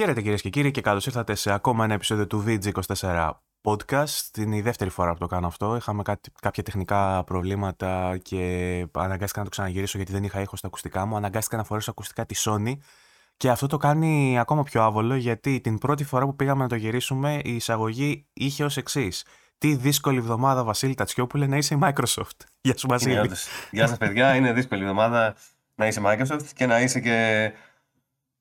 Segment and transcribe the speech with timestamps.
[0.00, 3.30] Χαίρετε κυρίες και κύριοι και καλώς ήρθατε σε ακόμα ένα επεισόδιο του VG24
[3.62, 4.38] Podcast.
[4.38, 5.76] Είναι η δεύτερη φορά που το κάνω αυτό.
[5.76, 8.38] Είχαμε κάτι, κάποια τεχνικά προβλήματα και
[8.92, 11.16] αναγκάστηκα να το ξαναγυρίσω γιατί δεν είχα ήχο στα ακουστικά μου.
[11.16, 12.72] Αναγκάστηκα να φορέσω ακουστικά τη Sony.
[13.36, 16.74] Και αυτό το κάνει ακόμα πιο άβολο γιατί την πρώτη φορά που πήγαμε να το
[16.74, 19.24] γυρίσουμε η εισαγωγή είχε ως εξής.
[19.58, 22.38] Τι δύσκολη εβδομάδα, Βασίλη Τατσιόπουλε, να είσαι η Microsoft.
[22.60, 23.30] Γεια σου, Βασίλη.
[23.70, 24.34] Γεια σας, παιδιά.
[24.34, 25.34] Είναι δύσκολη εβδομάδα
[25.74, 27.52] να είσαι Microsoft και να είσαι και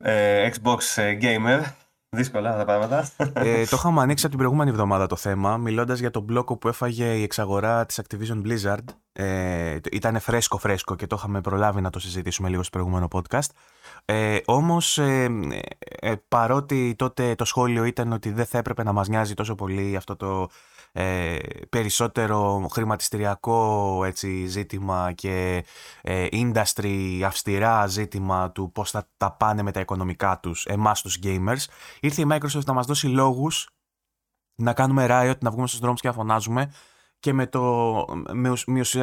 [0.03, 1.63] ε, Xbox ε, Gamer.
[2.11, 3.09] Δύσκολα τα πράγματα.
[3.33, 6.67] Ε, το είχαμε ανοίξει από την προηγούμενη εβδομάδα το θέμα, μιλώντας για τον μπλόκο που
[6.67, 8.83] έφαγε η εξαγορά της Activision Blizzard.
[9.11, 13.49] Ε, ήταν φρέσκο φρέσκο και το είχαμε προλάβει να το συζητήσουμε λίγο στο προηγούμενο podcast.
[14.05, 15.29] Ε, Όμως, ε,
[15.79, 19.95] ε, παρότι τότε το σχόλιο ήταν ότι δεν θα έπρεπε να μας νοιάζει τόσο πολύ
[19.95, 20.49] αυτό το
[20.91, 21.37] ε,
[21.69, 25.65] περισσότερο χρηματιστηριακό έτσι, ζήτημα και
[26.01, 31.19] ε, industry αυστηρά ζήτημα του πώς θα τα πάνε με τα οικονομικά τους, εμάς τους
[31.23, 31.65] gamers,
[31.99, 33.69] ήρθε η Microsoft να μας δώσει λόγους
[34.55, 36.71] να κάνουμε riot, να βγούμε στους δρόμους και να φωνάζουμε
[37.19, 38.53] και με, το, με,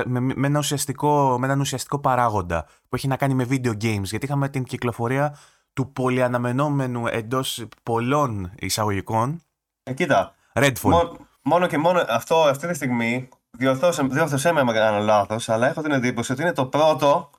[0.05, 4.03] με, με, ένα ουσιαστικό, με έναν ουσιαστικό παράγοντα που έχει να κάνει με video games.
[4.03, 5.37] Γιατί είχαμε την κυκλοφορία
[5.73, 9.43] του πολυαναμενόμενου εντός πολλών εισαγωγικών.
[9.83, 11.11] Ε, κοίτα, Redfall
[11.47, 15.93] μόνο και μόνο αυτό αυτή τη στιγμή, διόρθωσέ με αν κάνω λάθος, αλλά έχω την
[15.93, 17.31] εντύπωση ότι είναι το πρώτο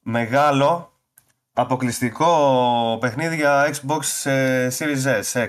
[0.00, 0.92] μεγάλο
[1.52, 5.48] αποκλειστικό παιχνίδι για Xbox ε, Series S, X.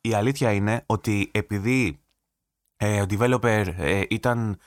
[0.00, 2.00] Η αλήθεια είναι ότι επειδή
[2.76, 4.58] ε, ο developer ε, ήταν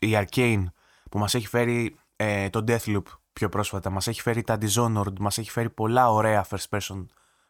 [0.00, 0.64] η Arcane
[1.10, 3.02] που μας έχει φέρει ε, το Deathloop
[3.32, 7.06] πιο πρόσφατα, μας έχει φέρει τα Dishonored, μας έχει φέρει πολλά ωραία first person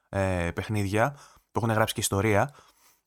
[0.09, 1.17] ε, παιχνίδια
[1.53, 2.55] που έχουν γράψει και ιστορία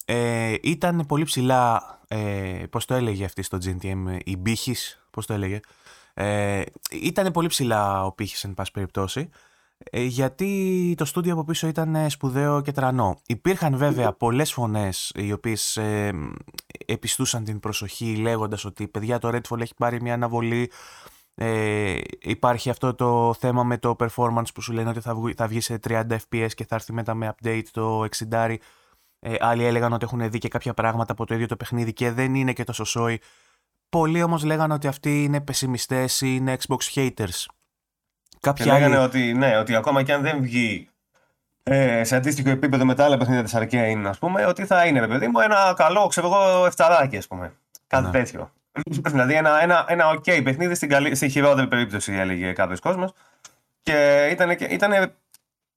[0.06, 5.34] ε, ήταν πολύ ψηλά, ε, πώς το έλεγε αυτή στο GNTM, η Μπίχης, πώς το
[5.34, 5.59] έλεγε.
[6.14, 9.30] Ε, ήταν πολύ ψηλά ο πύχης εν πάση περιπτώσει,
[9.78, 13.22] ε, γιατί το στούντιο από πίσω ήταν σπουδαίο και τρανό.
[13.28, 16.12] Υπήρχαν βέβαια πολλές φωνές οι οποίες ε,
[16.85, 20.72] επιστούσαν την προσοχή λέγοντας ότι παιδιά το Redfall έχει πάρει μια αναβολή,
[21.35, 25.47] ε, υπάρχει αυτό το θέμα με το performance που σου λένε ότι θα, βγει, θα
[25.47, 28.56] βγει σε 30 fps και θα έρθει μετά με update το 60
[29.25, 32.11] ε, άλλοι έλεγαν ότι έχουν δει και κάποια πράγματα από το ίδιο το παιχνίδι και
[32.11, 33.22] δεν είναι και τόσο σόι.
[33.89, 37.45] Πολλοί όμως λέγανε ότι αυτοί είναι πεσημιστές ή είναι Xbox haters.
[38.39, 40.89] Κάποιοι και λέγανε ότι, ναι, ότι ακόμα και αν δεν βγει
[41.63, 45.07] ε, σε αντίστοιχο επίπεδο με τα άλλα παιχνίδια της Arcane, ας πούμε, ότι θα είναι,
[45.07, 47.53] παιδί μου, ένα καλό, ξέρω εγώ, εφταράκι, ας πούμε.
[47.88, 48.11] Κάτι ναι.
[48.11, 48.51] τέτοιο.
[49.11, 53.13] δηλαδή ένα, ένα, ένα ok παιχνίδι στην, καλή, στην χειρότερη περίπτωση, έλεγε κάποιος κόσμος.
[53.81, 55.13] Και ήταν, ήταν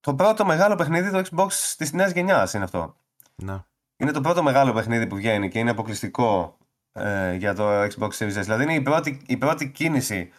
[0.01, 2.97] το πρώτο μεγάλο παιχνίδι του Xbox της νέας γενιάς είναι αυτό.
[3.43, 3.65] Ναι.
[3.97, 6.59] Είναι το πρώτο μεγάλο παιχνίδι που βγαίνει και είναι αποκλειστικό
[6.93, 8.43] ε, για το Xbox Series S.
[8.43, 10.31] Δηλαδή είναι η πρώτη, η πρώτη κίνηση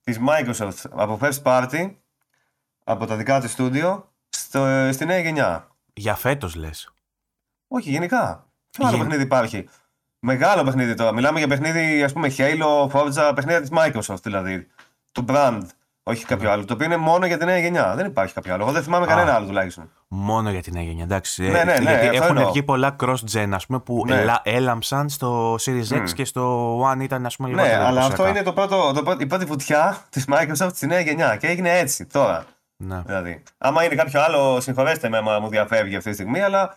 [0.00, 1.94] της Microsoft από first party,
[2.84, 5.68] από τα δικά της studio, στο, στη νέα γενιά.
[5.92, 6.94] Για φέτος λες.
[7.68, 8.48] Όχι, γενικά.
[8.70, 9.68] Ποιο άλλο παιχνίδι υπάρχει;
[10.26, 11.12] Μεγάλο παιχνίδι τώρα.
[11.12, 14.66] Μιλάμε για παιχνίδι, ας πούμε, Halo, Forza, παιχνίδια της Microsoft δηλαδή.
[15.12, 15.62] Το brand.
[16.06, 16.64] Όχι κάποιο άλλο.
[16.64, 17.94] Το οποίο είναι μόνο για τη νέα γενιά.
[17.94, 18.62] Δεν υπάρχει κάποιο άλλο.
[18.62, 19.90] Εγώ δεν θυμάμαι κανένα άλλο τουλάχιστον.
[20.08, 21.42] Μόνο για τη νέα γενιά, εντάξει.
[21.42, 22.50] Ναι, ναι, ναι, γιατί έχουν εννοώ.
[22.50, 24.24] βγει πολλά cross-gen, ας πούμε, που ναι.
[24.42, 26.12] έλαμψαν στο Series X mm.
[26.14, 29.26] και στο One ήταν, ας πούμε, λίγο Ναι, αλλά αυτό είναι το πρώτο, το, η
[29.26, 32.44] πρώτη βουτιά της Microsoft στη νέα γενιά και έγινε έτσι τώρα.
[32.76, 33.02] Ναι.
[33.06, 33.42] Δηλαδή.
[33.58, 36.76] Άμα είναι κάποιο άλλο, συγχωρέστε με, άμα μου διαφεύγει αυτή τη στιγμή, αλλά.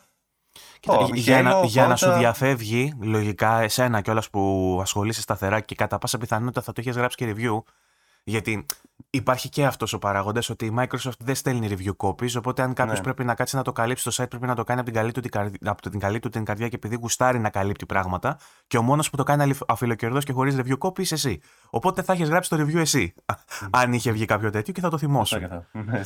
[0.80, 5.76] Κοίτα, oh, για, να, για να σου διαφεύγει, λογικά, εσένα κιόλας που ασχολείσαι σταθερά και
[5.76, 7.64] κατά πάσα πιθανότητα θα το έχεις γράψει και review,
[8.24, 8.66] γιατί
[9.18, 12.36] υπάρχει και αυτός ο παράγοντας ότι η Microsoft δεν στέλνει review copies.
[12.38, 13.04] Οπότε, αν κάποιος ναι.
[13.04, 15.12] πρέπει να κάτσει να το καλύψει το site, πρέπει να το κάνει από την καλή
[15.12, 18.38] του την, καρδιά, από την, καλή του την καρδιά και επειδή γουστάρει να καλύπτει πράγματα.
[18.68, 21.40] Και ο μόνος που το κάνει αφιλοκερδό και χωρίς review copy είσαι εσύ.
[21.70, 23.14] Οπότε θα έχεις γράψει το review εσύ.
[23.80, 25.40] αν είχε βγει κάποιο τέτοιο και θα το θυμώσω.
[25.72, 26.02] Ναι,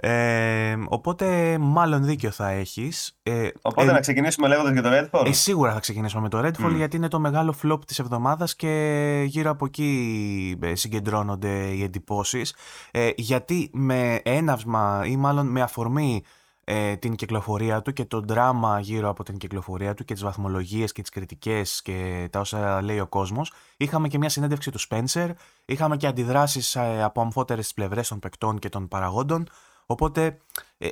[0.00, 3.18] ε, οπότε, μάλλον δίκιο θα έχεις.
[3.22, 6.38] Ε, οπότε, ε, να ξεκινήσουμε λέγοντας για το Redfall; Ε, σίγουρα θα ξεκινήσουμε με το
[6.38, 6.76] Redfall mm.
[6.76, 12.53] γιατί είναι το μεγάλο flop της εβδομάδας και γύρω από εκεί ε, συγκεντρώνονται οι εντυπώσεις.
[12.90, 16.22] Ε, γιατί με έναυσμα ή μάλλον με αφορμή
[16.64, 20.92] ε, την κυκλοφορία του και το δράμα γύρω από την κυκλοφορία του και τις βαθμολογίες
[20.92, 23.52] και τις κριτικές και τα όσα λέει ο κόσμος.
[23.76, 25.30] Είχαμε και μια συνέντευξη του Spencer,
[25.64, 29.48] είχαμε και αντιδράσεις ε, από αμφότερες πλευρές των παικτών και των παραγόντων,
[29.86, 30.38] οπότε
[30.78, 30.88] ε,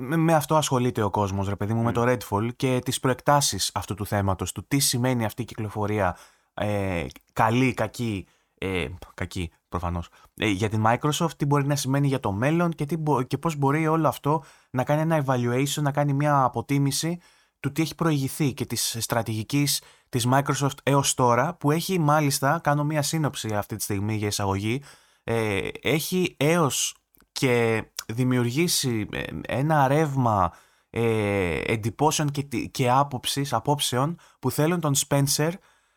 [0.00, 3.94] με αυτό ασχολείται ο κόσμος, ρε παιδί μου, με το Redfall και τις προεκτάσεις αυτού
[3.94, 6.16] του θέματος, του τι σημαίνει αυτή η κυκλοφορία,
[6.54, 8.26] ε, καλή, κακή,
[8.64, 12.84] ε, κακή προφανώς, ε, για την Microsoft, τι μπορεί να σημαίνει για το μέλλον και,
[12.86, 12.96] τι,
[13.26, 17.18] και πώς μπορεί όλο αυτό να κάνει ένα evaluation, να κάνει μια αποτίμηση
[17.60, 22.84] του τι έχει προηγηθεί και της στρατηγικής της Microsoft έως τώρα, που έχει μάλιστα, κάνω
[22.84, 24.82] μια σύνοψη αυτή τη στιγμή για εισαγωγή,
[25.24, 26.96] ε, έχει έως
[27.32, 30.52] και δημιουργήσει ε, ένα ρεύμα
[30.90, 35.50] ε, εντυπώσεων και, και άποψης, απόψεων που θέλουν τον Spencer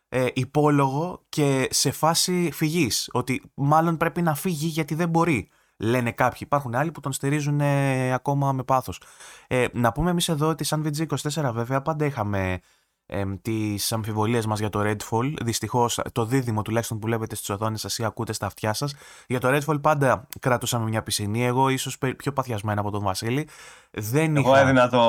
[0.09, 3.09] ε, υπόλογο και σε φάση φυγής.
[3.11, 5.49] Ότι μάλλον πρέπει να φύγει γιατί δεν μπορεί.
[5.77, 6.39] Λένε κάποιοι.
[6.41, 9.01] Υπάρχουν άλλοι που τον στηρίζουν ε, ακόμα με πάθος.
[9.47, 12.59] Ε, να πούμε εμείς εδώ ότι σαν VG24 βέβαια πάντα είχαμε
[13.05, 15.33] ε, τις αμφιβολίες μας για το Redfall.
[15.41, 18.95] Δυστυχώς το δίδυμο τουλάχιστον που βλέπετε στις οθόνες σας ή ακούτε στα αυτιά σας.
[19.27, 21.45] Για το Redfall πάντα κρατούσαμε μια πισινή.
[21.45, 23.47] Εγώ ίσως πιο παθιασμένα από τον Βασίλη.
[23.97, 24.59] Δεν Εγώ είχα...
[24.59, 25.01] έδινα το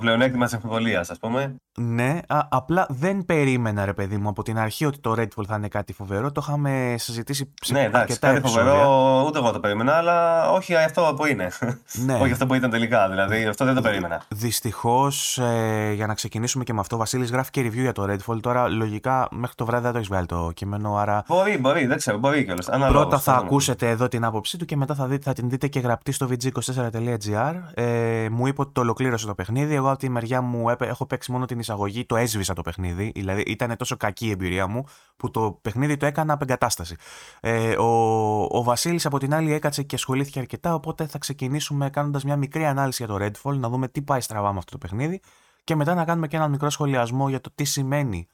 [0.00, 1.56] πλεονέκτημα της αμφιβολίας, ας πούμε.
[1.80, 5.54] Ναι, α, απλά δεν περίμενα, ρε παιδί μου, από την αρχή ότι το Redfall θα
[5.56, 6.32] είναι κάτι φοβερό.
[6.32, 11.14] Το είχαμε συζητήσει σε ναι, εντάξει, κάτι φοβερό, ούτε εγώ το περίμενα, αλλά όχι αυτό
[11.16, 11.48] που είναι.
[11.92, 12.14] Ναι.
[12.14, 13.08] όχι αυτό που ήταν τελικά.
[13.08, 14.22] Δηλαδή, αυτό δεν το περίμενα.
[14.28, 18.40] Δυστυχώς, ε, για να ξεκινήσουμε και με αυτό, Βασίλης γράφει και review για το Redfall.
[18.40, 20.96] Τώρα, λογικά, μέχρι το βράδυ δεν το έχεις βγάλει το κείμενο.
[20.96, 21.24] Άρα...
[21.26, 22.68] Μπορεί, μπορεί, δεν ξέρω, μπορεί κιόλας.
[22.88, 25.80] Πρώτα θα ακούσετε εδώ την άποψή του και μετά θα, δείτε, θα την δείτε και
[25.80, 27.54] γραπτή στο vg24.gr.
[27.74, 29.74] Ε, μου είπε ότι το ολοκλήρωσε το παιχνίδι.
[29.74, 33.12] Εγώ από τη μεριά μου έχω παίξει μόνο την εισαγωγή, το έσβησα το παιχνίδι.
[33.14, 34.84] Δηλαδή ήταν τόσο κακή η εμπειρία μου
[35.16, 36.96] που το παιχνίδι το έκανα απεγκατάσταση.
[37.40, 40.74] Ε, ο, ο Βασίλης από την άλλη έκατσε και ασχολήθηκε αρκετά.
[40.74, 44.52] Οπότε θα ξεκινήσουμε κάνοντας μια μικρή ανάλυση για το Redfall, να δούμε τι πάει στραβά
[44.52, 45.20] με αυτό το παιχνίδι
[45.64, 48.26] και μετά να κάνουμε και έναν μικρό σχολιασμό για το τι σημαίνει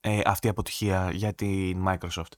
[0.00, 2.32] ε, αυτή η αποτυχία για την Microsoft.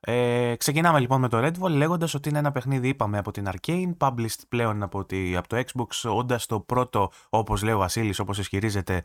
[0.00, 3.96] Ε, ξεκινάμε λοιπόν με το Redfall λέγοντας ότι είναι ένα παιχνίδι, είπαμε, από την Arcane,
[3.98, 8.38] published πλέον από, τη, από το Xbox, όντας το πρώτο, όπως λέει ο Βασίλης, όπως
[8.38, 9.02] ισχυρίζεται,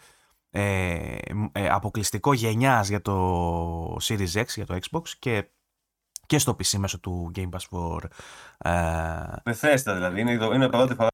[0.49, 1.17] ε,
[1.51, 5.49] ε, αποκλειστικό γενιάς για το Series X, για το Xbox και,
[6.25, 8.03] και στο PC μέσω του Game Pass for.
[8.57, 9.93] Ε...
[9.93, 10.21] δηλαδή.
[10.21, 11.09] Είναι, είναι η πρώτη φορά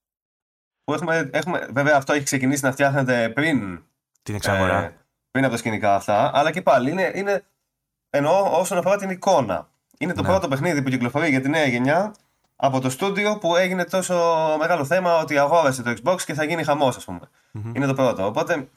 [0.84, 1.68] που έχουμε, έχουμε.
[1.72, 3.84] Βέβαια, αυτό έχει ξεκινήσει να φτιάχνεται πριν.
[4.24, 4.84] Την εξαγορά.
[4.84, 4.98] Ε,
[5.32, 6.32] πριν από τα σκηνικά αυτά.
[6.34, 7.46] Αλλά και πάλι είναι, είναι
[8.12, 9.70] εννοώ όσον αφορά την εικόνα.
[9.98, 10.28] Είναι το ναι.
[10.28, 12.16] πρώτο παιχνίδι που κυκλοφορεί για τη νέα γενιά
[12.56, 14.16] από το στούντιο που έγινε τόσο
[14.60, 17.20] μεγάλο θέμα ότι αγόρασε το Xbox και θα γίνει χαμός, ας πούμε.
[17.54, 17.72] Mm-hmm.
[17.76, 18.26] Είναι το πρώτο.
[18.26, 18.70] Οπότε,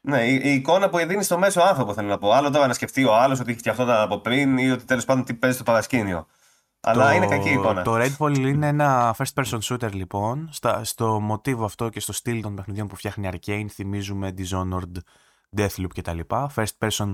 [0.00, 2.32] ναι, η, η εικόνα που δίνει στο μέσο άνθρωπο θέλω να πω.
[2.32, 5.24] Άλλο τώρα να σκεφτεί ο άλλος ότι έχει φτιαχτόταν από πριν ή ότι τέλος πάντων
[5.24, 6.26] τι παίζει στο παρασκήνιο.
[6.80, 7.82] Αλλά το, είναι κακή εικόνα.
[7.82, 10.48] Το Redfall είναι ένα first person shooter λοιπόν.
[10.52, 14.98] Στα, στο μοτίβο αυτό και στο στυλ των παιχνιδιών που φτιάχνει Arcane θυμίζουμε Dishonored,
[15.56, 16.18] Deathloop κτλ.
[16.28, 17.10] First person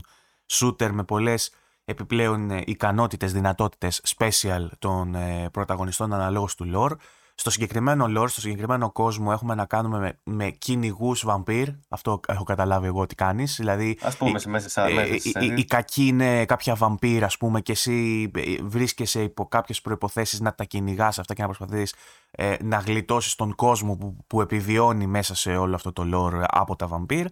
[0.50, 1.52] shooter με πολλές
[1.84, 6.96] επιπλέον ε, ικανότητες, δυνατότητες special των ε, πρωταγωνιστών αναλόγως του lore.
[7.34, 11.68] Στο συγκεκριμένο lore, στο συγκεκριμένο κόσμο έχουμε να κάνουμε με, με κυνηγούς βαμπύρ.
[11.88, 13.56] Αυτό έχω καταλάβει εγώ ότι κάνεις.
[13.56, 17.60] Δηλαδή, ας πούμε, η, μέσα σε η, η, η, κακή είναι κάποια βαμπύρ, ας πούμε,
[17.60, 21.94] και εσύ ε, βρίσκεσαι υπό κάποιες προποθέσει να τα κυνηγάς αυτά και να προσπαθείς
[22.30, 26.76] ε, να γλιτώσεις τον κόσμο που, που επιβιώνει μέσα σε όλο αυτό το lore από
[26.76, 27.26] τα βαμπύρ.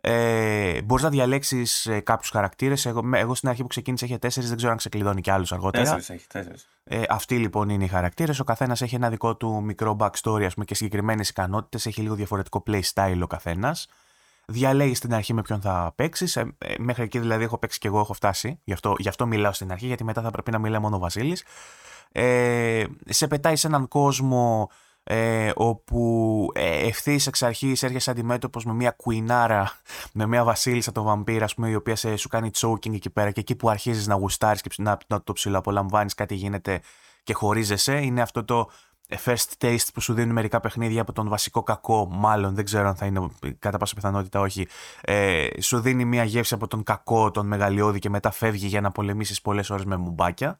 [0.00, 2.86] Ε, Μπορείς να διαλέξεις ε, κάποιους χαρακτήρες.
[2.86, 5.84] Εγώ, εγώ στην αρχή που ξεκίνησα είχε τέσσερις, δεν ξέρω αν ξεκλειδώνει και άλλους αργότερα.
[5.84, 6.68] Τέσσερις έχει, τέσσερις.
[6.84, 8.40] Ε, αυτοί λοιπόν είναι οι χαρακτήρες.
[8.40, 11.86] Ο καθένας έχει ένα δικό του μικρό backstory ας πούμε, και συγκεκριμένες ικανότητες.
[11.86, 13.88] Έχει λίγο διαφορετικό playstyle ο καθένας.
[14.46, 16.36] Διαλέγεις στην αρχή με ποιον θα παίξεις.
[16.36, 18.60] Ε, ε, μέχρι εκεί δηλαδή έχω παίξει και εγώ, έχω φτάσει.
[18.64, 20.98] Γι αυτό, γι' αυτό μιλάω στην αρχή, γιατί μετά θα πρέπει να μιλάει μόνο ο
[20.98, 21.44] Βασίλης.
[22.12, 24.70] Ε, σε πετάει σε έναν κόσμο
[25.10, 29.72] ε, όπου ε, ευθύς εξ αρχής έρχεσαι αντιμέτωπος με μια κουινάρα,
[30.12, 33.30] με μια βασίλισσα το βαμπύρα, ας πούμε, η οποία σε, σου κάνει choking εκεί πέρα
[33.30, 36.80] και εκεί που αρχίζεις να γουστάρεις και να, να το ψηλοαπολαμβάνεις, κάτι γίνεται
[37.22, 37.96] και χωρίζεσαι.
[37.96, 38.70] Είναι αυτό το
[39.24, 42.94] first taste που σου δίνουν μερικά παιχνίδια από τον βασικό κακό, μάλλον δεν ξέρω αν
[42.94, 44.66] θα είναι κατά πάσα πιθανότητα όχι.
[45.00, 48.90] Ε, σου δίνει μια γεύση από τον κακό, τον μεγαλειώδη και μετά φεύγει για να
[48.90, 50.58] πολεμήσεις πολλές ώρες με μουμπάκια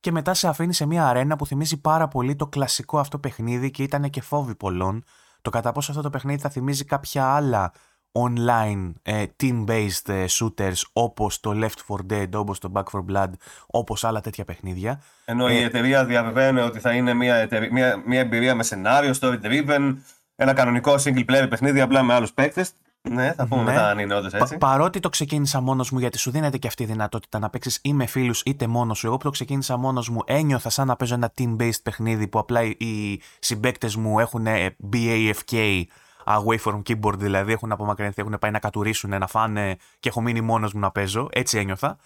[0.00, 3.70] και μετά σε αφήνει σε μια αρένα που θυμίζει πάρα πολύ το κλασικό αυτό παιχνίδι
[3.70, 5.04] και ήταν και φόβη πολλών.
[5.42, 7.72] Το κατά πόσο αυτό το παιχνίδι θα θυμίζει κάποια άλλα
[8.12, 13.30] online ε, team-based ε, shooters όπως το Left 4 Dead, όπως το Back 4 Blood,
[13.66, 15.02] όπως άλλα τέτοια παιχνίδια.
[15.24, 19.96] Ενώ η ε, εταιρεία διαβεβαίνει ότι θα είναι μια, μια, μια εμπειρία με σενάριο, story-driven,
[20.40, 22.72] ένα κανονικό single player παιχνίδι απλά με άλλους παίκτες.
[23.10, 23.70] Ναι, θα πούμε ναι.
[23.70, 24.56] μετά αν είναι όντως έτσι.
[24.56, 27.78] Πα, παρότι το ξεκίνησα μόνος μου, γιατί σου δίνεται και αυτή η δυνατότητα να παίξεις
[27.82, 29.06] ή με φίλους είτε μόνος σου.
[29.06, 32.62] Εγώ που το ξεκίνησα μόνος μου, ένιωθα σαν να παίζω ένα team-based παιχνίδι που απλά
[32.62, 34.46] οι συμπαίκτες μου έχουν
[34.92, 35.82] BAFK
[36.24, 40.40] away from keyboard δηλαδή, έχουν απομακρυνθεί, έχουν πάει να κατουρίσουν, να φάνε και έχω μείνει
[40.40, 41.98] μόνος μου να παίζω, έτσι ένιωθα.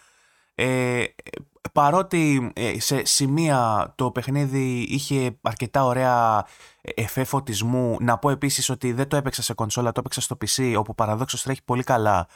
[0.55, 1.05] Ε,
[1.73, 6.47] παρότι ε, σε σημεία το παιχνίδι είχε αρκετά ωραία
[6.81, 10.75] εφέ φωτισμού, να πω επίσης ότι δεν το έπαιξα σε κονσόλα, το έπαιξα στο PC,
[10.79, 12.29] όπου παραδόξως τρέχει πολύ καλά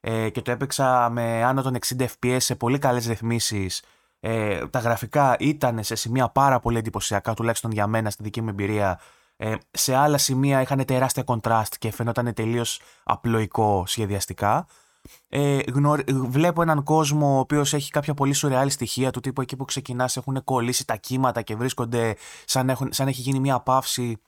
[0.00, 3.82] ε, και το έπαιξα με άνω των 60 fps σε πολύ καλές ρυθμίσεις.
[4.20, 8.48] Ε, τα γραφικά ήταν σε σημεία πάρα πολύ εντυπωσιακά, τουλάχιστον για μένα στη δική μου
[8.48, 9.00] εμπειρία.
[9.36, 14.66] Ε, σε άλλα σημεία είχαν τεράστια contrast και φαινόταν τελείως απλοϊκό σχεδιαστικά.
[15.28, 15.58] Ε,
[16.06, 20.16] Βλέπω έναν κόσμο ο οποίος έχει κάποια πολύ σουρεάλη στοιχεία του τύπου εκεί που ξεκινάς
[20.16, 24.18] έχουν κολλήσει τα κύματα και βρίσκονται σαν, έχουν, σαν έχει γίνει μια παύση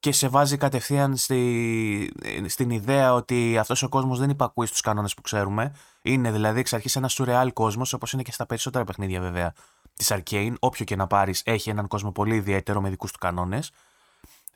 [0.00, 2.12] και σε βάζει κατευθείαν στη,
[2.46, 5.74] στην ιδέα ότι αυτός ο κόσμος δεν υπακούει στους κανόνες που ξέρουμε.
[6.02, 9.52] Είναι δηλαδή εξ αρχής ένα σουρεάλ κόσμος όπως είναι και στα περισσότερα παιχνίδια βέβαια
[9.94, 10.54] της Arcane.
[10.58, 13.70] Όποιο και να πάρεις έχει έναν κόσμο πολύ ιδιαίτερο με δικούς του κανόνες.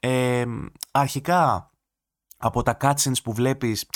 [0.01, 0.45] Ε,
[0.91, 1.71] αρχικά
[2.37, 3.87] από τα cutscenes που βλέπεις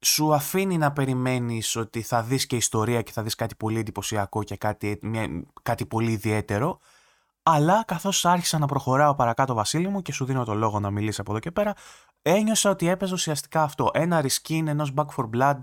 [0.00, 4.42] σου αφήνει να περιμένεις ότι θα δεις και ιστορία και θα δεις κάτι πολύ εντυπωσιακό
[4.42, 6.78] και κάτι, μια, κάτι πολύ ιδιαίτερο.
[7.42, 11.18] Αλλά καθώς άρχισα να προχωράω παρακάτω Βασίλη μου και σου δίνω το λόγο να μιλήσεις
[11.18, 11.74] από εδώ και πέρα,
[12.22, 13.90] ένιωσα ότι έπαιζε ουσιαστικά αυτό.
[13.92, 15.60] Ένα reskin ενός Back for Blood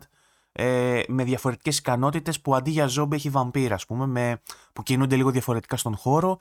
[0.51, 4.41] ε, με διαφορετικές ικανότητες που αντί για ζόμπι έχει βαμπύρα, ας πούμε, με,
[4.73, 6.37] που κινούνται λίγο διαφορετικά στον χώρο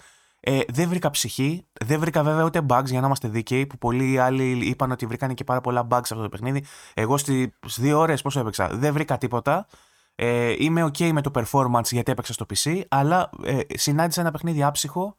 [0.48, 1.66] ε, δεν βρήκα ψυχή.
[1.84, 3.66] Δεν βρήκα βέβαια ούτε bugs για να είμαστε δίκαιοι.
[3.66, 6.64] Που πολλοί άλλοι είπαν ότι βρήκαν και πάρα πολλά bugs σε αυτό το παιχνίδι.
[6.94, 9.66] Εγώ στι δύο ώρες πόσο έπαιξα, δεν βρήκα τίποτα.
[10.14, 14.62] Ε, είμαι OK με το performance γιατί έπαιξα στο PC, αλλά ε, συνάντησα ένα παιχνίδι
[14.62, 15.16] άψυχο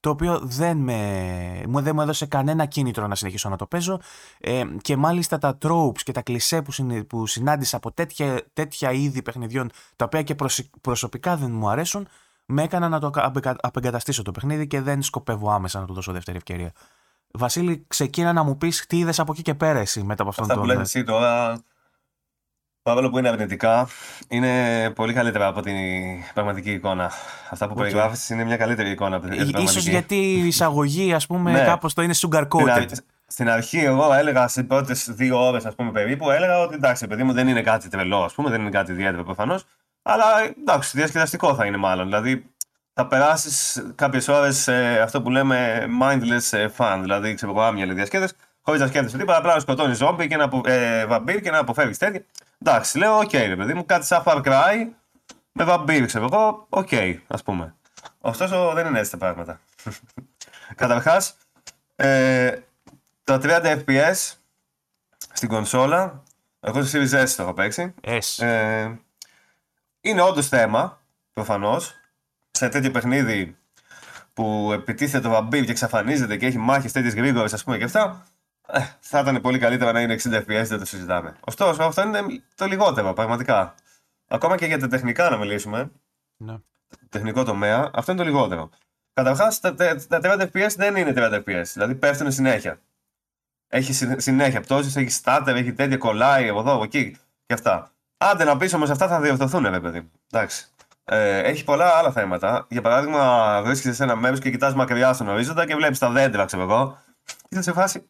[0.00, 4.00] το οποίο δεν, με, μου, δεν μου έδωσε κανένα κίνητρο να συνεχίσω να το παίζω
[4.40, 6.72] ε, και μάλιστα τα tropes και τα κλισέ που,
[7.06, 10.36] που συνάντησα από τέτοια, τέτοια είδη παιχνιδιών τα οποία και
[10.80, 12.08] προσωπικά δεν μου αρέσουν
[12.46, 13.10] με έκανα να το
[13.60, 16.72] απεγκαταστήσω το παιχνίδι και δεν σκοπεύω άμεσα να του δώσω δεύτερη ευκαιρία.
[17.30, 20.46] Βασίλη, ξεκίνα να μου πεις τι είδες από εκεί και πέρα εσύ μετά από αυτόν
[20.46, 21.58] τον Αυτά που λέτε εσύ τώρα,
[22.82, 23.88] παρόλο που είναι αρνητικά,
[24.28, 25.74] είναι πολύ καλύτερα από την
[26.34, 27.10] πραγματική εικόνα.
[27.50, 27.76] Αυτά που okay.
[27.76, 29.64] περιγράφεις είναι μια καλύτερη εικόνα από την πραγματική.
[29.64, 31.64] Ίσως γιατί η εισαγωγή, ας πούμε, ναι.
[31.64, 32.88] κάπως το είναι sugar coated.
[33.26, 37.22] Στην αρχή, εγώ έλεγα στι πρώτες δύο ώρες, ας πούμε, περίπου, έλεγα ότι εντάξει, παιδί
[37.22, 39.64] μου δεν είναι κάτι τρελό, ας πούμε, δεν είναι κάτι ιδιαίτερο προφανώς.
[40.08, 42.04] Αλλά εντάξει, διασκεδαστικό θα είναι μάλλον.
[42.04, 42.50] Δηλαδή
[42.92, 46.98] θα περάσεις κάποιες ώρες ε, αυτό που λέμε mindless ε, fun.
[47.00, 50.50] Δηλαδή, ξέρω εγώ, άμυαλη διασκέδαση, χωρίς να σκέφτεσαι τίποτα, απλά να σκοτώνεις ζόμπι και να,
[50.64, 52.24] ε, βαμπύρ και να αποφεύγεις τέτοια.
[52.62, 54.86] Εντάξει, λέω, okay, ρε παιδί μου, κάτι σαν Far Cry
[55.52, 57.74] με βαμπίρ, ξέρω εγώ, okay, ας πούμε.
[58.20, 59.60] Ωστόσο, δεν είναι έτσι τα πράγματα.
[60.82, 61.36] Καταρχάς,
[61.96, 62.58] ε,
[63.24, 64.32] τα 30 FPS
[65.32, 66.22] στην κονσόλα,
[66.60, 68.44] εγώ στο Series S το έχω παίξει.
[68.44, 68.90] Ε,
[70.06, 71.00] είναι όντως θέμα,
[71.32, 71.94] προφανώς.
[72.50, 73.56] Σε τέτοιο παιχνίδι
[74.32, 78.26] που επιτίθεται το βαμπίρ και εξαφανίζεται και έχει μάχες τέτοιες γρήγορες, ας πούμε και αυτά,
[78.66, 81.36] ε, θα ήταν πολύ καλύτερα να είναι 60 FPS, δεν το συζητάμε.
[81.40, 83.74] Ωστόσο, αυτό είναι το λιγότερο, πραγματικά.
[84.28, 85.90] Ακόμα και για τα τεχνικά να μιλήσουμε.
[86.36, 86.56] Ναι.
[87.08, 88.70] Τεχνικό τομέα, αυτό είναι το λιγότερο.
[89.12, 92.80] Καταρχάς, τα, τα 30 FPS δεν είναι 30 FPS, δηλαδή πέφτουν συνέχεια.
[93.68, 97.90] Έχει συνέχεια πτώσεις, έχει starter, έχει τέτοια κολλάει από εδώ, από εκεί και αυτά.
[98.18, 100.10] Άντε να πεις όμως αυτά θα διορθωθούν, ρε παιδί.
[100.30, 100.66] Εντάξει.
[101.04, 102.66] Ε, έχει πολλά άλλα θέματα.
[102.68, 106.44] Για παράδειγμα, βρίσκεσαι σε ένα μέρος και κοιτάς μακριά στον ορίζοντα και βλέπεις τα δέντρα,
[106.44, 106.98] ξέρω εγώ.
[107.48, 108.08] Και σε φάση.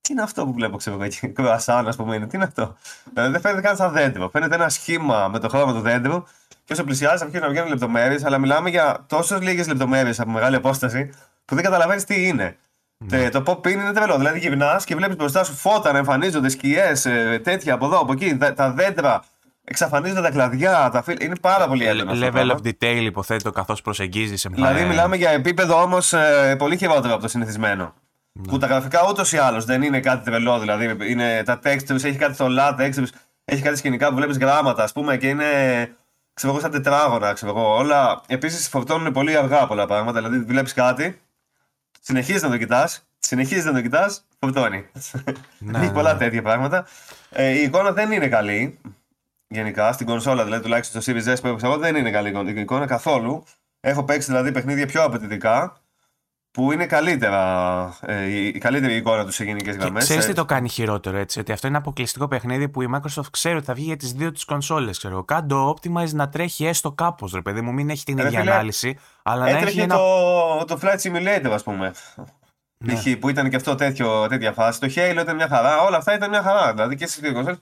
[0.00, 1.28] Τι είναι αυτό που βλέπω, ξέρω εγώ, εκεί.
[1.36, 2.26] Κροασάν, ας πούμε, είναι.
[2.26, 2.76] Τι είναι αυτό.
[3.12, 4.28] Δηλαδή δεν φαίνεται καν σαν δέντρο.
[4.28, 6.22] Φαίνεται ένα σχήμα με το χρώμα του δέντρου
[6.64, 10.56] και όσο πλησιάζει αρχίζουν να βγαίνουν λεπτομέρειες, αλλά μιλάμε για τόσες λίγες λεπτομέρειες από μεγάλη
[10.56, 11.10] απόσταση
[11.44, 12.56] που δεν καταλαβαίνεις τι είναι.
[12.96, 13.28] Ναι.
[13.28, 14.16] Το pop είναι τρελό.
[14.16, 18.12] Δηλαδή γυρνάς και βλέπεις μπροστά σου φώτα να εμφανίζονται, σκιές, ε, τέτοια από εδώ, από
[18.12, 19.24] εκεί, τα δέντρα
[19.64, 21.16] εξαφανίζονται τα κλαδιά, τα φίλ...
[21.20, 22.12] Είναι πάρα πολύ έντονο.
[22.14, 27.12] Level of detail υποθέτω καθώς προσεγγίζει σε Δηλαδή, μιλάμε για επίπεδο όμως ε, πολύ χειρότερο
[27.12, 27.94] από το συνηθισμένο.
[28.32, 28.48] Ναι.
[28.48, 30.58] Που τα γραφικά ούτως ή άλλως δεν είναι κάτι τρελό.
[30.58, 33.08] Δηλαδή, είναι τα textures, έχει κάτι θολά textures,
[33.44, 35.44] έχει κάτι σκηνικά που βλέπεις γράμματα, ας πούμε, και είναι.
[36.34, 37.76] ξέρω εγώ, σαν τετράγωνα, ξέρω εγώ.
[37.76, 38.20] Όλα.
[38.26, 40.18] Επίσης, φορτώνουν πολύ αργά πολλά πράγματα.
[40.18, 41.20] Δηλαδή, βλέπεις κάτι,
[42.00, 44.86] συνεχίζεις να το κοιτάς, συνεχίζεις να το κοιτάς, φορτώνει.
[45.58, 46.18] Ναι, έχει πολλά ναι.
[46.18, 46.86] τέτοια πράγματα.
[47.30, 48.78] Ε, η εικόνα δεν είναι καλή
[49.52, 52.86] γενικά στην κονσόλα, δηλαδή τουλάχιστον στο Series S που έπαιξα εγώ, δεν είναι καλή εικόνα
[52.86, 53.44] καθόλου.
[53.80, 55.76] Έχω παίξει δηλαδή παιχνίδια πιο απαιτητικά
[56.50, 60.04] που είναι καλύτερα, ε, η καλύτερη εικόνα τους σε γενικές γραμμές.
[60.04, 63.56] Ξέρεις τι το κάνει χειρότερο έτσι, ότι αυτό είναι αποκλειστικό παιχνίδι που η Microsoft ξέρει
[63.56, 64.98] ότι θα βγει για τις δύο τη κονσόλες.
[64.98, 65.24] Ξέρω.
[65.24, 68.98] Κάντο Optimize να τρέχει έστω κάπως, ρε παιδί μου, μην έχει την ίδια ανάλυση.
[69.22, 69.96] Αλλά να έχει ένα...
[69.96, 71.92] το, το Flight Simulator, ας πούμε.
[72.78, 73.16] Ναι.
[73.16, 74.80] που ήταν και αυτό τέτοιο, τέτοια φάση.
[74.80, 76.72] Το Halo ήταν μια χαρά, όλα αυτά ήταν μια χαρά.
[76.72, 77.58] Δηλαδή και στις δύο κονσόλες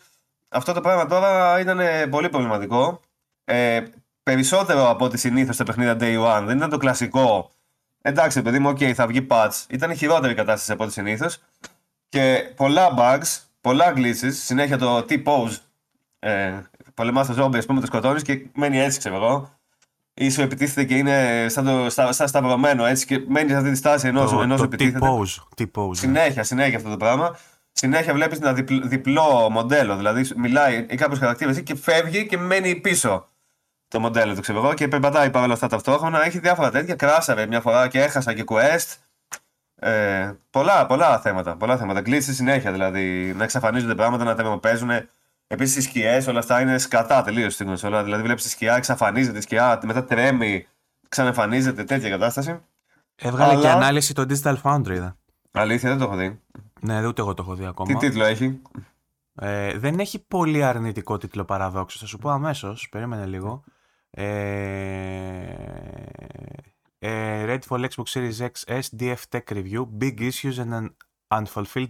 [0.50, 1.80] αυτό το πράγμα τώρα ήταν
[2.10, 3.00] πολύ προβληματικό.
[3.44, 3.82] Ε,
[4.22, 6.42] περισσότερο από ό,τι συνήθως στα παιχνίδια Day One.
[6.46, 7.50] Δεν ήταν το κλασικό.
[8.02, 9.50] Εντάξει, παιδί μου, OK, θα βγει patch.
[9.68, 11.38] Ήταν χειρότερη κατάσταση από ό,τι συνήθως.
[12.08, 15.56] Και πολλά bugs πολλά glitches, συνέχεια το T-pose.
[16.18, 16.52] Ε,
[16.94, 19.50] πολεμάς το ζόμπι, ας πούμε, το σκοτώνεις και μένει έτσι, ξέρω εγώ.
[20.14, 23.70] Ή σου επιτίθεται και είναι σαν, το, στα, σαν σταυρωμένο έτσι και μένεις σε αυτή
[23.70, 25.06] τη στάση ενό ενός επιτίθεται.
[25.06, 25.62] T-pose.
[25.62, 25.96] T-pose.
[25.96, 27.36] Συνέχεια, συνέχεια αυτό το πράγμα.
[27.72, 29.96] Συνέχεια βλέπεις ένα διπλό, διπλό μοντέλο.
[29.96, 33.26] Δηλαδή μιλάει ή κάποιος χαρακτήρα και φεύγει και μένει πίσω
[33.88, 36.24] το μοντέλο του, ξέρω εγώ, και περπατάει παρόλα αυτά ταυτόχρονα.
[36.24, 36.94] Έχει διάφορα τέτοια.
[36.94, 38.96] Κράσαρε μια φορά και έχασα και quest.
[39.74, 41.56] Ε, πολλά, πολλά θέματα.
[41.56, 42.02] Πολλά θέματα.
[42.02, 43.34] Κλείσει συνέχεια δηλαδή.
[43.36, 44.90] Να εξαφανίζονται πράγματα, να τα παίζουν.
[45.46, 48.04] Επίσης οι σκιές, όλα αυτά είναι σκατά τελείως στην κονσόλα.
[48.04, 50.66] Δηλαδή βλέπεις τη σκιά, εξαφανίζεται η σκιά, μετά τρέμει,
[51.08, 52.60] ξανεμφανίζεται, τέτοια κατάσταση.
[53.16, 53.60] Έβγαλε Αλλά...
[53.60, 55.12] και ανάλυση το Digital Foundry.
[55.50, 56.40] Αλήθεια, δεν το έχω δει.
[56.80, 57.98] Ναι, ούτε εγώ το έχω δει ακόμα.
[57.98, 58.60] Τι τίτλο έχει;
[59.34, 62.00] Ε, δεν έχει πολύ αρνητικό τίτλο παραδόξως.
[62.00, 62.88] Θα σου πω αμέσως.
[62.90, 63.64] Περίμενε λίγο.
[64.10, 64.26] Ε,
[66.98, 70.88] ε, Ready for Xbox Series X SDF Tech Review Big Issues and an
[71.28, 71.86] Unfulfilled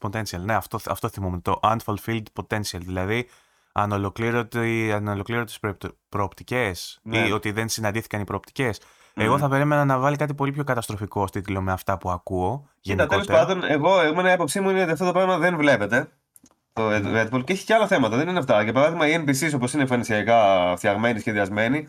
[0.00, 0.40] Potential.
[0.40, 1.38] Ναι, αυτό, αυτό θυμόμαι.
[1.38, 2.80] Το Unfulfilled Potential.
[2.80, 3.28] Δηλαδή,
[3.72, 5.60] ανολοκλήρωτες
[6.08, 7.18] προοπτικές ναι.
[7.18, 8.80] ή ότι δεν συναντήθηκαν οι προοπτικές.
[9.14, 12.68] Εγώ θα περίμενα να βάλει κάτι πολύ πιο καταστροφικό ως τίτλο με αυτά που ακούω.
[12.80, 16.08] Κοίτα, τέλος πάντων, εγώ, εμένα η άποψή μου είναι ότι αυτό το πράγμα δεν βλέπετε
[16.72, 18.16] το Red Bull και έχει και άλλα θέματα.
[18.16, 18.62] Δεν είναι αυτά.
[18.62, 21.88] Για παράδειγμα, οι NPCs όπως είναι εμφανισιακά φτιαγμένοι, σχεδιασμένοι,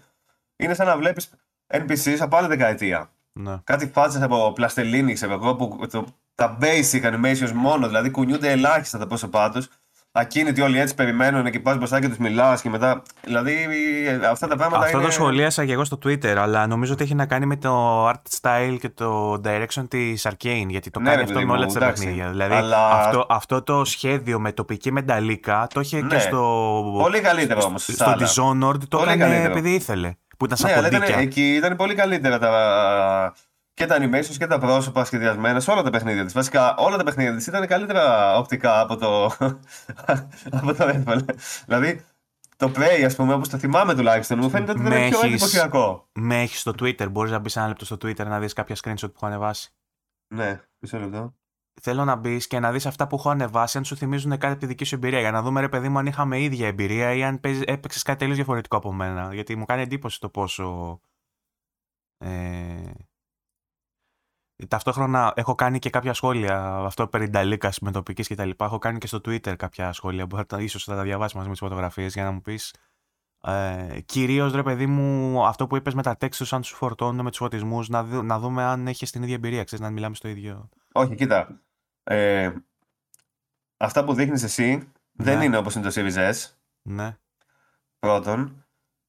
[0.55, 1.29] είναι σαν να βλέπεις
[1.74, 3.10] NPCs από άλλη δεκαετία.
[3.32, 3.58] Ναι.
[3.63, 6.05] Κάτι φάτσες από πλαστελίνη, ξέρω εγώ, που το,
[6.36, 9.67] τα basic animations μόνο, δηλαδή κουνιούνται ελάχιστα τα πρόσωπά τους
[10.17, 13.01] ακίνητοι όλοι έτσι περιμένουν και πας μπροστά και τους μιλάς και μετά.
[13.24, 13.55] Δηλαδή
[14.29, 14.84] αυτά τα πράγματα.
[14.84, 15.07] Αυτό είναι...
[15.07, 18.22] το σχολίασα και εγώ στο Twitter, αλλά νομίζω ότι έχει να κάνει με το art
[18.41, 20.65] style και το direction της Arcane.
[20.67, 22.29] Γιατί το ναι, κάνει αυτό με όλα τα παιχνίδια.
[22.29, 22.91] Δηλαδή αλλά...
[22.91, 26.07] αυτό, αυτό το σχέδιο με τοπική μενταλίκα το είχε ναι.
[26.07, 26.39] και στο.
[27.01, 27.84] Πολύ καλύτερο όμως.
[27.84, 30.13] Στο Dishonored το έκανε επειδή ήθελε.
[30.38, 33.34] Που ήταν σαν ναι, ήταν, εκεί ήταν πολύ καλύτερα τα,
[33.75, 36.34] και τα animations και τα πρόσωπα σχεδιασμένα σε όλα τα παιχνίδια της.
[36.34, 39.25] Βασικά όλα τα παιχνίδια της ήταν καλύτερα οπτικά από το,
[40.60, 41.20] από το Redfall.
[41.65, 42.05] δηλαδή
[42.58, 46.10] το Prey, ας πούμε, όπως το θυμάμαι τουλάχιστον, μου φαίνεται ότι ήταν πιο εντυπωσιακό.
[46.13, 48.96] Με έχεις στο Twitter, μπορείς να μπεις ένα λεπτό στο Twitter να δεις κάποια screenshot
[49.00, 49.74] που έχω ανεβάσει.
[50.27, 51.35] Ναι, μισό λεπτό.
[51.81, 54.59] Θέλω να μπεις και να δεις αυτά που έχω ανεβάσει, αν σου θυμίζουν κάτι από
[54.59, 55.20] τη δική σου εμπειρία.
[55.20, 58.35] Για να δούμε, ρε παιδί μου, αν είχαμε ίδια εμπειρία ή αν έπαιξες κάτι τελείως
[58.35, 59.33] διαφορετικό από μένα.
[59.33, 61.00] Γιατί μου κάνει εντύπωση το πόσο.
[62.18, 62.92] Ε,
[64.68, 68.50] Ταυτόχρονα έχω κάνει και κάποια σχόλια, αυτό περί Νταλίκα με τοπική κτλ.
[68.59, 71.63] Έχω κάνει και στο Twitter κάποια σχόλια που ίσως θα τα διαβάσει μαζί με τις
[71.63, 72.75] φωτογραφίες για να μου πεις.
[73.41, 77.29] Ε, Κυρίως ρε παιδί μου, αυτό που είπες με τα textures, αν σου φορτώνουν με
[77.29, 80.70] τους φωτισμούς, να, να δούμε αν έχεις την ίδια εμπειρία, ξέρεις να μιλάμε στο ίδιο.
[80.91, 81.61] Όχι, κοίτα.
[82.03, 82.51] Ε,
[83.77, 85.24] αυτά που δείχνεις εσύ ναι.
[85.24, 86.33] δεν είναι όπως είναι το Series S.
[86.81, 87.18] Ναι.
[88.00, 88.64] Πρώτον.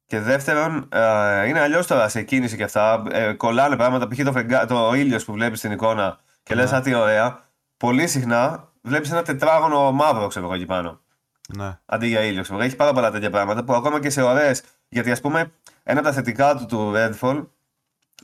[0.07, 3.03] Και δεύτερον, ε, είναι αλλιώς τώρα σε κίνηση και αυτά.
[3.11, 4.09] Ε, κολλάνε πράγματα.
[4.09, 4.25] Π.χ.
[4.25, 6.81] το, φεγγά, το ήλιος που βλέπεις στην εικόνα και λες, ναι.
[6.81, 7.45] τι ωραία.
[7.77, 11.01] Πολύ συχνά βλέπεις ένα τετράγωνο μαύρο, ξέρω εγώ εκεί πάνω.
[11.57, 11.79] Ναι.
[11.87, 14.55] Αντί για ήλιο, ξέρω Έχει πάρα πολλά τέτοια πράγματα που ακόμα και σε ωραίε.
[14.89, 17.47] Γιατί ας πούμε, ένα από τα θετικά του του Redfall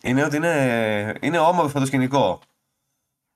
[0.02, 2.40] είναι ότι είναι, είναι όμορφο το σκηνικό.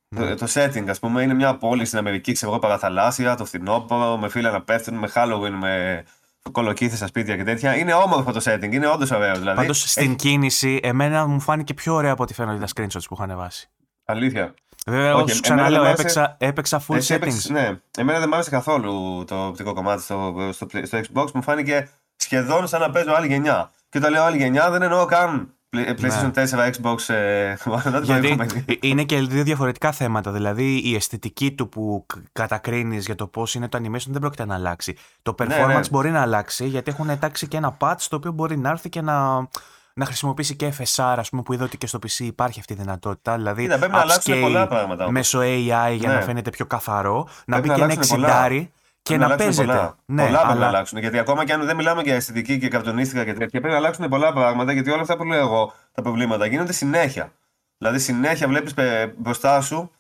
[0.09, 0.35] Ναι.
[0.35, 4.16] Το, το setting, ας πούμε, είναι μια πόλη στην Αμερική, ξέρω εγώ, παραθαλάσσια, το φθινόπωρο,
[4.16, 6.04] με φίλα να πέφτουν, με Halloween, με
[6.50, 7.76] κολοκύθια στα σπίτια και τέτοια.
[7.76, 9.35] Είναι όμορφο το setting, είναι όντως ωραίο.
[9.35, 9.56] Δηλαδή.
[9.56, 13.22] Πάντως στην κίνηση, εμένα μου φάνηκε πιο ωραίο από ό,τι φαίνονται τα screenshots που είχα
[13.22, 13.68] ανεβάσει.
[14.04, 14.54] Αλήθεια.
[14.87, 17.16] Βέβαια, εγώ σου ξαναλέω, έπαιξα, έπαιξα full Εσύ settings.
[17.16, 17.80] Έπαιξε, ναι.
[17.98, 21.30] Εμένα δεν μου άρεσε καθόλου το οπτικό κομμάτι στο, στο, στο Xbox.
[21.30, 23.70] Μου φάνηκε σχεδόν σαν να παίζω άλλη γενιά.
[23.88, 26.71] Και όταν λέω άλλη γενιά δεν εννοώ καν PlayStation 4, ναι.
[26.83, 27.15] Xbox.
[27.15, 27.55] Ε,
[28.03, 28.39] Γιατί
[28.81, 30.33] είναι και δύο διαφορετικά θέματα.
[30.33, 34.55] Δηλαδή η αισθητική του που κατακρίνεις για το πώς είναι το animation δεν πρόκειται να
[34.55, 34.97] αλλάξει.
[35.23, 35.89] Το ναι, performance ναι.
[35.91, 39.01] μπορεί να αλλάξει γιατί έχουν εντάξει και ένα patch το οποίο μπορεί να έρθει και
[39.01, 39.49] να
[39.99, 42.77] να χρησιμοποιήσει και FSR, ας πούμε, που είδα ότι και στο PC υπάρχει αυτή η
[42.77, 43.37] δυνατότητα.
[43.37, 45.11] Δηλαδή, Κοίτα, πρέπει να αλλάξουν πολλά πράγματα.
[45.11, 47.29] Μέσω AI για να φαίνεται πιο καθαρό.
[47.47, 48.73] Να μπει και ένα εξιντάρι
[49.07, 49.66] και να, να παίζετε.
[49.66, 50.47] Πολλά, ναι, πολλά αλλά...
[50.47, 50.99] πρέπει να αλλάξουν.
[50.99, 54.09] Γιατί ακόμα και αν δεν μιλάμε για αισθητική και καρτονίστικα και τέτοια, πρέπει να αλλάξουν
[54.09, 54.73] πολλά πράγματα.
[54.73, 57.33] Γιατί όλα αυτά που λέω εγώ, τα προβλήματα γίνονται συνέχεια.
[57.79, 58.75] Δηλαδή, συνέχεια βλέπεις
[59.16, 59.90] μπροστά σου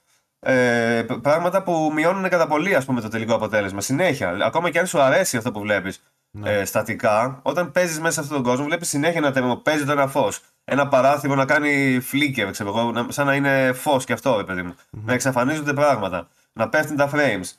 [0.40, 3.80] ε, πράγματα που μειώνουν κατά πολύ ας πούμε, το τελικό αποτέλεσμα.
[3.80, 4.36] Συνέχεια.
[4.42, 6.50] Ακόμα και αν σου αρέσει αυτό που βλέπεις ναι.
[6.50, 10.06] ε, στατικά, όταν παίζεις μέσα σε αυτόν τον κόσμο, βλέπεις συνέχεια να παίζει το ένα
[10.06, 10.40] φως.
[10.64, 14.74] Ένα παράθυρο να κάνει φλίκερ, ξέρω εγώ, σαν να είναι φως και αυτό, παιδί μου.
[14.74, 15.00] Mm-hmm.
[15.04, 16.28] Να εξαφανίζονται πράγματα.
[16.52, 17.52] Να πέφτουν τα frames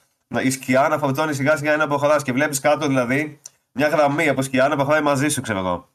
[0.43, 3.39] η σκιά να φορτώνει σιγά σιγά ένα προχωράς και βλέπεις κάτω δηλαδή
[3.71, 5.89] μια γραμμή από σκιά να προχωράει μαζί σου, ξέρω εγώ.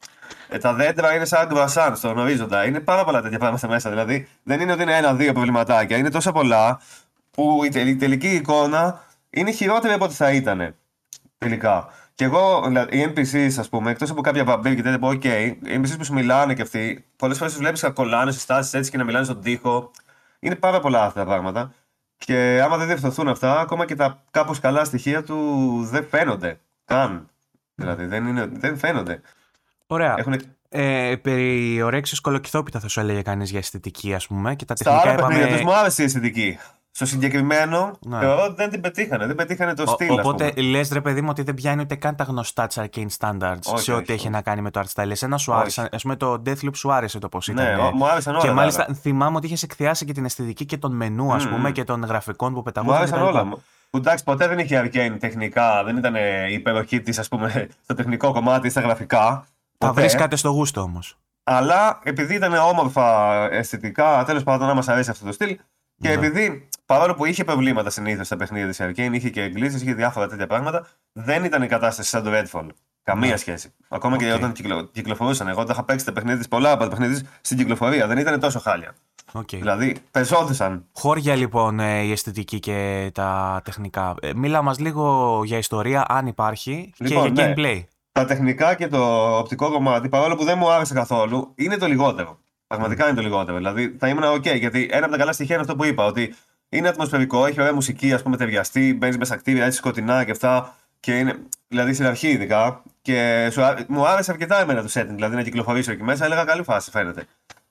[0.49, 2.65] Ε, τα δέντρα είναι σαν γκρασάν στον ορίζοντα.
[2.65, 3.89] Είναι πάρα πολλά τέτοια πράγματα μέσα.
[3.89, 5.97] Δηλαδή δεν είναι ότι είναι ένα-δύο προβληματάκια.
[5.97, 6.79] Είναι τόσα πολλά
[7.31, 10.75] που η τελική εικόνα είναι χειρότερη από ό,τι θα ήταν.
[11.37, 11.87] Τελικά.
[12.15, 15.25] Και εγώ, δηλαδή, οι NPCs, ας πούμε, εκτός από κάποια βαμπύρ και τέτοια που, OK,
[15.63, 18.73] οι NPCs που σου μιλάνε και αυτοί, πολλές φορές τους βλέπεις να κολλάνε σε στάσεις
[18.73, 19.91] έτσι και να μιλάνε στον τοίχο.
[20.39, 21.73] Είναι πάρα πολλά αυτά τα πράγματα.
[22.25, 25.37] Και άμα δεν διορθωθούν αυτά, ακόμα και τα κάπως καλά στοιχεία του
[25.91, 27.29] δεν φαίνονται καν.
[27.75, 29.21] Δηλαδή δεν, είναι, δεν φαίνονται.
[29.87, 30.15] Ωραία.
[30.17, 30.41] Έχουν...
[30.69, 34.99] Ε, περί ορέξεις κολοκυθόπιτα θα σου έλεγε κανείς για αισθητική ας πούμε και τα τεχνικά
[34.99, 35.47] Στα άλλα είπαμε...
[35.47, 36.57] τους μου άρεσε η αισθητική.
[36.95, 38.19] Στο συγκεκριμένο ναι.
[38.19, 39.25] θεωρώ ότι δεν την πετύχανε.
[39.25, 40.11] Δεν πετύχανε το στυλ.
[40.11, 43.59] Οπότε λες ρε παιδί μου ότι δεν πιάνει ούτε καν τα γνωστά τη Arcane Standards
[43.73, 45.09] σε ό,τι έχει να κάνει με το art style.
[45.09, 45.81] Εσένα σου άρεσε.
[45.81, 47.75] Α πούμε το Deathloop σου άρεσε το πώς ναι, ήταν.
[47.75, 48.43] Ναι, μου άρεσαν όλα.
[48.43, 51.49] Και μάλιστα θυμάμαι ότι είχες εκθιάσει και την αισθητική και των μενού, ας mm.
[51.49, 52.95] πούμε, και των γραφικών που πεταγόταν.
[52.95, 53.57] Μου άρεσαν όλα.
[53.89, 55.83] Που εντάξει, ποτέ δεν είχε Arcane τεχνικά.
[55.83, 56.15] Δεν ήταν
[56.49, 59.47] η υπεροχή της, ας πούμε, στο τεχνικό κομμάτι, στα γραφικά.
[59.77, 61.17] Τα βρίσκατε στο γούστο όμως.
[61.43, 65.57] Αλλά επειδή ήταν όμορφα αισθητικά, τέλος πάντων να μα αρέσει αυτό το στυλ.
[65.97, 66.13] Και ναι.
[66.13, 70.27] επειδή παρόλο που είχε προβλήματα συνήθως στα παιχνίδια της Arcane, είχε και εγκλήσει, είχε διάφορα
[70.27, 72.67] τέτοια πράγματα, δεν ήταν η κατάσταση σαν το Redfall.
[73.03, 73.37] Καμία ναι.
[73.37, 73.73] σχέση.
[73.87, 74.19] Ακόμα okay.
[74.19, 75.47] και όταν κυκλο, κυκλοφορούσαν.
[75.47, 78.07] Εγώ τα είχα παίξει τα παιχνίδια της, πολλά από τα παιχνίδια στην κυκλοφορία.
[78.07, 78.95] Δεν ήταν τόσο χάλια.
[79.33, 79.57] Okay.
[79.57, 80.85] Δηλαδή, πεζόντουσαν.
[80.93, 84.15] Χώρια λοιπόν ε, η αισθητική και τα τεχνικά.
[84.21, 87.53] Ε, μίλα μας λίγο για ιστορία, αν υπάρχει, λοιπόν, και για ναι.
[87.55, 87.83] gameplay.
[88.11, 92.37] Τα τεχνικά και το οπτικό κομμάτι, παρόλο που δεν μου άρεσε καθόλου, είναι το λιγότερο.
[92.67, 93.57] Πραγματικά είναι το λιγότερο.
[93.57, 96.05] Δηλαδή θα ήμουν OK, γιατί ένα από τα καλά στοιχεία είναι αυτό που είπα.
[96.05, 96.35] Ότι
[96.77, 100.75] είναι ατμοσφαιρικό, έχει ωραία μουσική, ας πούμε, ταιριαστή, μπαίνεις μέσα κτίρια, έτσι σκοτεινά και αυτά.
[100.99, 102.81] Και είναι, δηλαδή στην αρχή ειδικά.
[103.01, 106.63] Και σου, μου άρεσε αρκετά εμένα το setting, δηλαδή να κυκλοφορήσω εκεί μέσα, έλεγα καλή
[106.63, 107.25] φάση φαίνεται.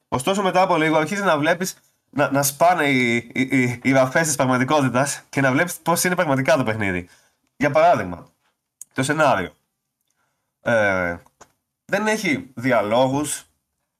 [0.08, 1.76] Ωστόσο μετά από λίγο αρχίζεις να βλέπεις
[2.10, 6.14] να, να σπάνε οι, οι, οι, οι βαφέ της πραγματικότητας και να βλέπεις πώς είναι
[6.14, 7.08] πραγματικά το παιχνίδι.
[7.56, 8.26] Για παράδειγμα,
[8.92, 9.52] το σενάριο.
[10.60, 11.16] Ε,
[11.84, 13.44] δεν έχει διαλόγους,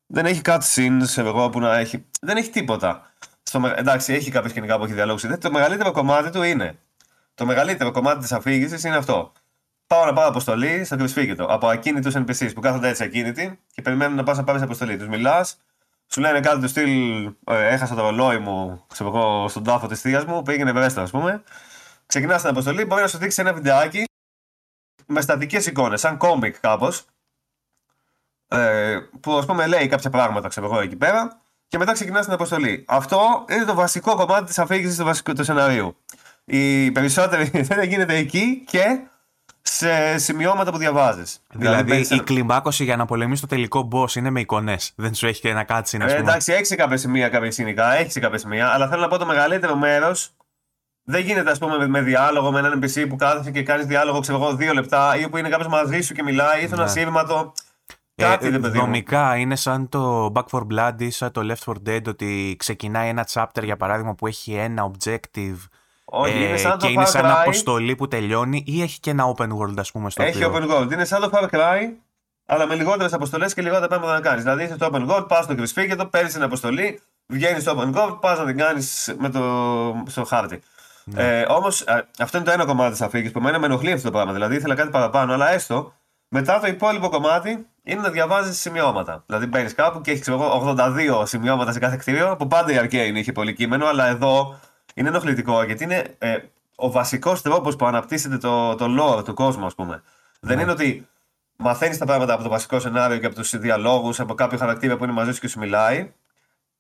[0.06, 2.04] δεν έχει cutscenes εγώ που να έχει.
[2.20, 3.12] Δεν έχει τίποτα.
[3.42, 5.18] Στο, εντάξει, έχει κάποια σκηνικά που έχει διαλόγου.
[5.40, 6.78] Το μεγαλύτερο κομμάτι του είναι.
[7.34, 9.32] Το μεγαλύτερο κομμάτι της αφήγησης είναι αυτό.
[9.86, 14.16] Πάω να πάω αποστολή στο κρυσφύγετο από ακίνητους NPCs που κάθονται έτσι ακίνητοι και περιμένουν
[14.16, 14.96] να πας να πάρεις αποστολή.
[14.96, 15.56] Τους μιλάς,
[16.06, 17.24] σου λένε κάτι του στυλ.
[17.46, 21.10] Ε, έχασα το ρολόι μου ξέρω εγώ, στον τάφο της θείας μου, πήγαινε βρέστα, ας
[21.10, 21.42] πούμε.
[22.06, 24.04] Ξεκινάς την αποστολή, μπορεί να σου δείξει ένα βιντεάκι
[25.06, 27.04] με στατικές εικόνες, σαν κόμικ κάπως,
[28.48, 31.41] ε, που ας πούμε λέει κάποια πράγματα, ξέρω εγώ εκεί πέρα,
[31.72, 32.84] και μετά ξεκινάς την αποστολή.
[32.88, 35.96] Αυτό είναι το βασικό κομμάτι της αφήγησης του βασικού του σενάριου.
[36.44, 39.00] Οι περισσότεροι δεν γίνεται εκεί και
[39.62, 41.42] σε σημειώματα που διαβάζεις.
[41.52, 44.92] Δηλαδή, δηλαδή η κλιμάκωση για να πολεμήσει το τελικό boss είναι με εικονές.
[44.96, 48.20] Δεν σου έχει και ένα κάτσι να ε, Εντάξει, έχει κάποια σημεία κάποια σκηνικά, έχει
[48.20, 50.34] κάποια σημεία, αλλά θέλω να πω το μεγαλύτερο μέρος
[51.04, 54.38] δεν γίνεται, ας πούμε, με, διάλογο με έναν NPC που κάθεσαι και κάνεις διάλογο, ξέρω
[54.38, 56.70] εγώ, δύο λεπτά ή που είναι κάποιος μαζί σου και μιλάει ή ναι.
[56.72, 57.52] ένα σύρματο.
[58.22, 62.02] Κάτι ε, δομικά είναι σαν το Back for Blood ή σαν το Left 4 Dead
[62.06, 65.56] ότι ξεκινάει ένα chapter για παράδειγμα που έχει ένα objective
[66.04, 67.34] όχι, ε, είναι σαν και το είναι σαν Cry.
[67.40, 70.92] αποστολή που τελειώνει ή έχει και ένα open world ας πούμε στο Έχει open world,
[70.92, 71.88] είναι σαν το Far Cry
[72.46, 74.42] αλλά με λιγότερες αποστολές και λιγότερα πράγματα να κάνεις.
[74.42, 78.18] Δηλαδή είσαι στο open world, πας στο κρυσφύγετο, παίρνεις την αποστολή, βγαίνεις στο open world,
[78.20, 80.04] πας να την κάνεις το...
[80.06, 80.62] στο χάρτη.
[81.04, 81.40] Ναι.
[81.40, 81.84] Ε, Όμως
[82.18, 84.32] αυτό είναι το ένα κομμάτι της αφήγησης που εμένα με ενοχλεί αυτό το πράγμα.
[84.32, 85.92] Δηλαδή ήθελα κάτι παραπάνω, αλλά έστω
[86.28, 89.22] μετά το υπόλοιπο κομμάτι είναι να διαβάζεις σημειώματα.
[89.26, 93.32] Δηλαδή μπαίνεις κάπου και έχεις 82 σημειώματα σε κάθε κτίριο, που πάντα η Arcane είχε
[93.32, 94.60] πολύ κείμενο, αλλά εδώ
[94.94, 96.38] είναι ενοχλητικό γιατί είναι ε,
[96.74, 100.02] ο βασικός τρόπος που αναπτύσσεται το, το lore του κόσμου, ας πούμε.
[100.40, 100.62] Δεν ναι.
[100.62, 101.08] είναι ότι
[101.56, 105.04] μαθαίνεις τα πράγματα από το βασικό σενάριο και από τους διαλόγους, από κάποιο χαρακτήρα που
[105.04, 106.12] είναι μαζί σου και σου μιλάει.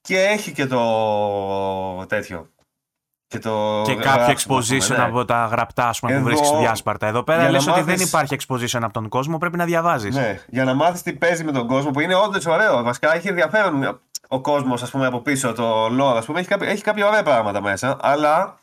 [0.00, 2.48] Και έχει και το τέτοιο.
[3.32, 5.02] Και, το και κάποιο exposition ναι.
[5.02, 6.20] από τα γραπτά ας πούμε, Εδώ...
[6.20, 7.06] που βρίσκει διάσπαρτα.
[7.06, 10.14] Εδώ πέρα λες ότι δεν υπάρχει exposition από τον κόσμο, πρέπει να διαβάζεις.
[10.14, 12.82] Ναι, για να μάθεις τι παίζει με τον κόσμο που είναι όντως ωραίο.
[12.82, 16.38] Βασικά έχει ενδιαφέρον ο κόσμος από πίσω, το lore, ας πούμε.
[16.38, 18.58] Έχει κάποια, έχει κάποια ωραία πράγματα μέσα, αλλά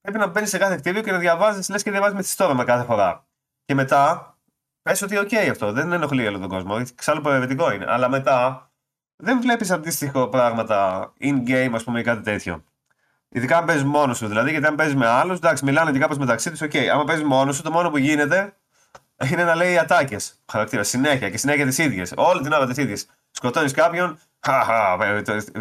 [0.00, 2.64] πρέπει να μπαίνεις σε κάθε κτίριο και να διαβάζεις, λες και διαβάζεις με τη με
[2.64, 3.24] κάθε φορά.
[3.64, 4.34] Και μετά
[4.82, 6.76] πες ότι okay, αυτό, δεν ενοχλεί όλο τον κόσμο.
[6.80, 7.84] Εξάλλου προαιρετικό είναι.
[7.88, 8.70] Αλλά μετά
[9.16, 12.64] δεν βλέπεις αντίστοιχο πράγματα in-game, ας πούμε, ή κάτι τέτοιο.
[13.32, 14.26] Ειδικά αν παίζεις μόνος σου.
[14.28, 16.60] Δηλαδή, γιατί αν παίζεις με άλλους, εντάξει, μιλάνε και κάπως μεταξύ τους.
[16.60, 16.86] Okay.
[16.92, 18.54] άμα παίζεις μόνος σου, το μόνο που γίνεται
[19.30, 20.34] είναι να λέει ατάκες.
[20.52, 22.12] Χαρακτήρα συνέχεια και συνέχεια τις ίδιες.
[22.16, 23.06] Όλη την ώρα τις ίδιες.
[23.30, 24.96] Σκοτώνεις κάποιον, χαχα,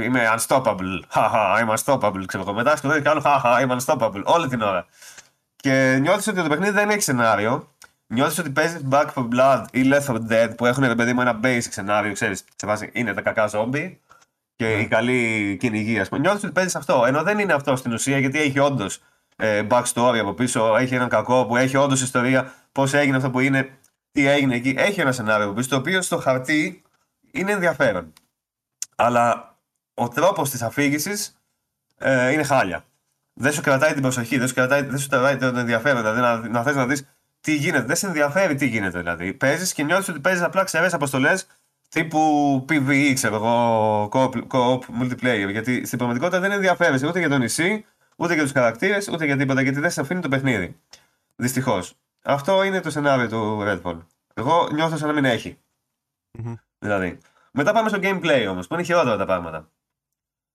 [0.03, 0.99] είμαι unstoppable.
[1.07, 2.23] Χαχα, είμαι unstoppable.
[2.25, 2.53] Ξέρω εγώ.
[2.53, 4.21] Μετά σκοτώνεις κάποιον, χαχα, είμαι unstoppable.
[4.23, 4.85] Όλη την ώρα.
[5.55, 7.73] Και νιώθεις ότι το παιχνίδι δεν έχει σενάριο.
[8.07, 11.39] Νιώθεις ότι παίζεις Back for Blood ή Left 4 Dead που έχουν παιδί μου ένα
[11.43, 12.43] basic σενάριο, ξέρεις.
[12.55, 13.99] Σε βάση είναι τα κακά ζόμπι
[14.59, 16.21] και η καλή κυνηγή, ας πούμε.
[16.21, 17.03] Νιώθεις ότι παίζεις αυτό.
[17.05, 19.01] Ενώ δεν είναι αυτό στην ουσία, γιατί έχει όντως
[19.35, 23.39] ε, backstory από πίσω, έχει έναν κακό που έχει όντως ιστορία, πώς έγινε αυτό που
[23.39, 23.69] είναι,
[24.11, 24.73] τι έγινε εκεί.
[24.77, 26.81] Έχει ένα σενάριο από πίσω, το οποίο στο χαρτί
[27.31, 28.13] είναι ενδιαφέρον.
[28.95, 29.57] Αλλά
[29.93, 31.37] ο τρόπος της αφήγησης
[31.97, 32.83] ε, είναι χάλια.
[33.33, 36.01] Δεν σου κρατάει την προσοχή, δεν σου κρατάει, δεν σου κρατάει το ενδιαφέρον.
[36.01, 37.07] Δηλαδή να, να θες να δεις
[37.41, 37.85] τι γίνεται.
[37.85, 39.33] Δεν σε ενδιαφέρει τι γίνεται δηλαδή.
[39.33, 41.47] Παίζεις και νιώθεις ότι παίζεις απλά ξερές αποστολές
[41.89, 44.09] τύπου PvE, ξέρω εγώ,
[44.49, 45.49] co-op, multiplayer.
[45.51, 49.37] Γιατί στην πραγματικότητα δεν ενδιαφέρεσαι ούτε για το νησί, ούτε για τους χαρακτήρες, ούτε για
[49.37, 50.79] τίποτα, γιατί δεν σε αφήνει το παιχνίδι.
[51.35, 51.93] Δυστυχώς.
[52.23, 53.99] Αυτό είναι το σενάριο του Redfall.
[54.33, 55.57] Εγώ νιώθω σαν να μην εχει
[56.79, 57.17] Δηλαδή.
[57.51, 59.69] Μετά πάμε στο gameplay όμως, που είναι χειρότερα τα πράγματα.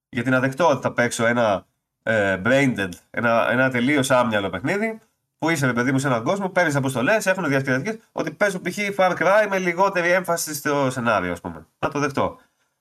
[0.09, 1.67] Γιατί να δεχτώ ότι θα παίξω ένα
[2.03, 4.99] ε, brain ένα, ένα τελείως άμυαλο παιχνίδι,
[5.45, 8.79] που είσαι, παιδί μου, σε έναν κόσμο, παίρνεις αποστολές, έχουν διασκεδαστικέ, ότι παίζουν π.χ.
[8.97, 11.67] Far Cry με λιγότερη έμφαση στο σενάριο, ας πούμε.
[11.79, 12.39] Να το δεχτώ.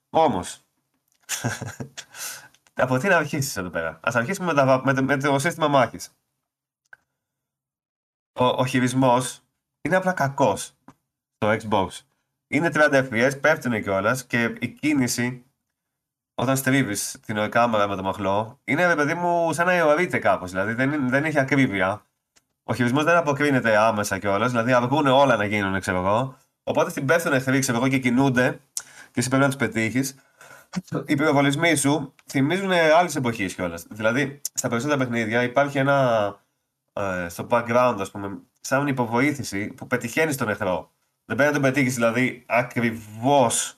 [0.10, 0.62] Όμως.
[2.73, 6.10] από τι να αρχίσεις εδώ πέρα; Α αρχίσουμε με, με, με, το σύστημα μάχης.
[8.34, 9.41] Ο, ο χειρισμός
[9.82, 10.73] είναι απλά κακός
[11.36, 11.88] στο Xbox.
[12.47, 15.45] Είναι 30 FPS, πέφτουν κιόλας και η κίνηση
[16.36, 20.52] όταν στρίβεις την κάμερα με το μαχλό είναι ρε παιδί μου σαν να αιωρείται κάπως.
[20.52, 22.06] Δηλαδή δεν, δεν έχει ακρίβεια.
[22.63, 26.38] Ο χειρισμό δεν αποκρίνεται άμεσα κιόλας, δηλαδή αργούν όλα να γίνουν, ξέρω εγώ.
[26.63, 28.60] Οπότε στην πέφτουν εχθροί, ξέρω εγώ, και κινούνται
[29.12, 30.15] και εσύ πρέπει να του πετύχεις.
[31.06, 33.86] Οι πυροβολισμοί σου θυμίζουν άλλες εποχές κιόλας.
[33.89, 36.28] Δηλαδή, στα περισσότερα παιχνίδια υπάρχει ένα
[36.93, 40.91] ε, στο background, ας πούμε, σαν υποβοήθηση που πετυχαίνεις τον εχθρό.
[41.26, 43.78] Δεν πρέπει να τον πετύχεις δηλαδή ακριβώς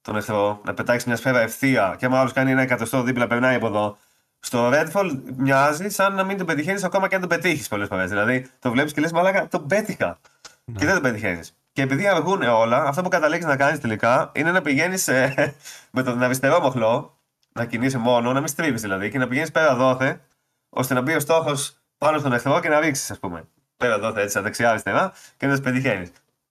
[0.00, 3.54] τον εχθρό, να πετάξεις μια σφαίρα ευθεία και άμα άλλος κάνει ένα εκατοστό δίπλα, περνάει
[3.54, 3.98] από εδώ.
[4.40, 8.08] Στο Redfall μοιάζει σαν να μην τον πετυχαίνεις ακόμα και αν τον πετύχεις πολλές φορές.
[8.08, 10.18] Δηλαδή το βλέπεις και λες, Μαλάκα, τον πέτυχα.
[10.64, 10.78] Ναι.
[10.78, 11.56] Και δεν τον πετυχαίνεις.
[11.72, 15.54] Και επειδή αργούν όλα, αυτό που καταλήξει να κάνεις τελικά είναι να πηγαίνεις ε,
[15.96, 17.18] με τον αριστερό μοχλό,
[17.52, 20.20] να κινείσαι μόνο, να μην στρίβεις δηλαδή, και να πηγαίνεις πέρα δόθε,
[20.68, 23.48] ώστε να μπει ο στόχος πάνω στον εχθρό και να ρίξεις, ας πούμε.
[23.76, 26.10] Πέρα δόθε έτσι, δεξιά-αριστερά και να τους πετυχαίνεις.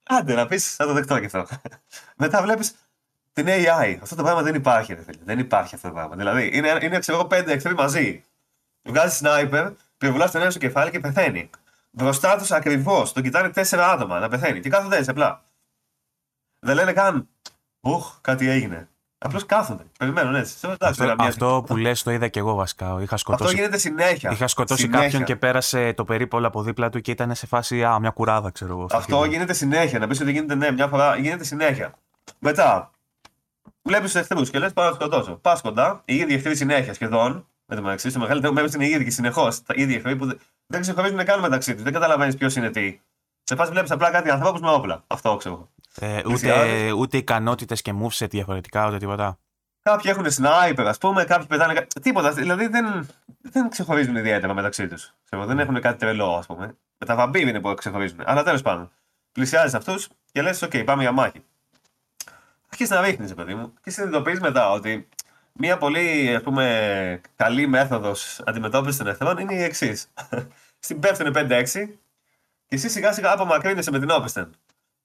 [0.09, 1.47] Άντε να πεις, θα το δεχτώ και αυτό.
[2.23, 2.75] Μετά βλέπεις
[3.43, 3.97] την AI.
[4.01, 5.17] Αυτό το πράγμα δεν υπάρχει, ρε φίλε.
[5.23, 6.15] Δεν υπάρχει αυτό το πράγμα.
[6.15, 8.23] Δηλαδή, είναι, είναι ξέρω εγώ, πέντε εχθροί μαζί.
[8.89, 11.49] Βγάζει σνάιπερ, πυροβολάς τον ένα στο κεφάλι και πεθαίνει.
[11.91, 13.13] Μπροστά τους ακριβώς.
[13.13, 14.59] Τον κοιτάνε τέσσερα άτομα να πεθαίνει.
[14.59, 15.43] Και κάθονται έτσι απλά.
[16.59, 17.27] Δεν λένε καν.
[17.79, 18.87] Ουχ, κάτι έγινε.
[19.17, 19.83] Απλώς κάθονται.
[19.99, 20.67] Περιμένουν έτσι.
[20.79, 22.97] Αυτό, αυτό που λες το είδα και εγώ βασικά.
[23.01, 24.31] Είχα σκοτώσει, αυτό γίνεται συνέχεια.
[24.31, 25.03] Είχα σκοτώσει συνέχεια.
[25.03, 28.51] κάποιον και πέρασε το περίπολο από δίπλα του και ήταν σε φάση Α, μια κουράδα,
[28.51, 28.87] ξέρω εγώ.
[28.91, 29.99] Αυτό γίνεται συνέχεια.
[29.99, 31.93] Να πεις ότι γίνεται ναι, μια φορά γίνεται συνέχεια.
[32.39, 32.91] Μετά,
[33.87, 35.35] βλέπεις τους εχθρού και λες: Πάω να σκοτώσω.
[35.35, 37.47] Πας κοντά, οι ίδιοι εχθροί συνέχεια σχεδόν.
[37.65, 39.63] Με το μεταξύ, στο μεγαλύτερο μέρος είναι οι ίδιοι συνεχώς.
[39.63, 41.83] Τα ίδια εχθροί που δεν ξεχωρίζουν καν μεταξύ τους.
[41.83, 42.99] Δεν καταλαβαίνεις ποιος είναι τι.
[43.43, 45.03] Σε φάση βλέπεις απλά κάτι ανθρώπους με όπλα.
[45.07, 45.69] Αυτό ξέρω.
[45.99, 49.39] Ε, ούτε, ούτε ικανότητες και moveset διαφορετικά, ούτε τίποτα.
[49.81, 51.87] Κάποιοι έχουν sniper, ας πούμε, κάποιοι πετάνε.
[52.01, 52.31] Τίποτα.
[52.31, 53.09] Δηλαδή δεν,
[53.41, 55.13] δεν ξεχωρίζουν ιδιαίτερα μεταξύ τους.
[55.29, 56.77] Δεν έχουν κάτι τρελό, ας πούμε.
[56.97, 58.19] Με τα βαμπύρ είναι που ξεχωρίζουν.
[58.25, 58.91] Αλλά τέλος πάντων.
[59.31, 61.43] Πλησιάζεις αυτούς και λες: OK, πάμε για μάχη
[62.77, 65.07] αρχίσει να ρίχνεις, παιδί μου, και συνειδητοποιείς μετά ότι
[65.53, 70.07] μια πολύ ας πούμε, καλή μέθοδος αντιμετώπισης των εχθρών είναι η εξής.
[70.85, 71.65] Στην πέφτουν 5-6
[72.67, 74.51] και εσύ σιγά σιγά απομακρύνεσαι με την όπισθεν.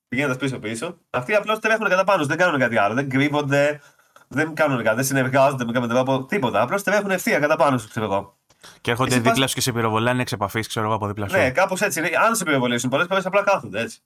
[0.09, 2.95] Πηγαίνοντας πίσω-πίσω, αυτοί απλώς τρέχουν κατά πάνω, δεν κάνουν κάτι άλλο.
[2.95, 3.81] Δεν κρύβονται,
[4.29, 6.61] δεν κάνουν κάτι, δεν συνεργάζονται με κάποιο τρόπο, τίποτα.
[6.61, 8.37] Απλώς τρέχουν ευθεία κατά πάνω σου, ξέρω εγώ.
[8.81, 11.37] Και έρχονται δίπλα σου και σε πυροβολάνε εξ επαφής, ξέρω εγώ από δίπλα σου.
[11.37, 12.01] Ναι, κάπως έτσι.
[12.27, 14.01] Αν σε πυροβολήσουν, πολλές φορές απλά κάθονται έτσι.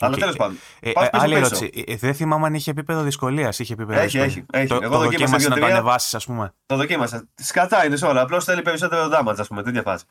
[0.00, 0.58] Αλλά τέλος πάντων.
[0.80, 1.84] Ε, ε, άλλη ερώτηση.
[1.86, 3.58] Ε, δεν θυμάμαι αν είχε επίπεδο δυσκολίας.
[3.58, 4.66] Είχε επίπεδο έχει, έχει, έχει.
[4.66, 6.54] Το, Εγώ το δοκίμασα να το ανεβάσεις, ας πούμε.
[6.66, 7.28] Το δοκίμασα.
[7.34, 8.20] Σκατά είναι όλα.
[8.20, 9.62] Απλώς θέλει περισσότερο damage, ας πούμε.
[9.62, 10.04] Τέτοια φάση.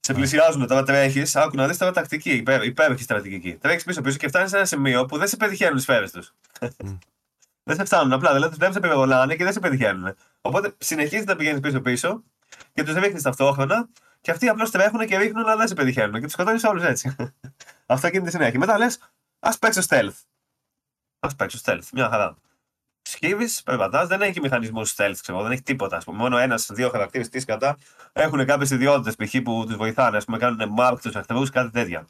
[0.00, 0.18] Σε ναι.
[0.18, 1.36] πλησιάζουν τώρα, τρέχεις.
[1.36, 2.30] Άκου να δεις τώρα τακτική.
[2.30, 3.54] Υπέρ, υπέροχη στρατηγική.
[3.54, 6.34] Τρέχεις πίσω-πίσω και φτάνεις σε ένα σημείο που δεν σε πετυχαίνουν τι σφαίρες τους.
[7.68, 8.32] δεν σε φτάνουν απλά.
[8.32, 10.14] Δηλαδή τους βλέπεις σε περιβολάνε και δεν σε πετυχαίνουν.
[10.40, 12.22] Οπότε συνεχίζεις να πηγαίνεις πίσω-πίσω
[12.74, 13.88] και τους ρίχνεις ταυτόχρονα
[14.20, 16.14] και αυτοί απλώς τρέχουν και ρίχνουν αλλά δεν σε πετυχαίνουν.
[16.14, 17.16] Και τους σκοτώνεις όλους έτσι.
[17.86, 18.58] Αυτό γίνεται συνέχεια.
[18.58, 18.98] Μετά λες,
[19.44, 20.14] Α παίξω stealth.
[21.18, 21.88] Α παίξω stealth.
[21.92, 22.36] Μια χαρά.
[23.02, 25.96] Σκύβεις, περπατάς, δεν έχει μηχανισμούς stealth, ξέρω, δεν έχει τίποτα.
[25.96, 26.18] Ας πούμε.
[26.18, 27.76] Μόνο ένα-δύο χαρακτήρες τη κατά
[28.12, 29.42] έχουν κάποιες ιδιότητες π.χ.
[29.42, 32.06] που τους βοηθάνε, ας πούμε, κάνουν mark τους εχθρού, κάτι τέτοια.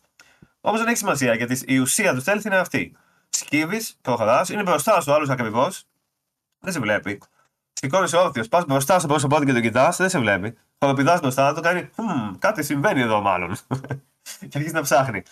[0.61, 2.97] Όμως δεν έχει σημασία γιατί η ουσία του stealth είναι αυτή.
[3.29, 5.85] Σκύβεις, προχωρά, είναι μπροστά σου άλλος ακριβώς,
[6.61, 7.20] δεν σε βλέπει.
[7.73, 10.57] Σηκώνει όρθιος, πας μπροστά στο πρόσωπό του και τον κοιτάς, δεν σε βλέπει.
[10.79, 11.90] Χοροπηδά μπροστά, το κάνει,
[12.38, 13.57] κάτι συμβαίνει εδώ μάλλον.
[14.49, 15.23] και αρχίζει να ψάχνει.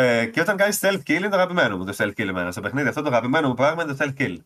[0.00, 2.50] Ε, και όταν κάνεις stealth kill είναι το αγαπημένο μου το stealth kill εμένα.
[2.52, 4.36] Στο παιχνίδι αυτό το αγαπημένο μου πράγμα είναι το stealth kill.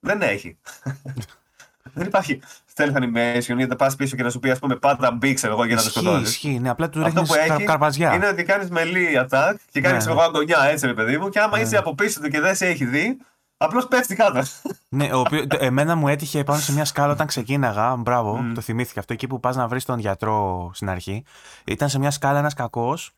[0.00, 0.58] Δεν έχει.
[1.94, 2.40] Δεν υπάρχει
[2.74, 5.52] stealth animation για να πας πίσω και να σου πει ας πούμε πάντα μπει ξέρω
[5.52, 6.22] εγώ για να το σκοτώσει.
[6.22, 7.30] Ισχύει, ναι, απλά του ρίχνεις
[7.64, 8.14] καρπαζιά.
[8.14, 10.20] Είναι ότι κάνεις μελή attack και κάνεις ναι, ναι.
[10.20, 11.62] αγωνιά έτσι ρε παιδί μου και άμα ναι.
[11.62, 13.18] είσαι από πίσω του και δεν σε έχει δει,
[13.62, 14.42] Απλώς πέφτει κάτω.
[14.88, 17.96] ναι, ο οποίος, εμένα μου έτυχε πάνω σε μια σκάλα όταν ξεκίναγα.
[17.96, 18.52] Μπράβο, mm.
[18.54, 19.12] το θυμήθηκα αυτό.
[19.12, 21.24] Εκεί που πας να βρεις τον γιατρό στην αρχή.
[21.64, 23.12] Ήταν σε μια σκάλα ένας κακός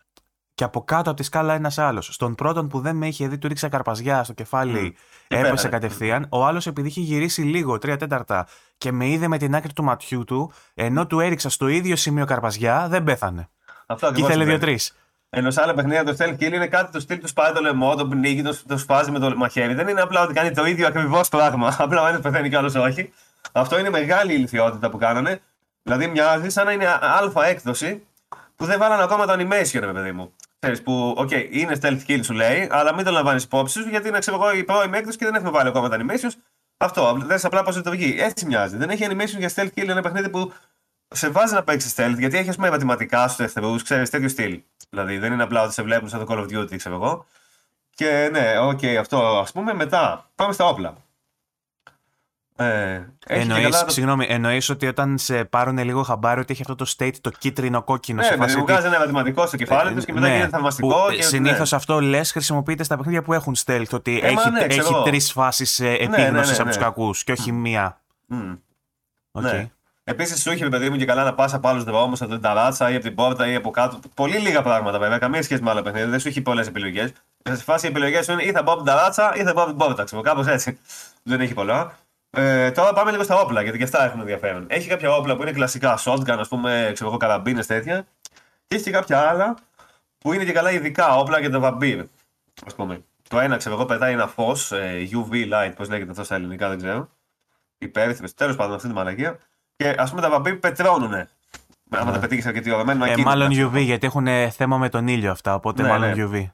[0.63, 2.09] και από κάτω από τη σκάλα ένας άλλος.
[2.13, 5.37] Στον πρώτον που δεν με είχε δει, του ρίξα καρπαζιά στο κεφάλι, mm.
[5.37, 6.27] έπεσε κατευθείαν.
[6.29, 8.47] Ο άλλος, επειδή είχε γυρίσει λίγο, τρία τέταρτα,
[8.79, 12.25] και με είδε με την άκρη του ματιού του, ενώ του έριξα στο ίδιο σημείο
[12.25, 13.49] καρπαζιά, δεν πέθανε.
[13.87, 14.97] Αυτό και ήθελε δύο-τρεις.
[15.31, 17.95] Ενώ σε άλλα παιχνίδια το stealth kill είναι κάτι το στυλ του σπάει το λαιμό,
[17.95, 19.75] το πνίγει, το, το σπάζει με το μαχαίρι.
[19.75, 21.77] Δεν είναι απλά ότι κάνει το ίδιο ακριβώς πράγμα.
[21.79, 23.13] Απλά ο ένας πεθαίνει και ο άλλος όχι.
[23.53, 25.41] Αυτό είναι μεγάλη ηλιθιότητα που κάνανε.
[25.83, 28.03] Δηλαδή μοιάζει σαν να είναι άλφα έκδοση
[28.57, 30.33] που δεν βάλανε ακόμα το animation, ρε παιδί μου.
[30.63, 34.09] Ξέρεις, που, okay, είναι stealth kill σου λέει, αλλά μην το λαμβάνεις υπόψη σου γιατί
[34.09, 36.29] είναι ξέρω εγώ η πρώιμη έκδοση και δεν έχουμε βάλει ακόμα τα animation.
[36.77, 38.17] Αυτό, δεν απλά πώ λειτουργεί.
[38.19, 38.77] Έτσι μοιάζει.
[38.77, 40.53] Δεν έχει animation για stealth kill, ένα παιχνίδι που
[41.09, 44.63] σε βάζει να παίξεις stealth γιατί έχει ας πούμε μαθηματικά στους εχθρού, ξέρεις τέτοιο στυλ.
[44.91, 47.27] Δηλαδή δεν είναι απλά ότι σε βλέπουν σαν το Call of Duty, ξέρω εγώ.
[47.95, 49.75] Και ναι, okay, αυτό ας πούμε.
[49.75, 50.97] Μετά πάμε στα όπλα.
[52.63, 53.91] Ε, εννοείς, το...
[53.91, 57.83] συγγνώμη, εννοείς ότι όταν σε πάρουν λίγο χαμπάρι ότι έχει αυτό το state, το κίτρινο
[57.83, 58.21] κόκκινο.
[58.21, 60.51] Ναι, σε φάση μου βγάζει ένα μαθηματικό στο κεφάλι ε, τους και μετά ναι, γίνεται
[60.51, 61.13] θαυμαστικό.
[61.17, 61.23] Και...
[61.23, 61.77] Συνήθως ναι.
[61.77, 63.91] αυτό λες χρησιμοποιείται στα παιχνίδια που έχουν stealth.
[63.93, 67.33] Ότι ε, έχει, ναι, έχει τρεις φάσεις ε, επίγνωση ναι, ναι, από τους κακούς και
[67.33, 68.01] όχι μία.
[68.31, 68.59] Mm.
[69.33, 69.43] Okay.
[69.43, 69.71] Ναι.
[70.05, 72.91] Επίσης, σου είχε παιδί μου και καλά να πας από άλλους δρόμους, από την ταράτσα
[72.91, 73.99] ή από την πόρτα ή από κάτω.
[74.15, 76.09] Πολύ λίγα πράγματα βέβαια, καμία σχέση με άλλα παιχνίδια.
[76.09, 77.13] Δεν σου έχει πολλές επιλογές.
[77.43, 79.65] Σε φάση οι επιλογές σου είναι ή θα πάω από την ταράτσα ή θα πάω
[79.65, 80.05] από την πόρτα.
[80.05, 80.79] Ξέρω, κάπως έτσι.
[81.23, 81.99] Δεν έχει πολλά.
[82.37, 84.65] Ε, τώρα πάμε λίγο στα όπλα, γιατί και αυτά έχουν ενδιαφέρον.
[84.69, 88.07] Έχει κάποια όπλα που είναι κλασικά shotgun, ας πούμε, ξέρω εγώ, καραμπίνες τέτοια.
[88.67, 89.55] Και έχει και κάποια άλλα
[90.19, 92.01] που είναι και καλά ειδικά όπλα για το βαμπύρ.
[92.71, 93.05] Α πούμε.
[93.29, 96.69] Το ένα, ξέρω εγώ, πετάει ένα φως, ε, UV light, πώς λέγεται αυτό στα ελληνικά,
[96.69, 97.09] δεν ξέρω.
[97.79, 99.39] Υπέρυθμες, τέλος πάντων αυτή τη μαλακία.
[99.77, 101.13] Και ας πούμε τα βαμπύρ πετρώνουν.
[101.91, 102.19] Άμα τα ναι.
[102.19, 105.83] πετύχεις αρκετή ώρα, μένουν ε, Μάλλον UV, γιατί έχουν θέμα με τον ήλιο αυτά, οπότε
[105.83, 106.29] ναι, μάλλον ναι.
[106.29, 106.51] UV.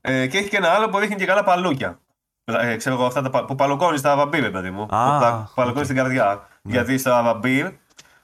[0.00, 1.98] Ε, και έχει και ένα άλλο που ρίχνει και καλά παλούκια.
[2.48, 4.88] Ε, ξέρω εγώ, αυτά τα, που παλοκώνεις στα βαμπύρ, παιδί μου.
[4.90, 5.84] Ah, που παλοκώνεις okay.
[5.84, 6.48] στην καρδιά.
[6.62, 6.72] Ναι.
[6.72, 7.72] Γιατί στα βαμπύρ,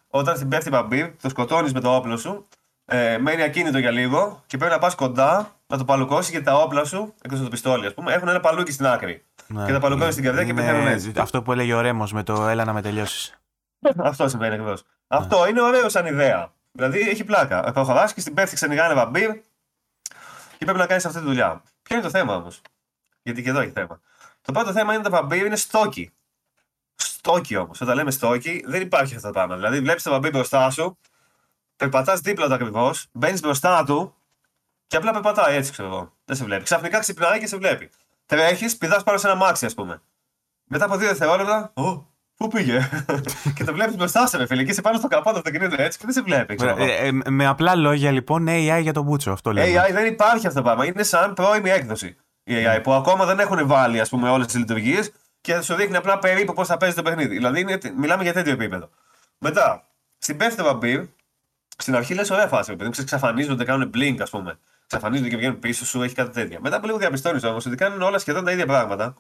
[0.08, 2.48] όταν στην πέφτει βαμπύρ, το σκοτώνεις με το όπλο σου,
[2.84, 6.54] ε, μένει ακίνητο για λίγο και πρέπει να πας κοντά να το παλουκώσει γιατί τα
[6.54, 9.24] όπλα σου, εκτός από το πιστόλι, ας πούμε, έχουν ένα παλούκι στην άκρη.
[9.46, 11.12] Ναι, και τα παλουκώνει ναι, στην καρδιά και πεθαίνουν έτσι.
[11.16, 13.34] Αυτό που έλεγε ο Ρέμος με το έλα να με τελειώσεις.
[13.96, 14.82] Αυτό συμβαίνει ακριβώς.
[15.06, 16.52] Αυτό είναι ωραίο σαν ιδέα.
[16.72, 17.72] Δηλαδή έχει πλάκα.
[17.72, 19.30] Προχωρά και στην πέφτει ξενιγά ένα βαμπύρ
[20.58, 21.62] και πρέπει να κάνεις αυτή τη δουλειά.
[21.82, 22.60] Ποιο είναι το θέμα όμως;
[23.22, 24.00] Γιατί και εδώ έχει θέμα.
[24.42, 26.12] Το πρώτο θέμα είναι ότι τα βαμπύρ είναι στόκι.
[26.94, 27.80] Στόκι όμως.
[27.80, 29.54] Όταν λέμε στόκι, δεν υπάρχει αυτό το πράγμα.
[29.54, 30.98] Δηλαδή, βλέπεις το βαμπύρ μπροστά σου,
[31.76, 34.14] περπατάς δίπλα του ακριβώς, μπαίνεις μπροστά του
[34.86, 36.12] και απλά περπατάει έτσι, ξέρω εγώ.
[36.24, 36.62] Δεν σε βλέπει.
[36.62, 37.90] Ξαφνικά ξυπνάει και σε βλέπει.
[38.26, 40.02] Τρέχεις, πηδάς πάνω σε ένα μάξι, ας πούμε.
[40.64, 42.88] Μετά από δύο δευτερόλεπτα, Ω, Πού πήγε;
[43.54, 44.64] και το βλέπεις μπροστά σε, φίλε.
[44.64, 46.56] Και είσαι πάνω στο καπάτο αυτοκινήτου έτσι και δεν σε βλέπει.
[46.60, 49.30] Ε, ε, με απλά λόγια λοιπόν, AI για τον Μπούτσο.
[49.30, 49.82] Αυτό λέμε.
[49.82, 50.86] AI δεν υπάρχει αυτό το πράγμα.
[50.86, 54.56] Είναι σαν πρώιμη έκδοση η AI που ακόμα δεν έχουν βάλει ας πούμε, όλες τις
[54.56, 57.34] λειτουργίες και σου δείχνει απλά περίπου πώς θα παίζει το παιχνίδι.
[57.34, 58.90] Δηλαδή είναι, μιλάμε για τέτοιο επίπεδο.
[59.38, 61.04] Μετά, στην πέφτει βαμπύρ,
[61.76, 64.58] στην αρχή λες: Ωραία φάση, επειδή ξαφανίζονται, κάνουν blink, ας πούμε.
[64.86, 66.58] Ξαφανίζονται και βγαίνουν πίσω σου, έχει κάτι τέτοια.
[66.60, 69.14] Μετά από λίγο διαπιστώνεις όμως ότι κάνουν όλα σχεδόν τα ίδια πράγματα.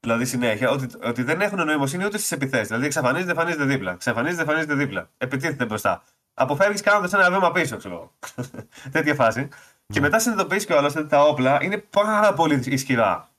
[0.00, 2.66] Δηλαδή συνέχεια, ότι, ότι δεν έχουν νοημοσύνη ούτε στις επιθέσεις.
[2.66, 3.94] Δηλαδή εξαφανίζεται, εμφανίζεται δίπλα.
[3.96, 5.10] Ξαφανίζεται, εμφανίζεται δίπλα.
[5.18, 6.02] Επιτίθεται μπροστά.
[6.34, 8.12] Αποφεύγεις κάνοντας ένα βήμα πίσω, ξέρω
[8.92, 9.48] Τέτοια φάση.
[9.86, 13.30] Και μετά συνειδητοποιείς κιόλας ότι τα όπλα είναι πάρα πολύ ισχυρά.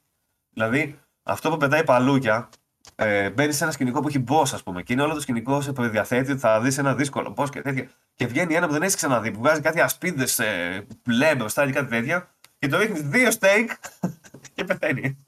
[0.53, 2.49] Δηλαδή, αυτό που πετάει παλούκια,
[2.95, 5.61] ε, μπαίνει σε ένα σκηνικό που έχει boss, ας πούμε, και είναι όλο το σκηνικό
[5.61, 7.89] σε προδιαθέτει ότι θα δεις ένα δύσκολο boss και τέτοια.
[8.15, 11.71] Και βγαίνει ένα που δεν έχεις ξαναδεί, που βγάζει κάτι ασπίδες ε, μπλε μπροστά και
[11.71, 12.29] κάτι τέτοια,
[12.59, 13.67] και το ρίχνεις δύο steak
[14.53, 15.25] και πεθαίνει.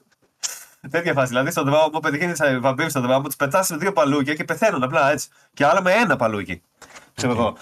[0.90, 1.28] τέτοια φάση.
[1.28, 5.28] Δηλαδή, στον δρόμο, πετυχαίνει βαμπύρι στον δρόμο, τους πετάς δύο παλούκια και πεθαίνουν απλά έτσι.
[5.54, 6.62] Και άλλα με ένα παλούκι.
[7.14, 7.56] Ξέρω εγώ.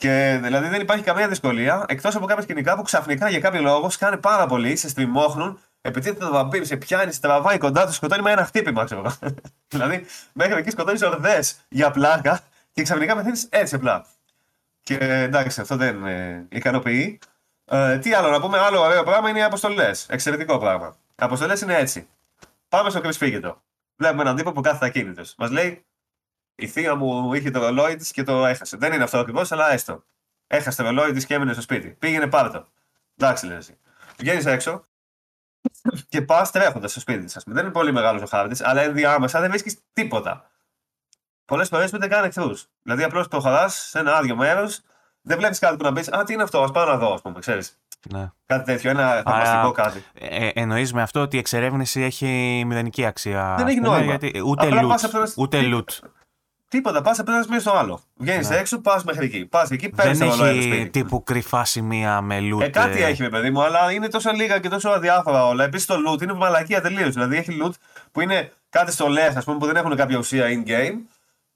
[0.00, 3.90] Και δηλαδή δεν υπάρχει καμία δυσκολία εκτός από κάποια σκηνικά που ξαφνικά για κάποιο λόγο
[3.90, 8.22] σκάνε πάρα πολύ, σε στριμώχνουν, επιτίθεται το βαμπύρι, σε πιάνει, σε τραβάει κοντά του, σκοτώνει
[8.22, 9.14] με ένα χτύπημα, ξέρω
[9.68, 12.40] Δηλαδή μέχρι εκεί σκοτώνεις ορδές για πλάκα
[12.72, 14.06] και ξαφνικά πεθαίνεις έτσι απλά.
[14.82, 17.18] Και εντάξει, αυτό δεν ε, ικανοποιεί.
[17.64, 20.06] Ε, τι άλλο να πούμε, άλλο ωραίο πράγμα είναι οι αποστολές.
[20.08, 20.96] Εξαιρετικό πράγμα.
[21.08, 22.08] Οι αποστολές είναι έτσι.
[22.68, 23.62] Πάμε στο κρυσφύγετο.
[23.96, 25.34] Βλέπουμε έναν τύπο που κάθεται ακίνητος.
[25.38, 25.84] Μας λέει
[26.60, 28.76] η θεία μου είχε το ρολόι της και το έχασε.
[28.76, 30.02] Δεν είναι αυτό ακριβώς, αλλά έστω.
[30.46, 31.88] Έχασε το ρολόι της και έμεινε στο σπίτι.
[31.88, 32.66] Πήγαινε πάρτο.
[33.16, 33.78] Εντάξει, λέει εσύ.
[34.18, 34.84] Βγαίνεις έξω
[36.08, 37.40] και πας τρέχοντας στο σπίτι τη.
[37.46, 40.50] Δεν είναι πολύ μεγάλος ο χάρτης, αλλά ενδιάμεσα δεν βρίσκεις τίποτα.
[41.44, 42.66] Πολλές φορές δεν κάνει εχθρούς.
[42.82, 44.80] Δηλαδή απλώς προχωρά σε ένα άδειο μέρος,
[45.22, 47.22] δεν βλέπεις κάτι που να πεις Α, τι είναι αυτό, ας πάω να δω, ας
[47.22, 47.78] πούμε, ξέρεις.
[48.08, 48.30] Ναι.
[48.46, 50.04] Κάτι τέτοιο, ένα θαυμαστικό κάτι.
[50.14, 53.54] Ε, ε Εννοείς με αυτό ότι η εξερεύνηση έχει μηδενική αξία.
[53.58, 54.04] Δεν έχει νόημα.
[54.04, 55.32] Γιατί ούτε loot.
[55.36, 56.08] Ούτε loot.
[56.70, 58.00] Τίποτα, πας από ένα σημείο στο άλλο.
[58.16, 58.56] Βγαίνεις ναι.
[58.56, 59.46] έξω, πας μέχρι εκεί.
[59.46, 62.60] Πας εκεί, παίρνεις Δεν έχει τύπου κρυφά σημεία με loot.
[62.60, 65.64] Ε, κάτι έχει, παιδί μου, αλλά είναι τόσο λίγα και τόσο αδιάφορα όλα.
[65.64, 67.14] Επίσης το loot είναι μαλακία τελείως.
[67.14, 67.70] Δηλαδή έχει loot
[68.12, 70.98] που είναι κάτι στολέ, ας πούμε, που δεν έχουν κάποια ουσία in-game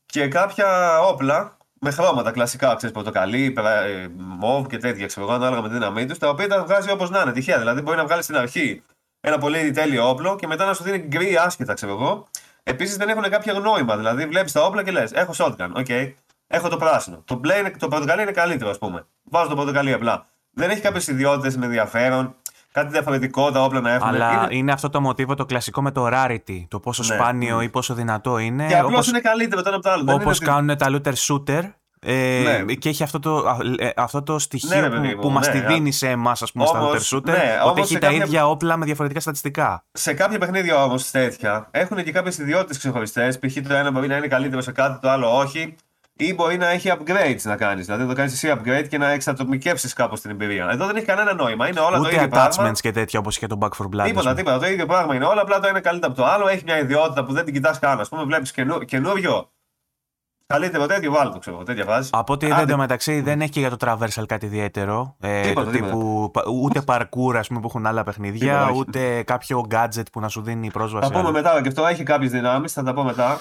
[0.06, 5.62] και κάποια όπλα με χρώματα κλασικά, ξέρεις, πορτοκαλί, ε, μοβ και τέτοια, ξέρω εγώ, ανάλογα
[5.62, 7.58] με τη δύναμή τους, τα οποία τα βγάζει όπως να είναι, τυχαία.
[7.58, 8.82] Δηλαδή μπορεί να βγάλεις στην αρχή
[9.20, 12.28] ένα πολύ τέλειο όπλο και μετά να σου δίνει γκρι άσχετα, ξέρω εγώ,
[12.64, 13.96] Επίσης δεν έχουν κάποιο νόημα.
[13.96, 16.12] Δηλαδή βλέπεις τα όπλα και λες: Έχω shotgun, okay.
[16.46, 17.22] Έχω το πράσινο.
[17.24, 19.06] Το, μπλε είναι, το πορτοκαλί είναι καλύτερο, ας πούμε.
[19.22, 20.26] Βάζω το πορτοκαλί απλά.
[20.50, 22.34] Δεν έχει κάποιες ιδιότητες με ενδιαφέρον.
[22.72, 24.08] Κάτι διαφορετικό τα όπλα να έχουν.
[24.08, 26.64] Αλλά είναι, είναι αυτό το μοτίβο το κλασικό με το rarity.
[26.68, 27.14] Το πόσο ναι.
[27.14, 28.66] σπάνιο ή πόσο δυνατό είναι.
[28.66, 29.08] Και απλώς όπως...
[29.08, 30.14] είναι καλύτερο το ένα από το άλλο.
[30.14, 31.62] Όπως κάνουν τα looter shooter
[32.06, 32.74] Ε, ναι.
[32.74, 36.08] Και έχει αυτό το, ε, αυτό το στοιχείο ναι, που, που μας τη δίνει σε
[36.08, 36.80] εμάς, ας πούμε, στα
[37.10, 37.24] shooter.
[37.24, 38.24] Ναι, ότι έχει τα κάποια...
[38.24, 39.84] ίδια όπλα με διαφορετικά στατιστικά.
[39.92, 43.38] Σε κάποια παιχνίδια όμως τέτοια έχουν και κάποιες ιδιότητες ξεχωριστές.
[43.38, 43.68] Π.χ.
[43.68, 45.74] το ένα μπορεί να είναι καλύτερο σε κάτι, το άλλο όχι.
[46.16, 47.84] Ή μπορεί να έχει upgrades να κάνεις.
[47.84, 50.68] Δηλαδή να το κάνεις εσύ upgrade και να εξατομικεύσεις κάπως την εμπειρία.
[50.70, 51.68] Εδώ δεν έχει κανένα νόημα.
[51.68, 52.72] Είναι όλα Ούτε το ίδιο attachments πράγμα.
[52.72, 54.04] και τέτοια όπως και το Back for Blood.
[54.04, 54.58] Τίποτα, τίποτα.
[54.58, 55.40] Το ίδιο πράγμα είναι όλα.
[55.40, 56.48] Απλά το ένα καλύτερο από το άλλο.
[56.48, 58.00] Έχει μια ιδιότητα που δεν την κοιτάς καν.
[58.00, 58.52] Α πούμε, βλέπεις
[58.86, 59.50] καινούριο.
[60.46, 61.62] Καλύτερο τέτοιο, βάλω το ξέρω.
[61.62, 62.10] Τέτοια βάζει.
[62.12, 65.16] Από ό,τι είδα μεταξύ δεν έχει και για το traversal κάτι ιδιαίτερο.
[65.20, 66.30] Ε, τίποτα, το τύπου,
[66.62, 70.42] ούτε parkour ας πούμε, που έχουν άλλα παιχνίδια, τίποτα, ούτε κάποιο gadget που να σου
[70.42, 71.12] δίνει πρόσβαση.
[71.12, 73.40] Θα πούμε μετά και αυτό έχει κάποιες δυνάμεις, θα τα πω μετά.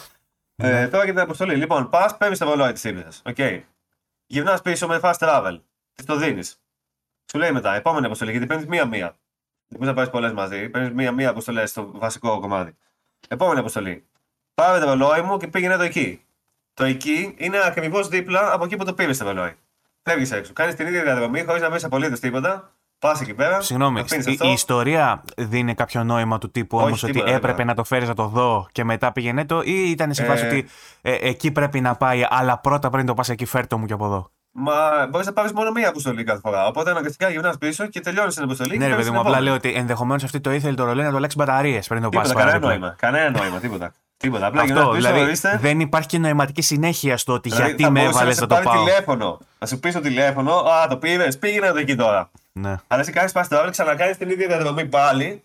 [0.56, 0.88] Ε, ναι.
[0.88, 1.56] τώρα για την αποστολή.
[1.56, 3.10] Λοιπόν, πας, παίρνεις το βολόι της ύπηδα.
[3.24, 3.62] Okay.
[4.26, 5.60] Γυρνάς πίσω με fast travel.
[5.94, 6.62] Τι το δίνεις;
[7.32, 9.16] Σου λέει μετά, επόμενη αποστολή, γιατί παίρνεις μία-μία.
[9.68, 10.70] Δεν μπορείς να πάρεις πολλές μαζί.
[10.70, 12.76] Παίρνεις μία-μία αποστολές στο βασικό κομμάτι.
[13.28, 14.06] Επόμενη αποστολή.
[14.54, 16.26] Πάρε το βολόι μου και πήγαινε το εκεί.
[16.74, 19.56] Το εκεί είναι ακριβώς δίπλα από εκεί που το πήρες το βολόι.
[20.04, 20.54] Φεύγεις έξω.
[20.54, 22.74] Κάνεις την ίδια διαδρομή χωρίς να βρεις απολύτως τίποτα.
[23.00, 23.62] Πας εκεί πέρα.
[23.62, 27.64] Συγγνώμη, η, η, ιστορία δίνει κάποιο νόημα του τύπου όμως ότι τίποτα, έπρεπε τίποτα.
[27.66, 30.48] να το φέρεις να το δω και μετά πήγαινε το, ή ήταν σε φάση ε...
[30.48, 30.66] ότι
[31.02, 34.06] ε, εκεί πρέπει να πάει, αλλά πρώτα πριν το πας εκεί, φέρτο μου και από
[34.06, 34.32] εδώ.
[34.52, 36.68] Μα μπορείς να πάρεις μόνο μία αποστολή κάθε φορά.
[36.68, 38.78] Οπότε αναγκαστικά γυρνάς πίσω και τελειώνεις την αποστολή.
[38.78, 41.18] Ναι, ρε παιδί μου, απλά λέω ότι ενδεχομένως αυτή το ήθελε το ρολόι να το
[41.18, 42.34] αλλάξει μπαταρίες πριν το πας.
[42.34, 42.96] Κανένα νόημα.
[42.98, 43.94] Κανένα νόημα, τίποτα.
[44.24, 44.46] Τίποτα.
[44.46, 45.58] Απλά Αυτό, δηλαδή, ορίστε.
[45.62, 48.84] δεν υπάρχει και νοηματική συνέχεια στο ότι δηλαδή, γιατί με έβαλες να το πάω.
[48.84, 49.40] τηλέφωνο.
[49.60, 52.30] Να σου πεις το τηλέφωνο, Α, το πήρες, πήγαινε το εκεί τώρα.
[52.52, 52.76] Ναι.
[52.88, 55.44] Αλλά εσύ κάνεις πας τώρα, ξανακάνεις την ίδια διαδρομή πάλι.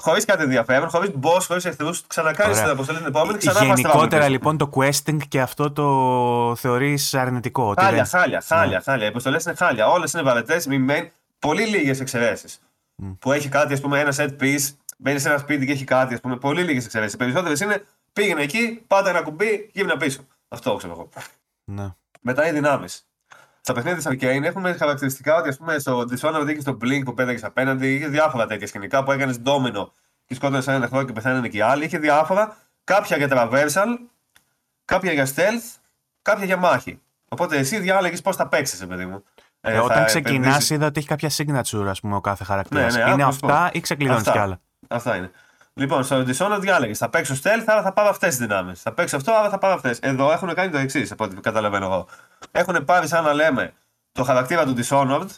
[0.00, 3.38] Χωρίς κάτι ενδιαφέρον, χωρίς boss, χωρίς εχθρού, ξανακάνεις την αποστολή την επόμενη.
[3.38, 7.74] Ξανά Γενικότερα λοιπόν το questing και αυτό το θεωρείς αρνητικό.
[7.78, 8.20] Χάλια, δεν...
[8.20, 8.82] χάλια, χάλια, ναι.
[8.82, 9.04] χάλια.
[9.04, 9.86] Οι αποστολές είναι χάλια.
[9.86, 12.60] Όλες είναι βαρετές, μη Πολύ λίγες εξαιρέσεις.
[13.02, 13.16] Mm.
[13.18, 16.14] Που έχει κάτι, ας πούμε, ένα set piece μπαίνει σε ένα σπίτι και έχει κάτι,
[16.14, 17.14] ας πούμε, πολύ λίγες εξαιρέσεις.
[17.14, 20.26] Οι περισσότερες είναι πήγαινε εκεί, πάτα ένα κουμπί, γύρνα πίσω.
[20.48, 21.08] Αυτό ξέρω εγώ.
[21.64, 21.88] Ναι.
[22.20, 23.06] Μετά οι δυνάμεις.
[23.60, 27.14] Στα παιχνίδια της Arcane έχουμε χαρακτηριστικά ότι ας πούμε, στο Dishonored είχε στο Blink που
[27.14, 29.92] πέταγες απέναντι, είχε διάφορα τέτοια σκηνικά που έκανες ντόμινο
[30.26, 31.84] και σκότωνες έναν εχθρό και πεθαίνανε και οι άλλοι.
[31.84, 33.98] Είχε διάφορα, κάποια για traversal,
[34.84, 35.78] κάποια για stealth,
[36.22, 37.00] κάποια για μάχη.
[37.28, 39.24] Οπότε εσύ διάλεγες πώς θα παίξεις, παιδί μου.
[39.60, 42.96] Ε, όταν ξεκινάς, είδα ότι έχει κάποια signature, ας πούμε, ο κάθε χαρακτήρας.
[42.96, 45.30] Ναι, ναι, είναι αυτά ή ξεκλειδώνεις κι άλλα; Αυτά είναι.
[45.74, 46.94] Λοιπόν, στο Dishonored διάλεγε.
[46.94, 48.82] Θα παίξω stealth, άρα θα πάρω αυτές τις δυνάμεις.
[48.82, 49.98] Θα παίξω αυτό, άρα θα πάρω αυτές.
[49.98, 52.06] Εδώ έχουν κάνει το εξής, από ό,τι καταλαβαίνω εγώ.
[52.50, 53.72] Έχουν πάρει, σαν να λέμε,
[54.12, 55.28] το χαρακτήρα του Dishonored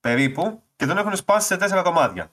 [0.00, 2.30] περίπου και τον έχουν σπάσει σε τέσσερα κομμάτια.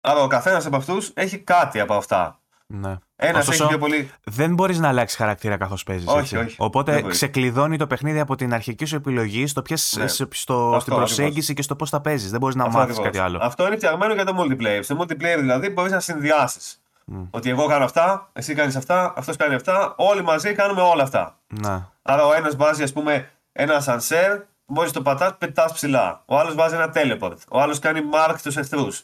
[0.00, 2.40] Άρα ο καθένας από αυτούς έχει κάτι από αυτά.
[2.66, 2.96] Ναι.
[3.16, 4.10] Ένας έχει πιο πολύ.
[4.24, 6.08] Δεν μπορείς να αλλάξεις χαρακτήρα καθώς παίζεις.
[6.08, 6.56] Όχι, όχι.
[6.58, 10.06] Οπότε ξεκλειδώνει το παιχνίδι από την αρχική σου επιλογή στο ποιες, ναι.
[10.30, 12.30] στο, στην προσέγγιση και στο πώς θα παίζεις.
[12.30, 13.38] Δεν μπορείς να μάθεις κάτι άλλο.
[13.42, 14.80] Αυτό είναι φτιαγμένο για το multiplayer.
[14.82, 16.82] Στο multiplayer δηλαδή μπορείς να συνδυάσεις.
[17.12, 17.26] Mm.
[17.30, 21.38] Ότι εγώ κάνω αυτά, εσύ κάνεις αυτά, αυτός κάνει αυτά, όλοι μαζί κάνουμε όλα αυτά.
[21.46, 21.90] Να.
[22.02, 26.22] Άρα ο ένας βάζει, ας πούμε, ένα σανσέρ, μόλις το πατάς, πετάς ψηλά.
[26.26, 27.36] Ο άλλος βάζει ένα teleport.
[27.50, 29.02] Ο άλλος κάνει mark του εχθρούς.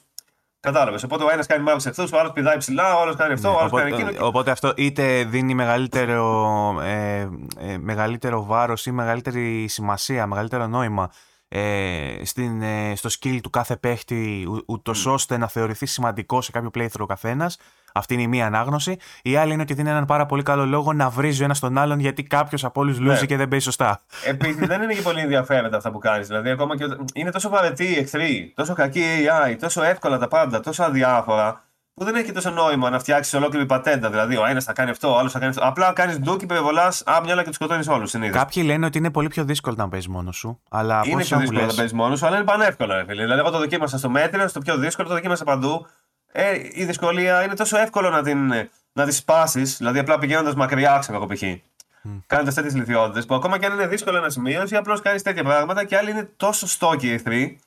[0.61, 1.03] Κατάλαβες.
[1.03, 3.55] Οπότε ο ένας κάνει μάλλον εχθρούς, ο άλλος πηδάει ψηλά, ο άλλος κάνει αυτό, ναι,
[3.55, 4.27] ο άλλος κάνει εκείνο.
[4.27, 7.29] Οπότε αυτό είτε δίνει μεγαλύτερο, ε,
[7.59, 11.11] ε, μεγαλύτερο βάρος ή μεγαλύτερη σημασία, μεγαλύτερο νόημα
[11.49, 15.13] ε, στην, ε, στο skill του κάθε παίχτη, ούτως mm.
[15.13, 17.59] ώστε να θεωρηθεί σημαντικό σε κάποιο playthrough ο καθένας.
[17.93, 18.97] Αυτή είναι η μία ανάγνωση.
[19.23, 21.79] Η άλλη είναι ότι δίνει έναν πάρα πολύ καλό λόγο να βρίζει ο ένας τον
[21.79, 23.27] άλλον γιατί κάποιος από όλους λούζει ναι.
[23.27, 24.03] και δεν παίζει σωστά.
[24.25, 26.27] Επίσης δεν είναι και πολύ ενδιαφέροντα αυτά που κάνεις.
[26.27, 26.85] Δηλαδή, ακόμα και
[27.15, 31.68] είναι τόσο βαρετοί οι εχθροί, τόσο κακή AI, τόσο εύκολα τα πάντα, τόσο αδιάφορα,
[31.99, 34.11] που δεν έχει τόσο νόημα να φτιάξεις ολόκληρη πατέντα.
[34.11, 35.67] Δηλαδή, ο ένας θα κάνει αυτό, ο άλλος θα κάνει αυτό.
[35.67, 38.37] Απλά κάνεις ντούκι, περιβολά, άμυαλα και τους σκοτώνεις όλους συνήθως.
[38.37, 40.61] Κάποιοι λένε ότι είναι πολύ πιο δύσκολο να παίζεις μόνος σου.
[40.71, 43.05] Αλλά είναι πιο δύσκολο να παίζεις μόνος σου, αλλά είναι πανεύκολο.
[43.07, 43.23] Φίλε.
[43.23, 45.87] Δηλαδή, εγώ το δοκίμασα στο μέτριο, στο πιο δύσκολο, το δοκίμασα παντού.
[46.33, 48.53] Ε, η δυσκολία είναι τόσο εύκολο να, την,
[48.93, 51.43] να τη σπάσεις, δηλαδή απλά πηγαίνοντας μακριά, ξέρω εγώ π.χ.
[51.43, 52.23] Mm.
[52.27, 55.45] Κάνοντας τέτοιες λιθιότητες που ακόμα και αν είναι δύσκολο ένα σημείο, ή απλώς κάνεις τέτοια
[55.45, 57.59] πράγματα και άλλοι είναι τόσο στόκοι εχθροί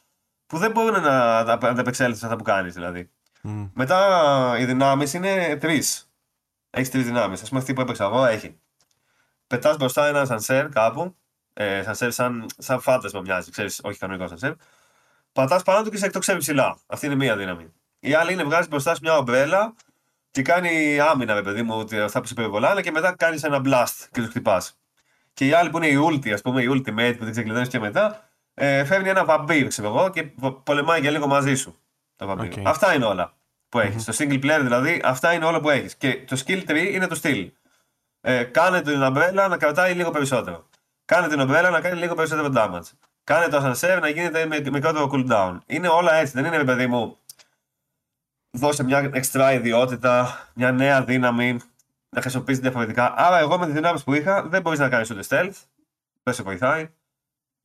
[0.48, 3.10] που δεν μπορούν να ανταπεξέλθουν σε αυτά που κάνεις δηλαδή.
[3.44, 3.70] Mm.
[3.74, 6.12] Μετά οι δυνάμεις είναι τρεις.
[6.70, 7.44] Έχεις τρεις δυνάμεις.
[7.44, 8.60] Α πούμε αυτή που έπαιξα εγώ έχει.
[9.48, 11.16] Πετάς μπροστά ένα σανσέρ κάπου.
[11.54, 14.54] Ε, σανσέρ σαν, σαν φάντασμα μοιάζει, ξέρεις, όχι κανονικό σανσέρ.
[15.34, 16.78] Πατάς πάνω του και σε εκτοξεύει ψηλά.
[16.88, 17.74] Αυτή είναι μία δύναμη.
[18.00, 19.74] Η άλλη είναι βγάζεις μπροστά σε μια ομπρέλα
[20.32, 23.62] και κάνει άμυνα, με παιδί μου, ότι αυτά που σε περιβολάνε και μετά κάνεις ένα
[23.66, 24.80] blast και τους χτυπάς.
[25.34, 27.80] Και η άλλη που είναι η ulti, ας πούμε, η ultimate που δεν ξεκλειδώνεις και
[27.80, 30.24] μετά, ε, φέρνει ένα βαμπύρ, ξέρω εγώ, και
[30.64, 31.81] πολεμάει για λίγο μαζί σου.
[32.22, 32.62] Το Okay.
[32.66, 33.34] Αυτά είναι όλα
[33.70, 34.10] που έχεις.
[34.10, 34.14] Mm-hmm.
[34.14, 35.96] Στο single player δηλαδή, αυτά είναι όλα που έχεις.
[35.96, 37.52] Και το skill 3 είναι το style.
[38.22, 40.68] Ε, κάνε την ομπρέλα να κρατάει λίγο περισσότερο.
[41.06, 42.90] Κάνε την ομπρέλα να κάνει λίγο περισσότερο damage.
[43.24, 45.58] Κάνε το ascensor να γίνεται με μικρότερο cooldown.
[45.66, 46.42] Είναι όλα έτσι.
[46.42, 47.18] Δεν είναι, παιδί μου,
[48.52, 51.60] δώσε μια εξτρά ιδιότητα, μια νέα δύναμη,
[52.10, 53.14] να χρησιμοποιήσεις διαφορετικά.
[53.18, 55.56] Άρα, εγώ με τις δυνάμεις που είχα δεν μπορείς να κάνεις ούτε stealth,
[56.24, 56.90] δεν σε βοηθάει,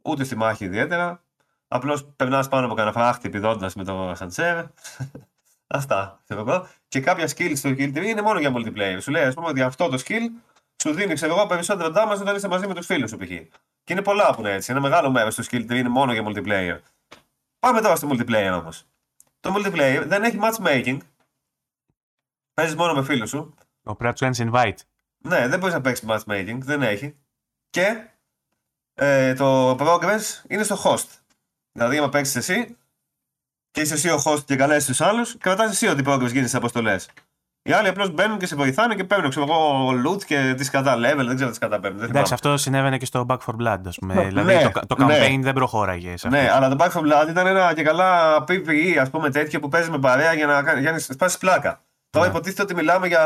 [0.02, 1.25] ούτε στη μάχη ιδιαίτερα.
[1.68, 4.64] Απλώς περνάς πάνω από κανένα φράχτη πηδώντας με το Σαντσέρ.
[5.66, 6.68] Αυτά θέλω εγώ.
[6.88, 8.98] Και κάποια skill στο Kill TV είναι μόνο για multiplayer.
[9.00, 10.22] Σου λέει, ας πούμε, ότι αυτό το skill
[10.82, 13.28] σου δίνει ξέρω εγώ, περισσότερο damage όταν είσαι μαζί με τους φίλους σου π.χ.
[13.84, 14.70] Και είναι πολλά που είναι έτσι.
[14.70, 16.78] Ένα μεγάλο μέρος του skill TV είναι μόνο για multiplayer.
[17.58, 18.84] Πάμε τώρα στο multiplayer όμως.
[19.40, 20.98] Το multiplayer δεν έχει matchmaking.
[22.54, 23.54] Παίζεις μόνο με φίλους σου.
[23.84, 24.78] Ο πρέπει να invite.
[25.18, 26.58] Ναι, δεν μπορείς να παίξεις matchmaking.
[26.58, 27.16] Δεν έχει.
[27.70, 28.08] Και
[28.94, 31.25] ε, το progress είναι στο host.
[31.76, 32.76] Δηλαδή, άμα παίξεις εσύ
[33.70, 36.56] και είσαι εσύ ο host και καλέσει του άλλους, κρατάς εσύ ότι progress γίνεις στι
[36.56, 37.08] αποστολές.
[37.62, 40.94] Οι άλλοι απλώς μπαίνουν και σε βοηθάνε και παίρνουν ξέρω εγώ loot και τις κατά
[40.94, 42.02] level, δεν ξέρω τις κατά παίρνουν.
[42.02, 44.14] Εντάξει, αυτό συνέβαινε και στο Back for Blood, ας πούμε.
[44.14, 45.18] Ναι, δηλαδή το, το ναι.
[45.18, 46.16] campaign δεν προχώραγε.
[46.16, 49.60] Σε ναι, αλλά το Back for Blood ήταν ένα και καλά PvE, ας πούμε τέτοιο
[49.60, 51.80] που παίζεις με παρέα για να, για να σπάσει πλάκα.
[52.10, 52.32] Τώρα ναι.
[52.32, 53.22] υποτίθεται ότι μιλάμε για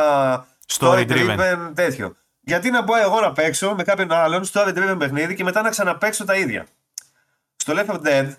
[0.78, 2.16] story driven τέτοιο.
[2.40, 5.70] Γιατί να πω εγώ να παίξω με κάποιον άλλον story driven παιχνίδι και μετά να
[5.70, 6.66] ξαναπαίξω τα ίδια.
[7.62, 8.34] Στο Left 4 Dead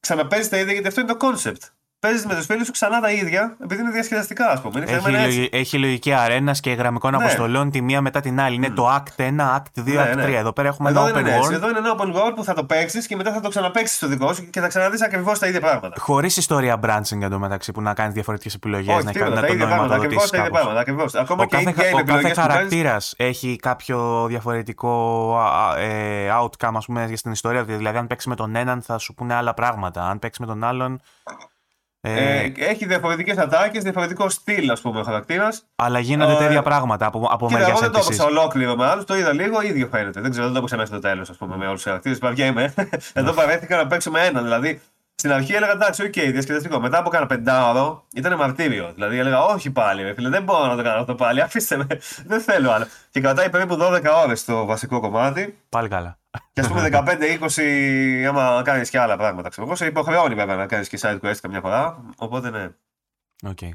[0.00, 1.73] ξαναπέζεις τα ίδια γιατί αυτό είναι το concept
[2.04, 4.84] παίζεις με του φίλου σου ξανά τα ίδια, επειδή είναι διασκεδαστικά, ας πούμε.
[4.86, 5.48] έχει, λογι...
[5.52, 7.16] έχει λογική αρένας και γραμμικών ναι.
[7.16, 8.54] αποστολών τη μία μετά την άλλη.
[8.54, 8.64] Mm.
[8.64, 10.16] Είναι το Act 1, Act 2, ναι, Act 3.
[10.16, 10.36] Ναι.
[10.36, 11.52] Εδώ πέρα έχουμε Εδώ ένα open world.
[11.52, 14.06] Εδώ είναι ένα open world που θα το παίξεις και μετά θα το ξαναπέξει στο
[14.06, 15.94] δικό σου και θα ξαναδείς ακριβώς τα ίδια πράγματα.
[15.98, 19.04] Χωρίς ιστορία branching εντωμεταξύ που να κάνεις διαφορετικές επιλογές.
[19.04, 19.94] Να κάνει τα ίδια πράγματα.
[19.94, 20.80] Ακριβώς τα ίδια πράγματα.
[20.80, 21.14] Ακριβώς.
[21.14, 25.36] Ακόμα ο και κάθε, ο κάθε χαρακτήρας έχει κάποιο διαφορετικό
[25.78, 27.64] ε, outcome, ας πούμε, στην ιστορία.
[27.64, 30.08] Δηλαδή, αν παίξεις με τον έναν θα σου πούνε άλλα πράγματα.
[30.08, 31.00] Αν παίξεις με τον άλλον
[32.06, 35.64] ε, ε, έχει διαφορετικές ατάκες, διαφορετικό στυλ, ας πούμε, ο χαρακτήρας.
[35.76, 39.04] Αλλά γίνονται ε, τέτοια πράγματα από, από μερικές Εγώ δεν το έπαιξα ολόκληρο με άλλους,
[39.04, 40.20] το είδα λίγο, ίδιο φαίνεται.
[40.20, 42.18] Δεν ξέρω, δεν το έπαιξα μέχρι το τέλος, ας πούμε, με όλους τους χαρακτήρες.
[42.18, 42.74] Βαριέμαι.
[43.12, 44.42] Εδώ παρέθηκα να παίξω με έναν.
[44.42, 44.80] Δηλαδή,
[45.24, 46.80] στην αρχή έλεγα εντάξει, okay, διασκεδαστικό.
[46.80, 48.92] Μετά από κάνα πεντάωρο ήταν μαρτύριο.
[48.94, 51.40] Δηλαδή έλεγα, Όχι πάλι, φίλε, δεν μπορώ να το κάνω αυτό πάλι.
[51.40, 51.86] Αφήστε με,
[52.30, 52.86] δεν θέλω άλλο.
[53.10, 55.58] Και κρατάει περίπου 12 ώρες το βασικό κομμάτι.
[55.68, 56.18] Πάλι καλά.
[56.52, 59.48] Και ας πούμε 15-20, άμα κάνεις και άλλα πράγματα.
[59.48, 59.66] Ξέρω.
[59.66, 62.04] Εγώ σε υποχρεώνει βέβαια να κάνεις και side quest καμιά φορά.
[62.16, 62.68] Οπότε ναι.
[63.46, 63.70] Okay.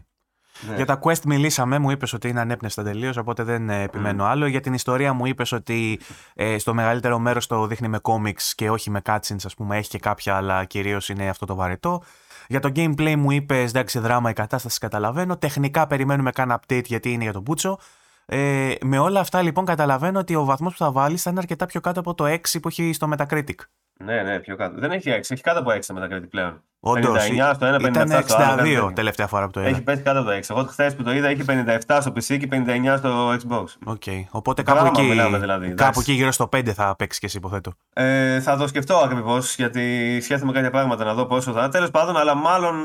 [0.67, 0.75] Ναι.
[0.75, 4.47] Για τα quest μιλήσαμε, μου είπες ότι είναι ανέμπνευστα τελείως, οπότε δεν ε, επιμένω άλλο.
[4.47, 5.99] Για την ιστορία μου είπες ότι
[6.33, 9.77] ε, στο μεγαλύτερο μέρος το δείχνει με comics και όχι με cutscenes, ας πούμε.
[9.77, 12.03] Έχει και κάποια, αλλά κυρίως είναι αυτό το βαρετό.
[12.47, 15.37] Για το gameplay μου είπες εντάξει, δράμα η κατάσταση καταλαβαίνω.
[15.37, 17.79] Τεχνικά περιμένουμε κάνα update γιατί είναι για τον μπούτσο.
[18.25, 21.65] Ε, με όλα αυτά λοιπόν καταλαβαίνω ότι ο βαθμός που θα βάλεις θα είναι αρκετά
[21.65, 23.55] πιο κάτω από το 6 που έχει στο Metacritic.
[24.03, 24.79] Ναι, ναι, πιο κάτω.
[24.79, 26.61] Δεν έχει 6, έχει κάτω από 6 το Metacritic πλέον.
[26.79, 27.27] Όντως.
[27.29, 28.87] 59 στο 1, 57 στο άλλο.
[28.87, 29.69] 62 τελευταία φορά που το είδα.
[29.69, 30.41] Έχει πέσει κάτω από το 6.
[30.49, 33.65] Εγώ χθες που το είδα έχει 57 στο PC και 59 στο Xbox.
[33.85, 34.01] Οκ.
[34.05, 34.23] Okay.
[34.29, 37.73] Οπότε κάπου εκεί, δηλαδή, κάπου εκεί γύρω στο 5 θα παίξεις και εσύ υποθέτω.
[37.93, 41.69] Ε, θα το σκεφτώ ακριβώς γιατί σκέφτομαι κάποια πράγματα να δω πόσο θα.
[41.69, 42.75] Τέλος πάντων, αλλά μάλλον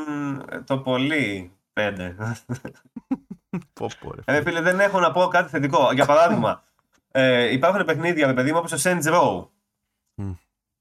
[0.67, 1.93] το πολύ 5.
[3.73, 5.93] πω, πω, ε, φίλε, δεν έχω να πω κάτι θετικό.
[5.93, 6.62] Για παράδειγμα,
[7.11, 9.47] ε, υπάρχουν παιχνίδια με παιδί μου όπως το Saints Row
[10.23, 10.35] mm.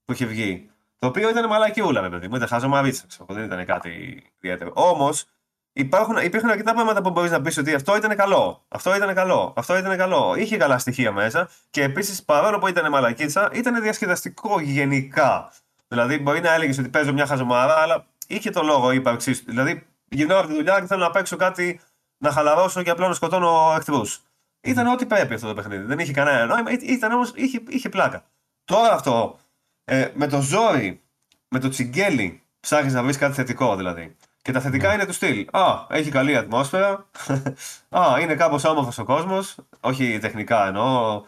[0.04, 0.70] Που είχε βγει.
[0.98, 2.36] Το οποίο ήταν μαλακιούλα, με παιδί μου.
[2.36, 4.72] Ήταν χάζο μαρίτσα, δεν ήταν κάτι ιδιαίτερο.
[4.74, 5.24] Όμως
[5.72, 8.64] υπάρχουν, υπήρχαν αρκετά πράγματα που μπορείς να πεις ότι αυτό ήταν καλό.
[8.68, 9.52] Αυτό ήταν καλό.
[9.56, 10.34] Αυτό ήταν καλό.
[10.36, 15.52] Είχε καλά στοιχεία μέσα και επίσης παρόλο που ήταν μαλακίτσα, ήταν διασκεδαστικό γενικά.
[15.88, 19.50] Δηλαδή, μπορεί να έλεγες ότι παίζω μια χαζομάρα, αλλά είχε το λόγο ύπαρξής του.
[19.50, 21.80] Δηλαδή, γυρνάω από τη δουλειά και θέλω να παίξω κάτι
[22.18, 24.22] να χαλαρώσω και απλά να σκοτώνω εχθρούς.
[24.60, 25.84] Ήταν ό,τι πρέπει αυτό το παιχνίδι.
[25.84, 28.24] Δεν είχε κανένα νόημα, ήταν όμως, είχε, είχε πλάκα.
[28.64, 29.38] Τώρα αυτό,
[29.84, 31.02] ε, με το ζόρι,
[31.48, 34.16] με το τσιγκέλι, ψάχνεις να βρεις κάτι θετικό δηλαδή.
[34.42, 34.94] Και τα θετικά ναι.
[34.94, 35.48] είναι του στυλ.
[35.52, 37.06] Α, έχει καλή ατμόσφαιρα.
[37.98, 39.56] Α, είναι κάπως όμορφος ο κόσμος.
[39.80, 41.24] Όχι τεχνικά εννοώ.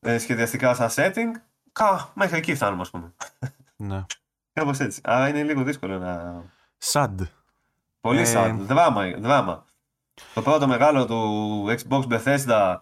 [0.00, 1.40] Ε, σχεδιαστικά σαν setting.
[1.72, 3.12] Κα, μέχρι εκεί φτάνουμε, ας πούμε.
[3.76, 4.04] Ναι.
[4.52, 5.00] Κάπως έτσι.
[5.04, 6.42] Άρα είναι λίγο δύσκολο να.
[6.92, 7.14] Sad.
[8.00, 8.32] Πολύ ε...
[8.34, 8.56] sad.
[8.58, 9.64] Δράμα, δράμα.
[10.34, 12.76] Το πρώτο μεγάλο του Xbox Bethesda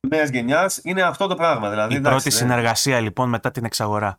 [0.00, 1.70] νέας γενιάς είναι αυτό το πράγμα.
[1.70, 4.18] Δηλαδή, Η πρώτη συνεργασία λοιπόν μετά την εξαγορά.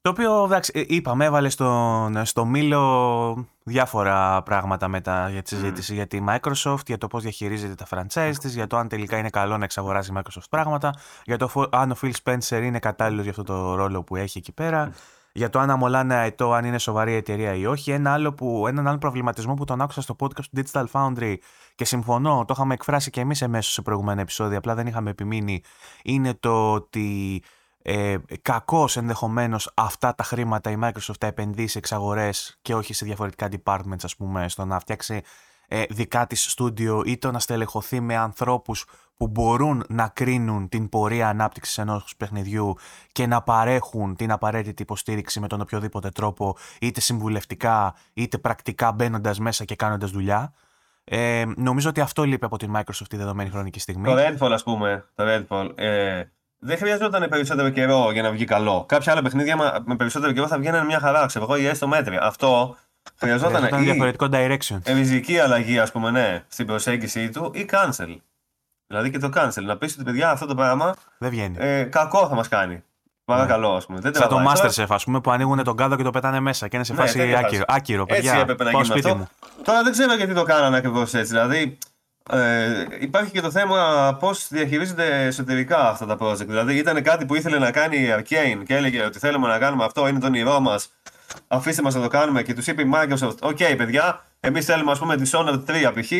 [0.00, 5.94] Το οποίο εντάξει, ε, είπαμε, έβαλε στον, στο μήλο διάφορα πράγματα μετά για τη συζήτηση
[5.94, 9.30] για τη Microsoft, για το πώς διαχειρίζεται τα franchise τη, για το αν τελικά είναι
[9.30, 13.30] καλό να εξαγοράζει η Microsoft πράγματα, για το αν ο Phil Spencer είναι κατάλληλος για
[13.30, 14.92] αυτό το ρόλο που έχει εκεί πέρα
[15.32, 17.90] για το αν αμολάνε αετό, αν είναι σοβαρή εταιρεία ή όχι.
[17.90, 21.34] Ένα άλλο που, έναν άλλο προβληματισμό που τον άκουσα στο podcast του Digital Foundry
[21.78, 25.62] και συμφωνώ, το είχαμε εκφράσει και εμείς εμέσως σε προηγούμενα επεισόδια, απλά δεν είχαμε επιμείνει,
[26.02, 27.42] είναι το ότι
[27.82, 33.04] ε, κακώς ενδεχομένως αυτά τα χρήματα η Microsoft τα επενδύσει σε εξαγορές και όχι σε
[33.04, 35.22] διαφορετικά departments, ας πούμε, στο να φτιάξει
[35.68, 38.84] ε, δικά της στούντιο ή το να στελεχωθεί με ανθρώπους
[39.16, 42.74] που μπορούν να κρίνουν την πορεία ανάπτυξης ενός παιχνιδιού
[43.12, 49.38] και να παρέχουν την απαραίτητη υποστήριξη με τον οποιοδήποτε τρόπο, είτε συμβουλευτικά είτε πρακτικά μπαίνοντας
[49.38, 50.52] μέσα και κάνοντας δουλειά.
[51.10, 54.04] Ε, νομίζω ότι αυτό λείπει από την Microsoft τη δεδομένη χρονική στιγμή.
[54.04, 56.22] Το Redfall, ας πούμε, το Redfall, ε,
[56.58, 58.84] δεν χρειαζόταν περισσότερο καιρό για να βγει καλό.
[58.88, 62.22] Κάποια άλλα παιχνίδια με περισσότερο καιρό θα βγαίνουν μια χαρά, ξέρω εγώ, ή έστω μέτρια.
[62.22, 62.76] Αυτό
[63.16, 64.78] χρειαζόταν ή διαφορετικό direction.
[64.84, 68.16] Ριζική αλλαγή, ας πούμε, ναι, στην προσέγγιση του ή cancel.
[68.86, 69.62] Δηλαδή και το cancel.
[69.62, 70.94] Να πεις ότι παιδιά αυτό το πράγμα.
[71.18, 71.56] Δεν βγαίνει.
[71.58, 72.82] Ε, κακό θα μας κάνει.
[73.28, 74.00] Παρακαλώ, ας πούμε.
[74.00, 76.76] Δεν Σαν το Masterchef, ας πούμε, που ανοίγουν τον κάδο και το πετάνε μέσα και
[76.76, 77.64] είναι σε ναι, φάση άκυρο.
[77.66, 79.16] άκυρο παιδιά, έτσι έπρεπε να γίνει αυτό.
[79.16, 79.28] Μου.
[79.64, 81.32] Τώρα δεν ξέρω γιατί το κάνανε ακριβώς έτσι.
[81.32, 81.78] Δηλαδή,
[82.30, 86.46] ε, υπάρχει και το θέμα πώς διαχειρίζονται εσωτερικά αυτά τα project.
[86.46, 89.84] Δηλαδή, ήταν κάτι που ήθελε να κάνει η Arkane και έλεγε ότι θέλουμε να κάνουμε
[89.84, 90.92] αυτό, είναι το όνειρό μας.
[91.48, 94.90] Αφήστε μας να το κάνουμε και τους είπε η Microsoft: OK, okay, παιδιά, εμείς θέλουμε
[94.90, 96.12] ας πούμε Dishonored 3 π.χ.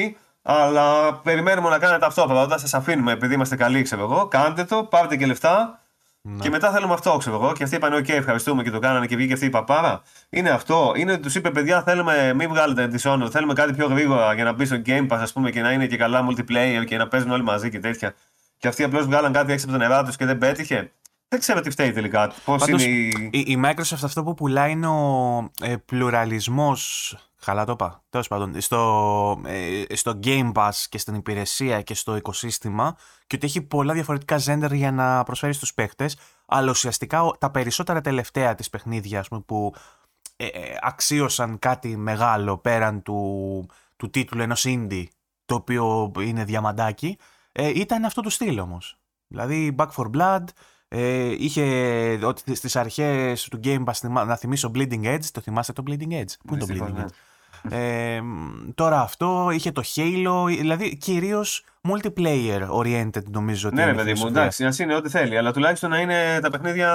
[0.42, 2.26] Αλλά περιμένουμε να κάνετε αυτό.
[2.26, 4.26] Πρώτα σας αφήνουμε επειδή είμαστε καλοί, ξέρω εγώ.
[4.26, 5.80] Κάντε το, πάρτε και λεφτά
[6.22, 6.42] ναι.
[6.42, 7.52] Και μετά θέλουμε αυτό, ξέρω εγώ.
[7.52, 10.02] Και αυτοί είπαν: OK, ευχαριστούμε και το κάνανε και βγήκε αυτή η παπάρα.
[10.30, 10.92] Είναι αυτό.
[10.96, 13.30] Είναι ότι τους είπε: Παιδιά, θέλουμε, μην βγάλετε Dishonored.
[13.30, 15.86] Θέλουμε κάτι πιο γρήγορα για να μπει στο Game Pass, ας πούμε, και να είναι
[15.86, 18.14] και καλά multiplayer και να παίζουν όλοι μαζί και τέτοια.
[18.58, 20.92] Και αυτοί απλώς βγάλαν κάτι έξω από τα νερά τους και δεν πέτυχε.
[21.28, 22.32] Δεν ξέρω τι φταίει τελικά.
[22.44, 23.30] Πώς είναι η...
[23.30, 23.38] η...
[23.46, 23.60] η.
[23.64, 27.14] Microsoft αυτό που πουλάει είναι ο ε, πλουραλισμός
[27.48, 28.02] Καλά το είπα.
[28.08, 32.96] Τέλος πάντων, στο, ε, στο Game Pass και στην υπηρεσία και στο οικοσύστημα
[33.26, 38.00] και ότι έχει πολλά διαφορετικά ζέντερ για να προσφέρει στους παίχτες, αλλά ουσιαστικά τα περισσότερα
[38.00, 39.74] τελευταία της παιχνίδια πούμε, που
[40.36, 45.04] ε, ε, αξίωσαν κάτι μεγάλο πέραν του, του τίτλου ενός indie,
[45.44, 47.18] το οποίο είναι διαμαντάκι,
[47.52, 48.98] ε, ήταν αυτό του στυλ όμως.
[49.26, 50.44] Δηλαδή Back for Blood,
[50.88, 51.64] ε, είχε
[52.24, 56.32] ότι στις αρχές του Game Pass να θυμίσω Bleeding Edge, το θυμάστε το Bleeding Edge;
[56.46, 57.04] Πού είναι το Bleeding ναι.
[57.04, 57.08] Edge;
[57.70, 58.20] Ε,
[58.74, 63.70] τώρα αυτό είχε το Halo, δηλαδή κυρίως multiplayer oriented νομίζω.
[63.72, 66.90] Ναι, παιδί μου, εντάξει, α είναι ό,τι θέλει, αλλά τουλάχιστον να είναι τα παιχνίδια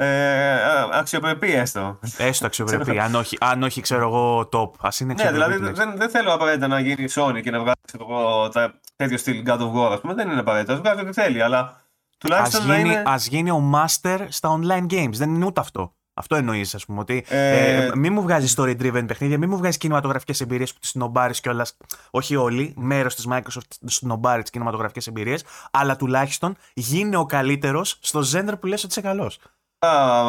[0.00, 0.56] ε,
[0.92, 1.98] αξιοπρεπή έστω.
[2.18, 4.70] Έστω αξιοπρεπή, αν, όχι, αν όχι ξέρω εγώ top.
[4.80, 8.48] Α είναι Ναι, δηλαδή δεν, δεν θέλω απαραίτητα να γίνει Sony και να βγάλει εγώ,
[8.48, 10.14] τα, τέτοιο στυλ God of War, ας πούμε.
[10.14, 10.72] Δεν είναι απαραίτητο.
[10.72, 11.82] Α βγάλει ό,τι θέλει, αλλά
[12.18, 12.70] τουλάχιστον.
[12.70, 13.02] Ας γίνει, είναι...
[13.06, 15.12] ας γίνει ο master στα online games.
[15.12, 15.94] Δεν είναι ούτε αυτό.
[16.18, 17.00] Αυτό εννοείς, ας πούμε.
[17.00, 17.84] Ότι ε...
[17.84, 21.40] Ε, μην μου βγάζει story driven παιχνίδια, μην μου βγάζει κινηματογραφικές εμπειρίες που τις σνομπάρεις
[21.40, 21.76] κιόλας.
[22.10, 28.22] Όχι όλοι, μέρος της Microsoft σνομπάρει τις κινηματογραφικές εμπειρίες, αλλά τουλάχιστον γίνε ο καλύτερος στο
[28.22, 29.38] ζέντρ που λες ότι είσαι καλός.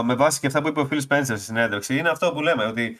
[0.03, 2.65] Με βάση και αυτά που είπε ο Phil Spencer στη συνέντευξη, είναι αυτό που λέμε,
[2.65, 2.99] ότι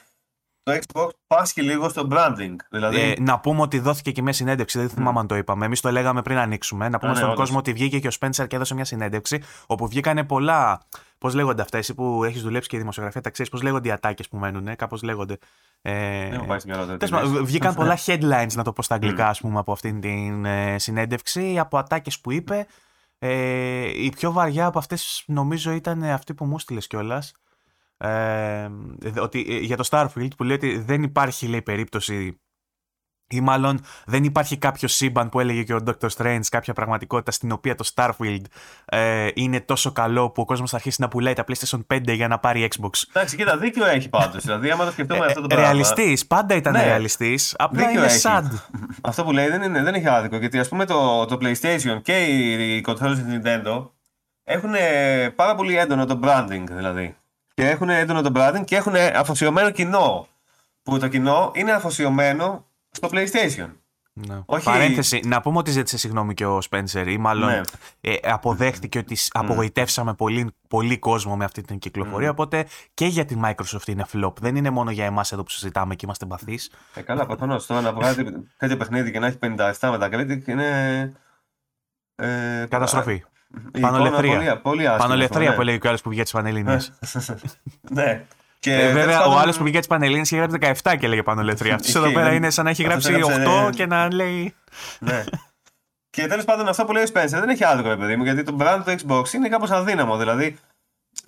[0.62, 2.56] το Xbox πάσχει λίγο στο branding.
[2.70, 3.00] Δηλαδή...
[3.00, 5.20] Ε, να πούμε ότι δόθηκε και μια συνέντευξη, δεν θυμάμαι mm.
[5.20, 5.64] αν το είπαμε.
[5.64, 6.88] Εμείς το λέγαμε πριν ανοίξουμε.
[6.88, 9.88] Να πούμε ναι, στον κόσμο ότι βγήκε και ο Spencer και έδωσε μια συνέντευξη όπου
[9.88, 10.80] βγήκανε πολλά
[11.20, 13.90] Πώς λέγονται αυτά, εσύ που έχεις δουλέψει και η δημοσιογραφία, τα ξέρεις, πώς λέγονται οι
[13.90, 15.38] ατάκες που μένουν, ε, κάπως λέγονται.
[15.82, 16.38] Ε,
[17.42, 21.58] βγήκαν πολλά headlines, να το πω στα αγγλικά, ας πούμε, από αυτήν την ε, συνέντευξη,
[21.58, 22.66] από ατάκες που είπε.
[23.18, 27.32] Ε, η πιο βαριά από αυτές νομίζω ήταν αυτή που μου στείλες κιόλας.
[28.02, 28.70] Ε,
[29.20, 32.40] ότι, ε, για το Starfield που λέει ότι δεν υπάρχει λέει, περίπτωση
[33.30, 36.08] ή μάλλον δεν υπάρχει κάποιο σύμπαν που έλεγε και ο Dr.
[36.16, 38.42] Strange, κάποια πραγματικότητα στην οποία το Starfield
[38.84, 42.28] ε, είναι τόσο καλό που ο κόσμος θα αρχίσει να πουλάει τα PlayStation 5 για
[42.28, 43.02] να πάρει Xbox.
[43.08, 44.44] Εντάξει, κοίτα, δίκιο έχει πάντως.
[44.44, 45.64] Δηλαδή, άμα το σκεφτούμε ε, αυτό το πράγμα.
[45.64, 46.84] Ρεαλιστής, πάντα ήταν ναι.
[46.84, 47.54] ρεαλιστής.
[47.58, 48.58] Απλά δίκιο είναι sad.
[49.00, 50.36] αυτό που λέει δεν, είναι, δεν έχει άδικο.
[50.36, 53.88] Γιατί ας πούμε το, το PlayStation και οι controllers της Nintendo
[54.44, 54.72] έχουν
[55.34, 57.19] πάρα πολύ έντονο το branding δηλαδή.
[57.60, 60.28] Και έχουν έντονο το branding και έχουν αφοσιωμένο κοινό.
[60.82, 63.68] Που το κοινό είναι αφοσιωμένο στο PlayStation.
[64.12, 64.42] Ναι.
[64.46, 64.64] Όχι...
[64.64, 67.60] Παρένθεση, να πούμε ότι ζήτησε συγγνώμη και ο Σπένσερ ή μάλλον ναι.
[68.00, 69.28] ε, αποδέχτηκε ότι mm.
[69.32, 72.28] απογοητεύσαμε πολύ, πολύ κόσμο με αυτή την κυκλοφορία.
[72.28, 72.32] Mm.
[72.32, 74.32] Οπότε και για τη Microsoft είναι flop.
[74.40, 76.58] Δεν είναι μόνο για εμάς εδώ που συζητάμε και είμαστε μπαθεί.
[76.94, 77.66] Ε, καλά, προφανώς.
[77.66, 78.24] Τώρα να βγάζει
[78.56, 81.12] τέτοιο παιχνίδι και να έχει 57 μετακρίτη είναι.
[82.14, 83.24] Ε, Καταστροφή.
[83.80, 84.60] Πανολεθρία.
[84.60, 85.54] Πολύ, πολύ Πανολεθρία ναι.
[85.54, 86.78] που λέει και ο άλλος που βγαίνει τι Πανελλήνιε.
[87.90, 88.24] ναι.
[88.58, 91.42] Και ε, βέβαια, ο άλλος που πήγε τι Πανελλήνε είχε γράψει 17 και έλεγε πάνω
[91.42, 91.74] λετρία.
[91.80, 93.14] Αυτός εδώ πέρα είναι σαν να έχει γράψει
[93.66, 94.54] 8 και να λέει.
[94.98, 95.24] Ναι.
[96.10, 98.56] Και τέλος πάντων, αυτό που λέει ο Spencer δεν έχει άδικο, παιδί μου, γιατί το
[98.60, 100.16] brand του Xbox είναι κάπως αδύναμο.
[100.16, 100.58] Δηλαδή,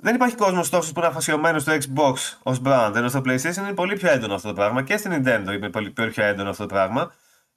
[0.00, 2.92] δεν υπάρχει κόσμος τόσο που είναι αφοσιωμένος στο Xbox ως brand.
[2.96, 5.90] Ενώ στο PlayStation είναι πολύ πιο έντονο αυτό το πράγμα και στην Nintendo είναι πολύ
[5.90, 7.12] πιο έντονο αυτό το πράγμα.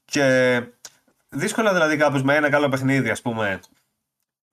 [0.05, 0.61] Και
[1.29, 3.59] δύσκολα δηλαδή κάποιος με ένα καλό παιχνίδι, ας πούμε,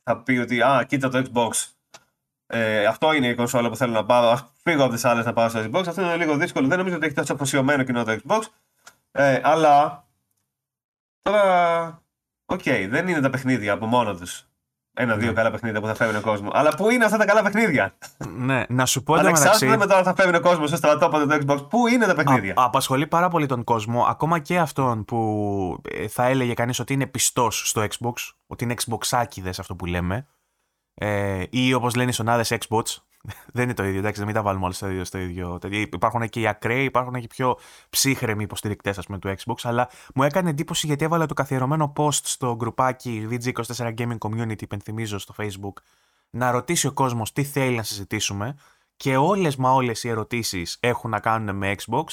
[0.02, 1.72] θα πει ότι Α, κοίτα το Xbox
[2.54, 4.38] ε, αυτό είναι η κονσόλα που θέλω να πάρω.
[4.64, 5.86] Φύγω από τις άλλες να πάω στο Xbox.
[5.86, 6.68] Αυτό είναι λίγο δύσκολο.
[6.68, 8.40] Δεν νομίζω ότι έχει τόσο αφοσιωμένο κοινό το Xbox.
[9.12, 10.06] Ε, αλλά
[11.22, 12.02] τώρα.
[12.46, 14.46] OK, okay, δεν είναι τα παιχνίδια από μόνο τους.
[14.94, 15.32] Ένα-δύο ναι.
[15.32, 16.50] καλά παιχνίδια που θα φέρουν ο κόσμος.
[16.54, 17.94] Αλλά πού είναι αυτά τα καλά παιχνίδια;
[18.36, 21.38] Ναι, να σου πω Ανεξάρτητα με το αν θα φέρουν ο κόσμος στο στρατόπεδο το
[21.46, 25.80] Xbox, πού είναι τα παιχνίδια; Α, απασχολεί πάρα πολύ τον κόσμο, ακόμα και αυτόν που
[25.90, 28.12] ε, θα έλεγε κανείς ότι είναι πιστός στο Xbox,
[28.46, 30.26] ότι είναι Xboxάκιδες αυτό που λέμε
[30.94, 32.82] ε, ή όπως λένε οι σονάδες Xbox,
[33.52, 35.04] δεν είναι το ίδιο, εντάξει, μην τα βάλουμε όλα στο ίδιο.
[35.04, 35.58] Στο ίδιο.
[35.92, 37.58] Υπάρχουν και οι ακραίοι, υπάρχουν και πιο
[37.90, 43.28] ψύχρεμοι υποστηρικτές του Xbox, αλλά μου έκανε εντύπωση γιατί έβαλα το καθιερωμένο post στο γκρουπάκι
[43.30, 45.82] VG24 Gaming Community, υπενθυμίζω στο Facebook,
[46.30, 48.56] να ρωτήσει ο κόσμος τι θέλει να συζητήσουμε
[48.96, 52.04] και όλες μα όλες οι ερωτήσεις έχουν να κάνουν με Xbox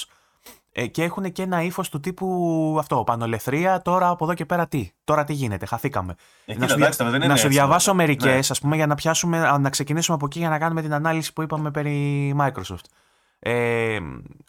[0.72, 4.66] ε, και έχουν και ένα ύφος του τύπου αυτό, πανολεθρία, τώρα από εδώ και πέρα
[4.66, 6.14] τι, τώρα τι γίνεται, χαθήκαμε.
[6.44, 8.38] Ε, να, σου, δεν να σου διαβάσω μερικές, ναι.
[8.38, 11.42] ας πούμε, για να πιάσουμε, να ξεκινήσουμε από εκεί για να κάνουμε την ανάλυση που
[11.42, 12.84] είπαμε περί Microsoft.
[13.42, 13.98] Ε,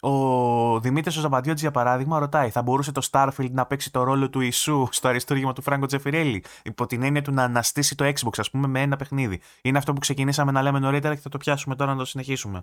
[0.00, 4.40] ο Δημήτρης ο για παράδειγμα, ρωτάει: Θα μπορούσε το Starfield να παίξει το ρόλο του
[4.40, 8.50] Ιησού στο αριστούργημα του Φράγκο Τζεφιρέλη, υπό την έννοια του να αναστήσει το Xbox, ας
[8.50, 9.40] πούμε, με ένα παιχνίδι.
[9.62, 12.60] Είναι αυτό που ξεκινήσαμε να λέμε νωρίτερα και θα το πιάσουμε τώρα να το συνεχίσουμε.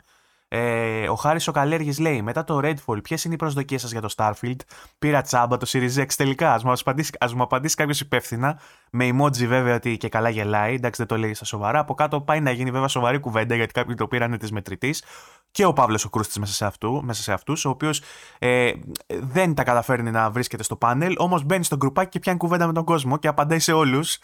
[0.51, 4.01] Ε, ο Χάρης ο Καλέργη λέει: Μετά το Redfall, ποιες είναι οι προσδοκίες σας για
[4.01, 4.55] το Starfield;
[4.99, 6.53] Πήρα τσάμπα το Series X τελικά.
[6.53, 8.59] Α μου απαντήσει, απαντήσει κάποιος υπεύθυνα.
[8.91, 10.73] Με emoji βέβαια ότι και καλά γελάει.
[10.73, 11.79] Εντάξει, δεν το λέει στα σοβαρά.
[11.79, 15.03] Από κάτω πάει να γίνει βέβαια σοβαρή κουβέντα γιατί κάποιοι το πήραν της μετρητής
[15.51, 18.01] και ο Παύλος ο Κρούστης μέσα σε, αυτού, μέσα σε αυτούς, ο οποίος
[18.39, 18.71] ε,
[19.07, 22.73] δεν τα καταφέρνει να βρίσκεται στο πάνελ, όμως μπαίνει στο γκρουπάκι και πιάνει κουβέντα με
[22.73, 24.17] τον κόσμο και απαντάει σε όλους.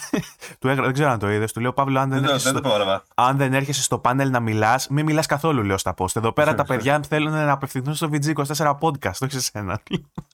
[0.60, 0.84] του έγρα...
[0.84, 1.52] Δεν ξέρω αν το είδες.
[1.52, 2.92] Του λέω Παύλο, αν δεν, δεν, έρχεσαι, στο...
[3.14, 6.16] αν δεν έρχεσαι στο πάνελ να μιλάς, μην μιλάς καθόλου, λέω στα post.
[6.16, 9.80] Εδώ πέρα τα παιδιά θέλουν να απευθυνθούν στο VG24 podcast, όχι σε σένα.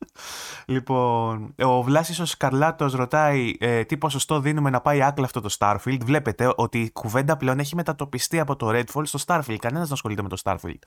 [0.66, 5.54] λοιπόν, ο Βλάσιο ο Σκαρλάτος ρωτάει ε, τι ποσοστό δίνουμε να πάει άκλα αυτό το
[5.58, 6.00] Starfield.
[6.04, 9.56] Βλέπετε ότι η κουβέντα πλέον έχει μετατοπιστεί από το Redfall στο Starfield.
[9.56, 10.78] Κανένας δεν ασχολείται με το Starfield.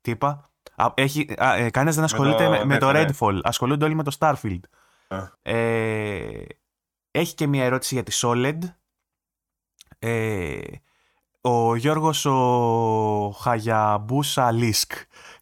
[0.00, 0.50] Τι είπα.
[0.94, 3.40] Έχει, ε, κανένας δεν ασχολείται με, με το, Redfall.
[3.42, 4.60] Ασχολούνται όλοι με το Starfield.
[5.42, 6.42] Ε,
[7.10, 8.58] έχει και μια ερώτηση για τη Solid.
[9.98, 10.58] Ε,
[11.40, 14.92] ο Γιώργος ο Χαγιαμπούσα Λίσκ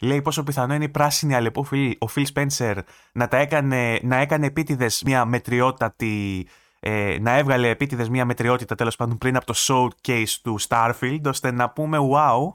[0.00, 1.66] λέει πόσο πιθανό είναι η πράσινη αλεπού
[1.98, 2.78] ο Φιλ Σπένσερ
[3.12, 6.46] να, τα έκανε, να έκανε επίτηδες μια μετριότατη
[6.86, 11.50] ε, να έβγαλε επίτηδες μια μετριότητα τέλος πάντων πριν από το showcase του Starfield ώστε
[11.50, 12.52] να πούμε wow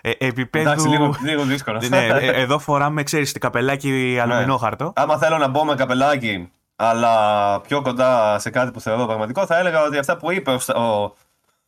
[0.00, 0.68] ε, επίπεδου...
[0.68, 1.82] Εντάξει, λίγο, λίγο δύσκολο.
[1.88, 4.20] ναι, ε, εδώ φοράμε, ξέρεις, το καπελάκι ναι.
[4.20, 4.92] αλουμινόχαρτο.
[4.96, 9.58] Άμα θέλω να μπω με καπελάκι, αλλά πιο κοντά σε κάτι που θεωρώ πραγματικό, θα
[9.58, 10.60] έλεγα ότι αυτά που είπε ο,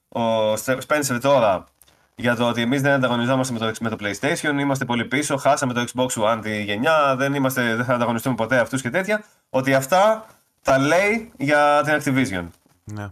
[0.09, 1.65] ο, ο Spencer τώρα
[2.15, 5.73] για το ότι εμείς δεν ανταγωνιζόμαστε με το, με το PlayStation, είμαστε πολύ πίσω, χάσαμε
[5.73, 9.25] το Xbox One τη γενιά, δεν, είμαστε, δεν θα ανταγωνιστούμε ποτέ αυτούς και τέτοια.
[9.51, 10.27] Ότι αυτά
[10.63, 12.47] τα λέει για την Activision.
[12.85, 13.09] Ναι.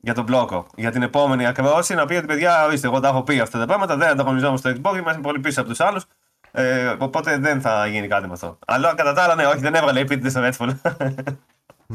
[0.00, 0.66] Για τον μπλόκο.
[0.74, 3.66] Για την επόμενη ακρόαση να πει ότι παιδιά, ορίστε, εγώ τα έχω πει αυτά τα
[3.66, 6.04] πράγματα, δεν ανταγωνιζόμαστε στο Xbox, είμαστε πολύ πίσω από τους άλλους.
[6.50, 8.58] Ε, οπότε δεν θα γίνει κάτι με αυτό.
[8.66, 10.94] Αλλά κατά τα άλλα, ναι, όχι, δεν έβγαλε επίτηδε στο Redfall.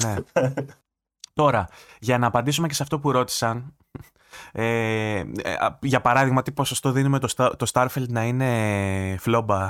[0.04, 0.16] ναι.
[1.34, 1.68] Τώρα,
[2.00, 3.76] για να απαντήσουμε και σε αυτό που ρώτησαν,
[4.52, 5.24] ε, ε
[5.82, 7.28] για παράδειγμα, τι ποσοστό δίνουμε το,
[7.58, 9.68] το Starfield να είναι φλόμπα;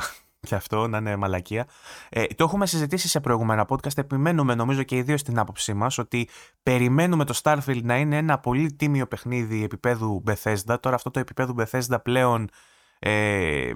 [0.47, 1.67] Και αυτό, να είναι μαλακία.
[2.09, 3.97] Ε, το έχουμε συζητήσει σε προηγούμενα podcast.
[3.97, 6.29] Επιμένουμε, νομίζω και ιδίω στην άποψή μας, ότι
[6.63, 10.79] περιμένουμε το Starfield να είναι ένα πολύ τίμιο παιχνίδι επίπεδου Bethesda.
[10.79, 12.49] Τώρα, αυτό το επίπεδο Bethesda πλέον.
[12.99, 13.71] Ε,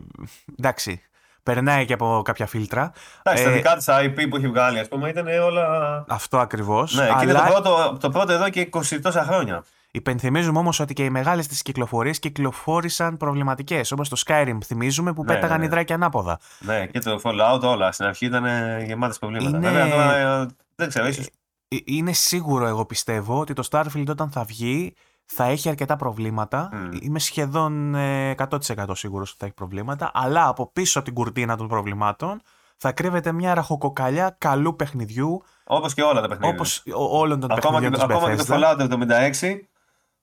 [0.60, 1.02] εντάξει,
[1.44, 2.92] περνάει και από κάποια φίλτρα.
[3.24, 6.06] Εντάξει, τα ε, δικά της IP που έχει βγάλει, ας πούμε, ήταν όλα.
[6.08, 6.96] Αυτό ακριβώς.
[6.96, 7.16] Ναι, αλλά...
[7.16, 9.64] και είναι το πρώτο, το πρώτο εδώ και 20 τόσα χρόνια.
[9.98, 13.92] Υπενθυμίζουμε όμως ότι και οι μεγάλες τη κυκλοφορίες κυκλοφόρησαν προβληματικές.
[13.92, 15.66] Όπως το Skyrim, θυμίζουμε, που ναι, πέταγαν ναι.
[15.66, 16.40] υδράκια ανάποδα.
[16.60, 17.92] Ναι, και το Fallout όλα.
[17.92, 18.46] Στην αρχή ήταν
[18.86, 19.58] γεμάτες προβλήματα.
[19.58, 19.70] Είναι...
[19.70, 20.46] Βέβαια, τώρα, ε,
[20.76, 21.22] δεν ξέρω, ίσω.
[21.68, 24.94] Ε, είναι σίγουρο, εγώ πιστεύω, ότι το Starfield όταν θα βγει
[25.26, 26.70] θα έχει αρκετά προβλήματα.
[26.74, 26.98] Mm.
[27.02, 27.96] Είμαι σχεδόν
[28.38, 28.58] 100%
[28.92, 30.12] σίγουρος ότι θα έχει προβλήματα.
[30.14, 32.42] Αλλά από πίσω από την κουρτίνα των προβλημάτων
[32.78, 35.44] θα κρύβεται μια ραχοκοκαλιά καλού παιχνιδιού.
[35.64, 36.56] Όπως και όλα τα παιχνίδια.
[36.56, 38.08] Όπως όλων των ακόμα παιχνιδιών.
[38.08, 39.58] Και, ακόμα και το Fallout 76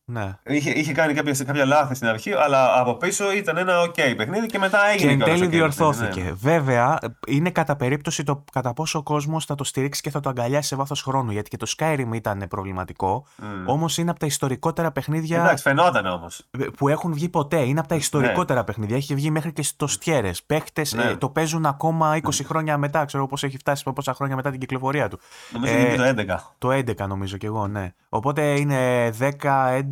[0.07, 0.39] ναι.
[0.43, 4.47] Είχε, είχε κάνει κάποια, κάποια λάθη στην αρχή, αλλά από πίσω ήταν ένα OK παιχνίδι
[4.47, 6.23] και μετά έγινε Και εν τέλει διορθώθηκε.
[6.23, 6.33] Ναι.
[6.33, 10.29] Βέβαια, είναι κατά περίπτωση το κατά πόσο ο κόσμος θα το στηρίξει και θα το
[10.29, 11.31] αγκαλιάσει σε βάθος χρόνου.
[11.31, 13.27] Γιατί και το Skyrim ήταν προβληματικό.
[13.39, 13.45] Mm.
[13.67, 15.41] Όμως είναι από τα ιστορικότερα παιχνίδια.
[15.41, 16.47] Εντάξει, φαινόταν όμως.
[16.77, 17.61] Που έχουν βγει ποτέ.
[17.61, 18.65] Είναι από τα ιστορικότερα ναι.
[18.67, 18.97] παιχνίδια.
[18.97, 20.43] Έχει βγει μέχρι και στο Στιέρες.
[20.43, 21.05] Παίχτες ναι.
[21.05, 23.05] ε, το παίζουν ακόμα 20 χρόνια μετά.
[23.05, 25.19] Ξέρω πώς έχει φτάσει πόσα χρόνια μετά την κυκλοφορία του.
[25.53, 26.37] Νομίζω ε, είναι το 11.
[26.59, 27.93] Το 11 νομίζω κι εγώ, ναι.
[28.09, 29.83] Οπότε είναι 10,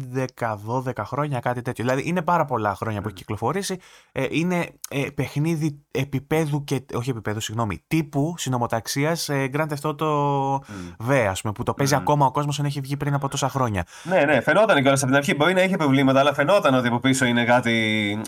[0.84, 1.84] 11-12 χρόνια, κάτι τέτοιο.
[1.84, 3.78] Δηλαδή είναι πάρα πολλά χρόνια που έχει κυκλοφορήσει.
[4.12, 6.84] Ε, είναι ε, παιχνίδι επίπεδου και.
[6.94, 7.82] Όχι επίπεδου, συγγνώμη.
[7.86, 10.06] Τύπου συνομοταξίας ε, Grand Theft Auto
[10.54, 11.10] mm.
[11.10, 13.48] V, ας πούμε, που το παίζει ακόμα ο κόσμος αν έχει βγει πριν από τόσα
[13.48, 13.86] χρόνια.
[14.02, 15.34] Ναι, ναι, φαινόταν κιόλα από την αρχή.
[15.34, 17.72] Μπορεί να είχε προβλήματα, αλλά φαινόταν ότι από πίσω είναι κάτι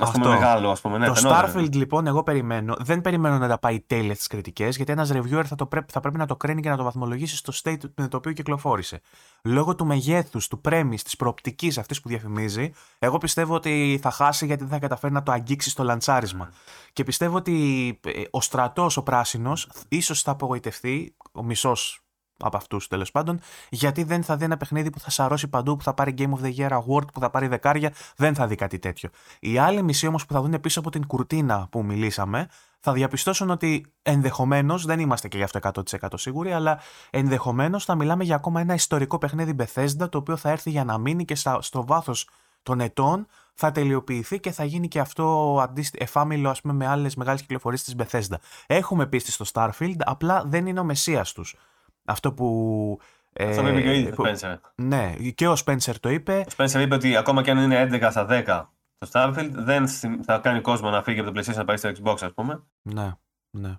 [0.01, 0.71] ας πούμε, μεγάλο.
[0.71, 0.99] Ας πούμε.
[0.99, 2.77] Ναι, το Starfield λοιπόν, εγώ περιμένω.
[2.79, 6.01] Δεν περιμένω να τα πάει τέλεια στις κριτικές, γιατί ένας reviewer θα, το πρέπει, θα
[6.01, 9.01] πρέπει να το κρίνει και να το βαθμολογήσει στο state με το οποίο κυκλοφόρησε.
[9.43, 14.47] Λόγω του μεγέθους, του πρέμι, της προοπτικής αυτής που διαφημίζει, εγώ πιστεύω ότι θα χάσει
[14.47, 16.53] γιατί δεν θα καταφέρει να το αγγίξει στο λαντσάρισμα.
[16.93, 22.05] Και πιστεύω ότι ε, ο στρατός, ο πράσινος, ίσως θα απογοητευτεί, ο μισός
[22.39, 23.41] από αυτούς τέλος πάντων,
[23.71, 26.45] γιατί δεν θα δει ένα παιχνίδι που θα σαρώσει παντού, που θα πάρει Game of
[26.45, 27.93] the Year Award, που θα πάρει δεκάρια.
[28.17, 29.11] Δεν θα δει κάτι τέτοιο.
[29.41, 32.49] Οι άλλοι μισοί όμως που θα δουν πίσω από την κουρτίνα που μιλήσαμε,
[32.87, 36.81] θα διαπιστώσουν ότι ενδεχομένως, δεν είμαστε και γι' αυτό 100% σίγουροι, αλλά
[37.11, 40.99] ενδεχομένως θα μιλάμε για ακόμα ένα ιστορικό παιχνίδι Bethesda, το οποίο θα έρθει για να
[40.99, 42.29] μείνει και στο βάθος
[42.63, 45.69] των ετών θα τελειοποιηθεί και θα γίνει και αυτό
[45.99, 48.37] εφάμιλο ας πούμε, με άλλες μεγάλες κυκλοφορίες της Bethesda.
[48.67, 51.57] Έχουμε πίστη στο Starfield, απλά δεν είναι ο μεσίας τους.
[52.05, 52.99] Αυτό που.
[53.41, 54.57] Αυτό ε, είπε και ο Spencer.
[54.75, 56.45] Ναι, και ο Spencer το είπε.
[56.49, 59.89] Ο Spencer είπε ότι ακόμα και αν είναι 11 στα 10 το Starfield, δεν
[60.23, 62.63] θα κάνει κόσμο να φύγει από το PlayStation να πάει στο Xbox, ας πούμε.
[62.83, 63.13] Ναι,
[63.51, 63.79] ναι.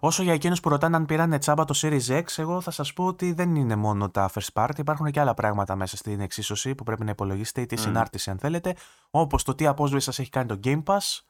[0.00, 3.04] Όσο για εκείνους που ρωτάνε αν πήραν τσάμπα το Series X, εγώ θα σας πω
[3.04, 4.78] ότι δεν είναι μόνο τα first party.
[4.78, 8.38] Υπάρχουν και άλλα πράγματα μέσα στην εξίσωση που πρέπει να υπολογίσετε ή τη συνάρτηση, αν
[8.38, 8.76] θέλετε.
[9.10, 11.20] Όπως το τι απόσβεση σας έχει κάνει το Game Pass,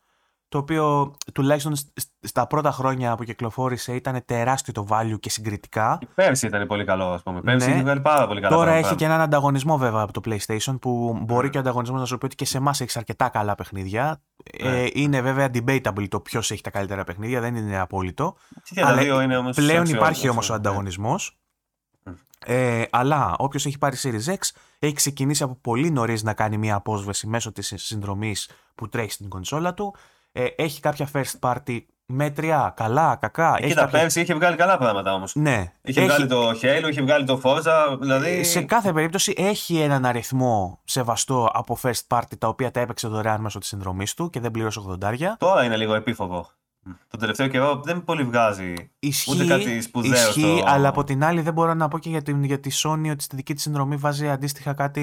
[0.49, 1.73] το οποίο τουλάχιστον
[2.21, 5.99] στα πρώτα χρόνια που κυκλοφόρησε ήταν τεράστιο το value και συγκριτικά.
[6.15, 7.41] Πέρσι ήταν πολύ καλό, ας πούμε.
[7.41, 7.91] Πέρσι ναι.
[7.91, 8.57] είχε πάρα πολύ καλά.
[8.57, 11.51] Τώρα έχει και έναν ανταγωνισμό βέβαια από το PlayStation που μπορεί ναι.
[11.51, 14.23] και ο ανταγωνισμός να σου πει ότι και σε εμάς έχει αρκετά καλά παιχνίδια.
[14.63, 14.83] Ναι.
[14.83, 18.37] Ε, είναι βέβαια debatable το ποιος έχει τα καλύτερα παιχνίδια, δεν είναι απόλυτο.
[18.77, 21.39] αλλά είναι όμως πλέον υπάρχει όμως ο ανταγωνισμός.
[22.47, 24.39] Ε, αλλά όποιος έχει πάρει Series X
[24.79, 29.29] έχει ξεκινήσει από πολύ νωρίς να κάνει μια απόσβεση μέσω της συνδρομής που τρέχει στην
[29.29, 29.95] κονσόλα του
[30.33, 31.79] ε, έχει κάποια first party
[32.13, 33.57] μέτρια, καλά, κακά.
[33.59, 33.99] Ε, κοίτα, κάποια...
[33.99, 35.35] πέρσι είχε βγάλει καλά πράγματα όμως.
[35.35, 35.73] Ναι.
[35.83, 36.09] Είχε έχει...
[36.09, 37.99] βγάλει το Halo, είχε βγάλει το Forza.
[38.01, 38.45] Δηλαδή...
[38.45, 43.41] Σε κάθε περίπτωση έχει έναν αριθμό σεβαστό από first party τα οποία τα έπαιξε δωρεάν
[43.41, 45.15] μέσω της συνδρομής του και δεν πλήρωσε 80.
[45.39, 46.51] Τώρα είναι λίγο επίφοβο.
[47.09, 50.13] Το τελευταίο καιρό δεν πολύ βγάζει ισχύει, ούτε κάτι σπουδαίο.
[50.13, 50.65] Ισχύει, στο...
[50.67, 53.23] αλλά από την άλλη δεν μπορώ να πω και για, την, για τη Sony ότι
[53.23, 55.01] στη δική της συνδρομή βάζει αντίστοιχα κάτι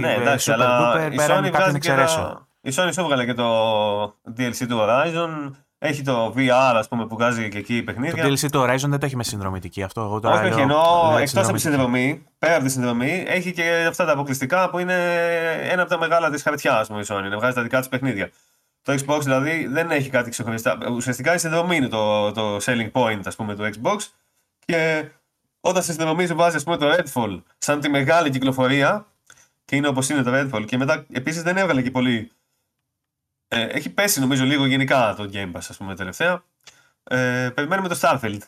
[0.00, 2.45] ναι, εντάξει, super αλλά duper πέραν κάποιων εξαιρέσεων.
[2.66, 4.02] Η Sony σου έβγαλε και το
[4.36, 5.50] DLC του Horizon.
[5.78, 8.22] Έχει το VR, ας πούμε, που βγάζει και εκεί παιχνίδια.
[8.22, 10.00] Το DLC του Horizon δεν το έχει με συνδρομητική αυτό.
[10.00, 13.84] Εγώ το όχι, όχι, ενώ εκτός από τη συνδρομή, πέρα από τη συνδρομή, έχει και
[13.88, 14.94] αυτά τα αποκλειστικά που είναι
[15.62, 17.28] ένα από τα μεγάλα της χαρτιά, ας πούμε, η Sony.
[17.30, 18.30] Να βγάζει τα δικά της παιχνίδια.
[18.82, 20.78] Το Xbox δηλαδή δεν έχει κάτι ξεχωριστά.
[20.92, 23.96] Ουσιαστικά η συνδρομή είναι το, το selling point, ας πούμε, του Xbox.
[24.64, 25.08] Και
[25.60, 29.06] όταν στη συνδρομή σου βάζει, ας πούμε, το Redfall σαν τη μεγάλη κυκλοφορία,
[29.64, 32.30] και είναι όπως είναι το Redfall, και μετά επίσης δεν έβγαλε και πολύ
[33.48, 36.42] ε, έχει πέσει νομίζω λίγο γενικά το Game Pass, ας πούμε, τελευταία.
[37.04, 38.40] Ε, περιμένουμε το Starfield.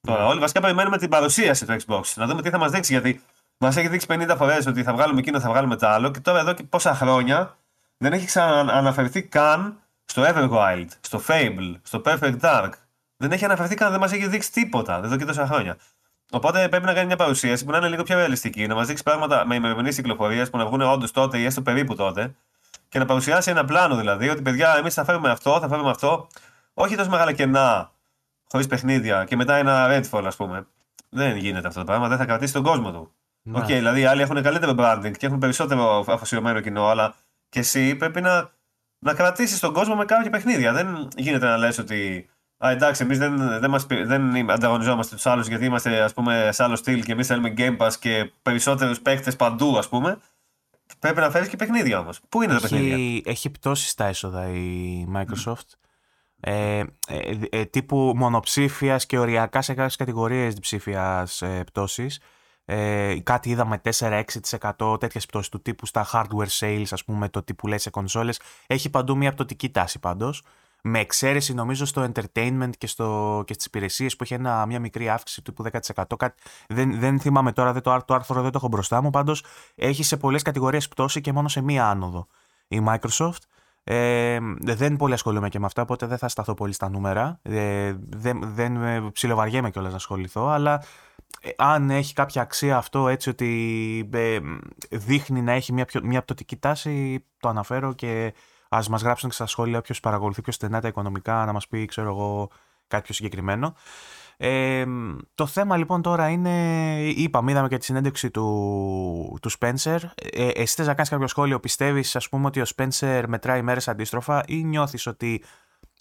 [0.00, 0.28] Τώρα, ναι.
[0.28, 2.02] όλοι βασικά περιμένουμε την παρουσίαση του Xbox.
[2.14, 2.92] Να δούμε τι θα μας δείξει.
[2.92, 3.22] Γιατί
[3.58, 6.10] μας έχει δείξει 50 φορές ότι θα βγάλουμε εκείνο, θα βγάλουμε το άλλο.
[6.10, 7.56] Και τώρα εδώ και πόσα χρόνια
[7.96, 12.70] δεν έχει ξανααναφερθεί καν στο Everwild, στο Fable, στο Perfect Dark.
[13.16, 15.76] Δεν έχει αναφερθεί καν, δεν μας έχει δείξει τίποτα εδώ και τόσα χρόνια.
[16.30, 19.02] Οπότε πρέπει να κάνει μια παρουσίαση που να είναι λίγο πιο ρεαλιστική, να μας δείξει
[19.02, 22.34] πράγματα με ημερομηνίες κυκλοφορίας που να βγουν όντως τότε ή έστω περίπου τότε
[22.88, 24.28] και να παρουσιάσει ένα πλάνο δηλαδή.
[24.28, 26.26] Ότι παιδιά, εμείς θα φέρουμε αυτό, θα φέρουμε αυτό.
[26.74, 27.90] Όχι τόσο μεγάλα κενά
[28.48, 30.66] χωρίς παιχνίδια και μετά ένα Redfall, ας πούμε.
[31.10, 33.12] Δεν γίνεται αυτό το πράγμα, δεν θα κρατήσει τον κόσμο του.
[33.42, 33.58] Ναι.
[33.58, 37.14] OK, okay, δηλαδή οι άλλοι έχουν καλύτερο branding και έχουν περισσότερο αφοσιωμένο κοινό, αλλά
[37.48, 38.50] και εσύ πρέπει να,
[38.98, 40.72] να κρατήσεις τον κόσμο με κάποια παιχνίδια.
[40.72, 42.28] Δεν γίνεται να λες ότι.
[42.64, 46.62] Α, εντάξει, εμείς δεν, δεν, μας, δεν ανταγωνιζόμαστε τους άλλους γιατί είμαστε ας πούμε, σε
[46.62, 50.18] άλλο στυλ και εμείς θέλουμε Game Pass και περισσότερους παίχτε παντού, ας πούμε.
[50.98, 52.20] Πρέπει να φέρεις και παιχνίδια όμως.
[52.28, 55.68] Πού είναι έχει, τα παιχνίδια; Έχει πτώσει στα έσοδα η Microsoft.
[56.40, 62.06] Ε, ε, ε, τύπου μονοψήφιας και οριακά σε κάποιες κατηγορίες διψήφιας ε, πτώσει.
[62.64, 67.66] Ε, κάτι είδαμε 4-6% τέτοιες πτώσεις του τύπου στα hardware sales, ας πούμε, το τύπου
[67.66, 68.40] λέει σε κονσόλες.
[68.66, 70.42] Έχει παντού μια πτωτική τάση πάντως
[70.82, 75.08] με εξαίρεση νομίζω στο entertainment και, στο, και στις υπηρεσίες που έχει ένα, μια μικρή
[75.08, 75.54] αύξηση του
[75.94, 76.04] 10%.
[76.16, 79.44] Κάτι, δεν, δεν θυμάμαι τώρα, δεν το, το άρθρο δεν το έχω μπροστά μου, πάντως
[79.74, 82.26] έχει σε πολλές κατηγορίες πτώση και μόνο σε μία άνοδο
[82.68, 83.40] η Microsoft.
[83.84, 87.38] Ε, δεν πολύ ασχολούμαι και με αυτά, οπότε δεν θα σταθώ πολύ στα νούμερα.
[87.42, 88.78] Ε, δεν, δεν
[89.12, 90.82] ψιλοβαριέμαι κιόλας να ασχοληθώ, αλλά
[91.40, 94.38] ε, αν έχει κάποια αξία αυτό έτσι ότι ε,
[94.90, 98.34] δείχνει να έχει μια, μια πτωτική τάση, το αναφέρω και
[98.76, 101.84] Α μας γράψουν και στα σχόλια όποιο παρακολουθεί πιο στενά τα οικονομικά, να μας πει,
[101.84, 102.50] ξέρω εγώ,
[102.88, 103.74] κάτι πιο συγκεκριμένο.
[104.36, 104.84] Ε,
[105.34, 109.98] το θέμα λοιπόν τώρα είναι, είπαμε, είδαμε και τη συνέντευξη του, του Spencer.
[110.14, 113.88] Ε, εσύ θες να κάνεις κάποιο σχόλιο, πιστεύεις, ας πούμε, ότι ο Spencer μετράει μέρες
[113.88, 115.42] αντίστροφα ή νιώθεις ότι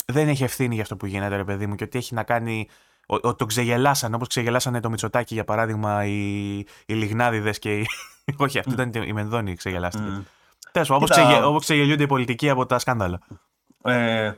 [0.05, 2.67] δεν έχει ευθύνη για αυτό που γίνεται, ρε παιδί μου, και ότι έχει να κάνει.
[3.07, 7.87] Ότι το ξεγελάσανε, όπως ξεγελάσανε το Μητσοτάκι για παράδειγμα, οι, οι Λιγνάδιδες και οι.
[8.37, 10.07] Όχι, αυτή ήταν η Μενδόνη ξεγελάστηκε.
[10.19, 10.23] Mm.
[10.75, 13.19] Τέλος όπως ξεγε, ξεγελιούνται οι πολιτικοί από τα σκάνδαλα.
[13.83, 14.31] Ε,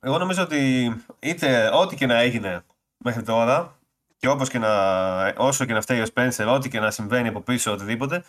[0.00, 2.64] εγώ νομίζω ότι είτε ό,τι και να έγινε
[2.96, 3.74] μέχρι τώρα
[4.16, 4.68] και όπως και να,
[5.36, 8.24] όσο και να φταίει ο Σπένσερ, ό,τι και να συμβαίνει από πίσω, οτιδήποτε,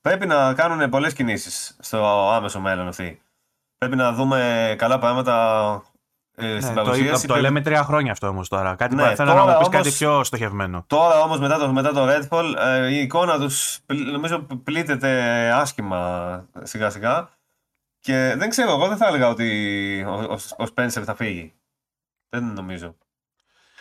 [0.00, 3.22] πρέπει να κάνουν πολλές κινήσεις στο άμεσο μέλλον αυτή.
[3.78, 5.82] Πρέπει να δούμε καλά πράγματα
[6.38, 7.26] ε, ναι, στην παρουσίαση.
[7.26, 8.74] Το, το λέμε τρία χρόνια αυτό όμως τώρα.
[8.74, 10.84] Κάτι ναι, θέλω να μου πεις κάτι πιο στοχευμένο.
[10.86, 13.78] Τώρα όμως μετά το, μετά το Redfall ε, η εικόνα τους
[14.12, 15.10] νομίζω πλήττεται
[15.54, 17.28] άσχημα σιγά σιγά.
[18.00, 21.52] Και δεν ξέρω, εγώ δεν θα έλεγα ότι ο, ο, ο Spencer θα φύγει.
[22.28, 22.94] Δεν νομίζω.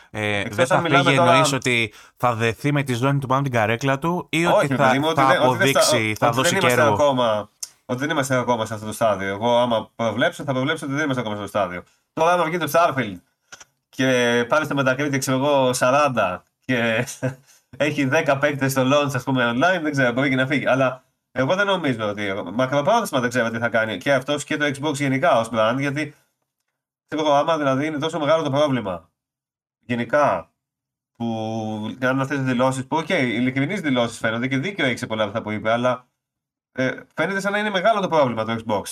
[0.09, 1.11] Ε, δεν θα φύγει τώρα...
[1.11, 4.75] εννοείς ότι θα δεθεί με τη ζώνη του πάνω την καρέκλα του ή Όχι, ότι
[4.75, 6.93] θα, παιδί, θα ότι αποδείξει, ότι θα ότι δώσει καιρό.
[6.93, 7.49] Ακόμα,
[7.85, 9.27] ότι δεν είμαστε ακόμα σε αυτό το στάδιο.
[9.27, 11.83] Εγώ άμα προβλέψω θα προβλέψω ότι δεν είμαστε ακόμα σε αυτό το στάδιο.
[12.19, 13.17] Τώρα άμα βγει το Starfield
[13.89, 17.05] και πάρει στο Metacritic ξέρω εγώ 40 και
[17.77, 20.67] έχει 10 παίκτες στο launch ας πούμε online, δεν ξέρω, μπορεί και να φύγει.
[20.67, 22.33] Αλλά εγώ δεν νομίζω ότι.
[22.53, 26.15] Μακροπρόθεσμα δεν ξέρω τι θα κάνει και αυτός και το Xbox γενικά ως brand, γιατί
[27.07, 29.09] ξέρω εγώ, άμα δηλαδή είναι τόσο μεγάλο το πρόβλημα
[29.79, 30.51] γενικά
[31.11, 35.07] που κάνουν αυτές τις δηλώσεις που, OK, okay, ειλικρινείς δηλώσεις φαίνονται και δίκιο έχει σε
[35.07, 36.07] πολλά αυτά που είπε, αλλά
[36.71, 38.83] ε, φαίνεται σαν να είναι μεγάλο το πρόβλημα το Xbox.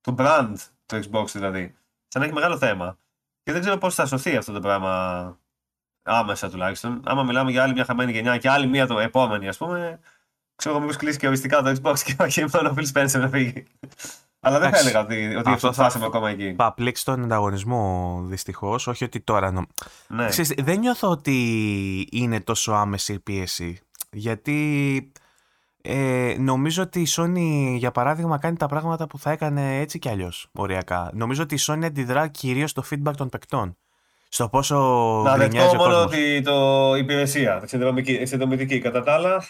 [0.00, 0.54] Το brand
[0.86, 1.74] το Xbox δηλαδή.
[2.14, 2.98] Σαν να έχει μεγάλο θέμα.
[3.42, 5.36] Και δεν ξέρω πώς θα σωθεί αυτό το πράγμα
[6.02, 7.00] άμεσα τουλάχιστον.
[7.04, 10.00] Άμα μιλάμε για άλλη μια χαμένη γενιά και άλλη μια το επόμενη, ας πούμε,
[10.56, 13.28] ξέρω εγώ μήπως κλείσει και οριστικά το Xbox και όχι μόνο ο Phil Spencer να
[13.28, 13.64] φύγει.
[14.40, 16.54] Αλλά δεν θα έλεγα ότι, ότι αυτό θα φτάσαμε ακόμα εκεί.
[16.58, 18.86] Θα πλήξει τον ανταγωνισμό δυστυχώς.
[18.86, 19.66] Όχι ότι τώρα.
[20.08, 20.26] Ναι.
[20.28, 23.80] Ξέρεις, δεν νιώθω ότι είναι τόσο άμεση η πίεση.
[24.10, 25.12] Γιατί
[25.86, 30.08] ε, νομίζω ότι η Sony, για παράδειγμα, κάνει τα πράγματα που θα έκανε έτσι κι
[30.08, 30.48] αλλιώς.
[30.52, 31.10] Οριακά.
[31.14, 33.76] Νομίζω ότι η Sony αντιδρά κυρίως στο feedback των παικτών.
[34.28, 34.76] Στο πόσο.
[35.24, 37.62] Να δεχτώ μόνο ότι το υπηρεσία,
[38.22, 38.78] συνδρομητική.
[38.78, 39.44] Κατά τα άλλα,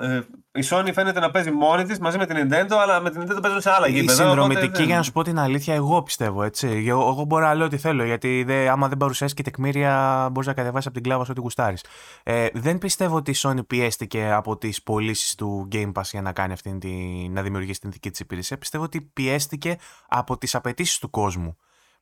[0.00, 0.20] ε,
[0.52, 3.38] η Sony φαίνεται να παίζει μόνη της μαζί με την Nintendo, αλλά με την Nintendo
[3.42, 4.12] παίζουν σε άλλα γήπεδα.
[4.12, 6.84] Η συνδρομητική, για να σου πω την αλήθεια, εγώ πιστεύω έτσι.
[6.86, 10.48] Εγώ, εγώ μπορώ να λέω ό,τι θέλω, γιατί δε, άμα δεν παρουσιάσει και τεκμήρια, μπορείς
[10.48, 11.84] να κατεβάσεις από την κλάβα σου ό,τι γουστάρεις.
[12.22, 16.32] Ε, δεν πιστεύω ότι η Sony πιέστηκε από τις πωλήσεις του Game Pass για να
[16.32, 16.88] κάνει αυτή τη,
[17.28, 18.58] να δημιουργήσει την δική της υπηρεσία.
[18.58, 19.76] Πιστεύω ότι πιέστηκε
[20.08, 21.56] από τις απαιτήσεις του κόσμου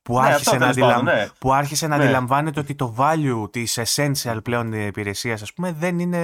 [0.07, 1.03] που, ναι, άρχισε, να αντιλαμ...
[1.03, 1.27] ναι.
[1.39, 2.03] που άρχισε να ναι.
[2.03, 6.17] αντιλαμβάνεται ότι το value της essential πλέον υπηρεσίας, ας πούμε δεν είναι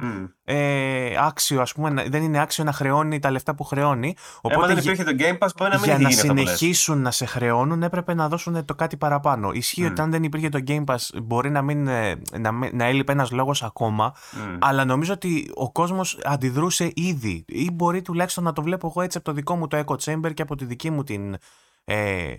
[0.00, 0.28] mm.
[0.44, 4.66] ε, άξιο ας πούμε, δεν είναι άξιο να χρεώνει τα λεφτά που χρεώνει οπότε Έμα
[4.66, 8.14] δεν υπήρχε το Game Pass μπορεί να μην για να συνεχίσουν να σε χρεώνουν έπρεπε
[8.14, 9.90] να δώσουν το κάτι παραπάνω ισχύει mm.
[9.90, 13.30] ότι αν δεν υπήρχε το Game Pass μπορεί να, μην, ε, να, να έλειπε ένας
[13.30, 14.58] λόγος ακόμα mm.
[14.58, 19.18] αλλά νομίζω ότι ο κόσμος αντιδρούσε ήδη ή μπορεί τουλάχιστον να το βλέπω εγώ έτσι
[19.18, 21.36] από το δικό μου το Echo Chamber και από τη δική μου την
[21.88, 22.34] ε,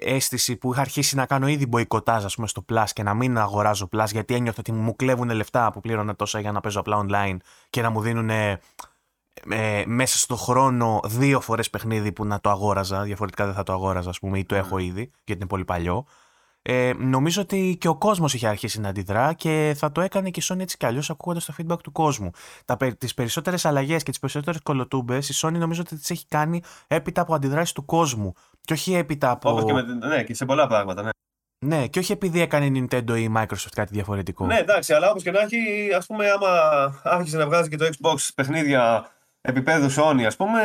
[0.00, 3.38] αίσθηση που είχα αρχίσει να κάνω ήδη μποϊκοτάζ ας πούμε, στο Plus και να μην
[3.38, 7.06] αγοράζω Plus γιατί ένιωθα ότι μου κλέβουν λεφτά που πλήρωνα τόσα για να παίζω απλά
[7.08, 7.36] online
[7.70, 13.02] και να μου δίνουν ε, μέσα στο χρόνο δύο φορές παιχνίδι που να το αγόραζα,
[13.02, 16.06] διαφορετικά δεν θα το αγόραζα ας πούμε ή το έχω ήδη γιατί είναι πολύ παλιό.
[16.64, 20.40] Ε, νομίζω ότι και ο κόσμος είχε αρχίσει να αντιδρά και θα το έκανε και
[20.40, 22.30] η Sony έτσι κι αλλιώς ακούγοντας το feedback του κόσμου.
[22.98, 27.20] Τις περισσότερες αλλαγές και τις περισσότερες κολοτούμπες η Sony νομίζω ότι τις έχει κάνει έπειτα
[27.20, 28.32] από αντιδράσεις του κόσμου.
[28.60, 29.50] Και όχι έπειτα από.
[29.50, 31.10] Όπως και με, ναι, και σε πολλά πράγματα, ναι.
[31.66, 34.46] Ναι, και όχι επειδή έκανε η Nintendo ή η Microsoft κάτι διαφορετικό.
[34.46, 35.58] Ναι, εντάξει, αλλά όπως και να έχει,
[35.96, 36.48] ας πούμε, άμα
[37.02, 39.10] άρχισε να βγάζει και το Xbox παιχνίδια
[39.40, 40.60] επίπεδου Sony, ας πούμε,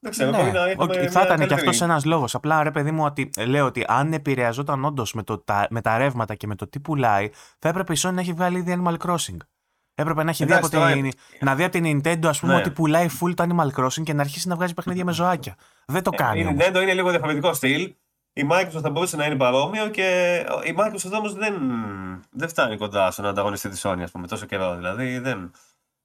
[0.00, 2.34] δεν ξέρω, ναι, να okay, θα ήταν και αυτός ένας λόγος.
[2.34, 5.22] Απλά ρε παιδί μου, ότι, λέω ότι αν επηρεαζόταν όντως με,
[5.70, 8.58] με τα ρεύματα και με το τι πουλάει, θα έπρεπε η Sony να έχει βγάλει
[8.58, 9.36] ήδη Animal Crossing.
[9.94, 12.58] Έπρεπε να έχει δει από την, να δει από την Nintendo ας πούμε, ναι.
[12.58, 15.56] ότι πουλάει full το Animal Crossing και να αρχίσει να βγάζει παιχνίδια με ζωάκια.
[15.86, 16.40] Δεν το ε, κάνει.
[16.40, 17.94] Η Nintendo είναι λίγο διαφορετικό στυλ.
[18.32, 21.54] Η Microsoft θα μπορούσε να είναι παρόμοιο και η Microsoft όμως δεν,
[22.30, 24.76] δεν φτάνει κοντά στον ανταγωνιστή της Sony, ας πούμε, τόσο καιρό.
[24.76, 25.52] Δηλαδή δεν.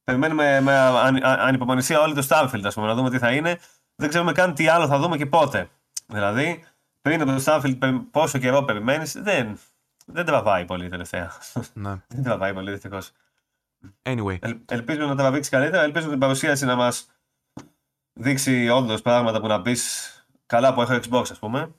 [0.04, 0.78] Περιμένουμε με
[1.22, 3.60] ανυπομονησία όλοι το Starfield, ας πούμε, να δούμε τι θα είναι.
[3.96, 5.70] Δεν ξέρουμε καν τι άλλο θα δούμε και πότε.
[6.06, 6.64] Δηλαδή,
[7.02, 9.60] πριν από το Starfield, πόσο καιρό περιμένεις, δεν,
[10.06, 11.32] δεν τραβάει πολύ τελευταία.
[11.74, 11.90] Ναι.
[12.16, 13.12] δεν τραβάει πολύ, δυστυχώς.
[14.04, 14.38] Anyway.
[14.40, 15.84] Ε, ελπίζουμε να τραβήξει καλύτερα.
[15.84, 17.08] Ελπίζουμε την παρουσίαση να μας
[18.14, 20.12] δείξει όντως πράγματα που να πεις
[20.46, 21.72] καλά που έχω Xbox, ας πούμε.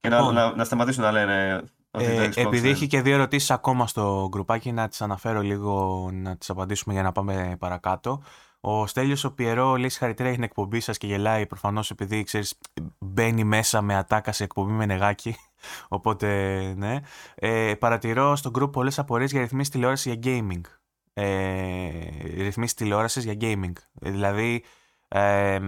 [0.00, 0.34] Και να, λοιπόν.
[0.34, 1.62] να, να σταματήσουν να λένε
[1.98, 6.50] ε, επειδή έχει και δύο ερωτήσεις ακόμα στο γκρουπάκι, να τις αναφέρω λίγο να τις
[6.50, 8.22] απαντήσουμε για να πάμε παρακάτω.
[8.60, 12.58] Ο Στέλιος ο Πιερό λέει συγχαρητήρια για την εκπομπή σας και γελάει προφανώς επειδή ξέρεις,
[12.98, 15.36] μπαίνει μέσα με ατάκα σε εκπομπή με νεγάκι.
[15.88, 16.26] Οπότε,
[16.76, 16.98] ναι.
[17.34, 20.60] Ε, παρατηρώ στο group πολλές απορίες για ρυθμίσεις τηλεόρασης για gaming.
[21.12, 21.88] Ε,
[22.36, 23.72] ρυθμίσεις τηλεόρασης για gaming.
[24.00, 24.64] Ε, δηλαδή,
[25.08, 25.58] ε,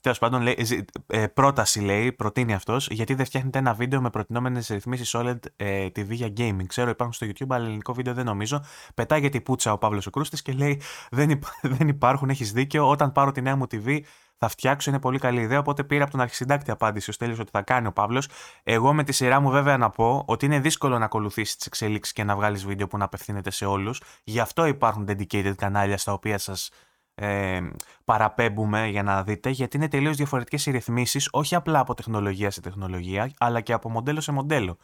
[0.00, 4.68] Τέλος πάντων, λέει, ε, πρόταση λέει, προτείνει αυτός, γιατί δεν φτιάχνετε ένα βίντεο με προτινόμενες
[4.68, 6.66] ρυθμίσεις OLED ε, TV για gaming.
[6.66, 8.64] Ξέρω, υπάρχουν στο YouTube, αλλά ελληνικό βίντεο δεν νομίζω.
[8.94, 10.80] Πετάει για την πούτσα ο Παύλος ο Κρούστη και λέει:
[11.10, 11.40] δεν,
[11.76, 12.88] δεν υπάρχουν, έχεις δίκιο.
[12.88, 14.00] Όταν πάρω τη νέα μου TV,
[14.38, 15.58] θα φτιάξω, είναι πολύ καλή ιδέα.
[15.58, 18.28] Οπότε πήρα από τον αρχισυντάκτη απάντηση ο Στέλιος ότι θα κάνει ο Παύλος.
[18.62, 22.12] Εγώ με τη σειρά μου βέβαια να πω ότι είναι δύσκολο να ακολουθήσεις τις εξελίξεις
[22.12, 24.02] και να βγάλεις βίντεο που να απευθύνεται σε όλους.
[24.24, 26.70] Γι' αυτό υπάρχουν dedicated κανάλια στα οποία σας
[27.18, 27.60] ε,
[28.04, 32.60] παραπέμπουμε για να δείτε, γιατί είναι τελείως διαφορετικές οι ρυθμίσεις, όχι απλά από τεχνολογία σε
[32.60, 34.78] τεχνολογία, αλλά και από μοντέλο σε μοντέλο.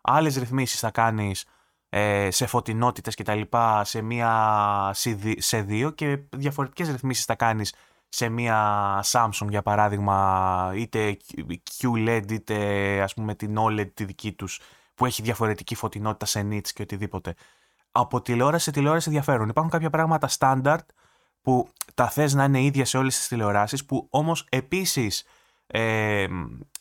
[0.00, 1.44] Άλλες ρυθμίσεις θα κάνεις
[1.88, 3.40] ε, σε φωτεινότητες κτλ.
[3.82, 4.90] σε μία
[5.36, 7.74] σε δύο και διαφορετικές ρυθμίσεις θα κάνεις
[8.08, 11.16] σε μία Samsung για παράδειγμα είτε
[11.80, 14.60] QLED είτε ας πούμε την OLED τη δική τους
[14.94, 17.34] που έχει διαφορετική φωτεινότητα σε nits και οτιδήποτε.
[17.92, 19.48] Από τηλεόραση σε τηλεόραση διαφέρουν.
[19.48, 20.86] Υπάρχουν κάποια πράγματα standard
[21.44, 25.24] που τα θες να είναι ίδια σε όλες τις τηλεοράσεις που όμως επίσης
[25.66, 26.26] ε,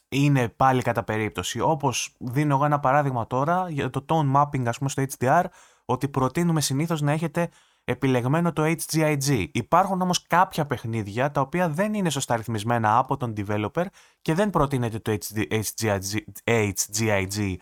[0.09, 1.59] είναι πάλι κατά περίπτωση.
[1.59, 5.43] Όπως δίνω εγώ ένα παράδειγμα τώρα για το tone mapping ας πούμε στο HDR
[5.85, 7.49] ότι προτείνουμε συνήθως να έχετε
[7.83, 9.47] επιλεγμένο το HGIG.
[9.51, 13.85] Υπάρχουν όμως κάποια παιχνίδια τα οποία δεν είναι σωστά ρυθμισμένα από τον developer
[14.21, 15.17] και δεν προτείνεται το
[15.49, 17.55] HGIG, HGIG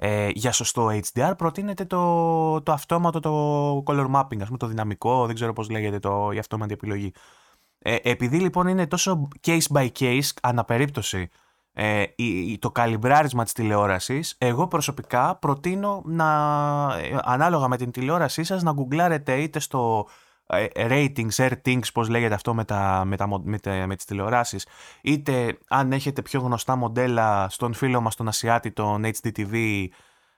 [0.00, 5.26] ε, για σωστό HDR προτείνεται το, το αυτόματο το color mapping, ας πούμε το δυναμικό,
[5.26, 7.12] δεν ξέρω πώς λέγεται το, η αυτόματη επιλογή.
[7.78, 11.28] Ε, επειδή λοιπόν είναι τόσο case by case, αναπερίπτωση,
[11.72, 12.04] ε,
[12.58, 16.24] το καλυμπράρισμα της τηλεόρασης, εγώ προσωπικά προτείνω να,
[16.98, 20.12] ε, ανάλογα με την τηλεόρασή σας, να γκουγκλάρετε είτε στο ε,
[20.74, 24.66] ratings, airtings, πώς λέγεται αυτό με, τα, με, τα, με, τα, με τις τηλεοράσεις,
[25.02, 29.84] είτε αν έχετε πιο γνωστά μοντέλα στον φίλο μας τον Ασιάτη, τον HDTV,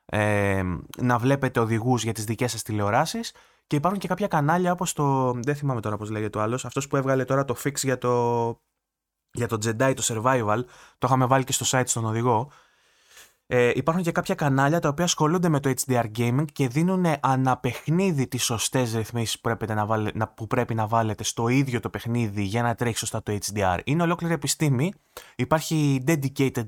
[0.05, 0.63] ε,
[0.99, 3.35] να βλέπετε οδηγούς για τις δικές σας τηλεοράσεις.
[3.67, 6.87] Και υπάρχουν και κάποια κανάλια όπως το, δεν θυμάμαι τώρα πώς λέγεται το άλλος, αυτός
[6.87, 8.47] που έβγαλε τώρα το fix για το,
[9.33, 10.65] για το Jedi, το Survival,
[10.99, 12.51] το είχαμε βάλει και στο site στον οδηγό,
[13.53, 18.29] ε, υπάρχουν και κάποια κανάλια τα οποία ασχολούνται με το HDR gaming και δίνουν αναπαιχνίδι
[18.29, 19.57] τις σωστές ρυθμίσεις που,
[20.15, 23.79] να που πρέπει να βάλετε στο ίδιο το παιχνίδι για να τρέχει σωστά το HDR.
[23.85, 24.93] Είναι ολόκληρη επιστήμη.
[25.37, 26.67] Υπάρχει dedicated,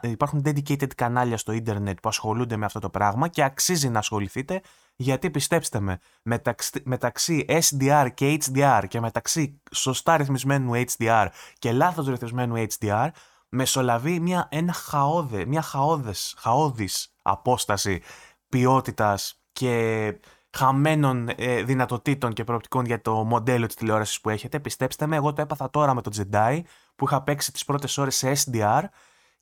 [0.00, 4.60] υπάρχουν dedicated κανάλια στο ίντερνετ που ασχολούνται με αυτό το πράγμα και αξίζει να ασχοληθείτε
[4.96, 11.26] γιατί πιστέψτε με, μεταξύ, μεταξύ SDR και HDR και μεταξύ σωστά ρυθμισμένου HDR
[11.58, 13.08] και λάθος ρυθμισμένου HDR
[13.52, 18.02] μεσολαβεί μια, ένα χαόδε, μια χαόδες, χαόδης απόσταση
[18.48, 20.14] ποιότητας και
[20.50, 24.60] χαμένων ε, δυνατοτήτων και προοπτικών για το μοντέλο της τηλεόρασης που έχετε.
[24.60, 26.60] Πιστέψτε με, εγώ το έπαθα τώρα με το Jedi
[26.96, 28.82] που είχα παίξει τις πρώτες ώρες σε SDR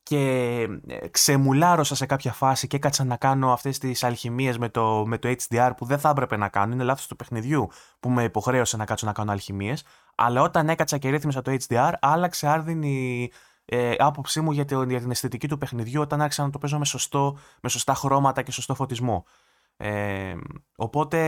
[0.02, 0.18] και
[0.86, 5.18] ε, ξεμουλάρωσα σε κάποια φάση και έκατσα να κάνω αυτές τις αλχημίες με το, με
[5.18, 7.68] το HDR που δεν θα έπρεπε να κάνω, είναι λάθος του παιχνιδιού
[8.00, 9.84] που με υποχρέωσε να κάτσω να κάνω αλχημίες,
[10.14, 13.30] αλλά όταν έκατσα και ρύθμισα το HDR άλλαξε άρδινη
[13.73, 16.85] ε, άποψή μου για, για την αισθητική του παιχνιδιού όταν άρχισα να το παίζω με,
[16.85, 19.25] σωστό, με σωστά χρώματα και σωστό φωτισμό.
[19.77, 20.37] Ε,
[20.77, 21.18] οπότε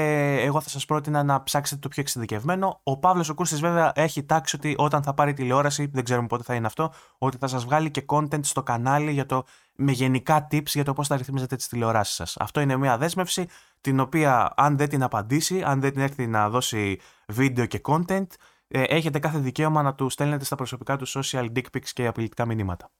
[0.43, 2.81] εγώ θα σας πρότεινα να ψάξετε το πιο εξειδικευμένο.
[2.83, 6.43] Ο Παύλος ο Κούρστης βέβαια έχει τάξει ότι όταν θα πάρει τηλεόραση, δεν ξέρουμε πότε
[6.43, 9.45] θα είναι αυτό, ότι θα σας βγάλει και content στο κανάλι για το,
[9.77, 12.37] με γενικά tips για το πώς θα ρυθμίζετε τις τηλεοράσεις σας.
[12.39, 13.47] Αυτό είναι μια δέσμευση
[13.81, 18.27] την οποία αν δεν την απαντήσει, αν δεν την έρθει να δώσει βίντεο και content,
[18.75, 22.47] ε, έχετε κάθε δικαίωμα να του στέλνετε στα προσωπικά του social dick pics και απειλητικά
[22.47, 22.91] μηνύματα.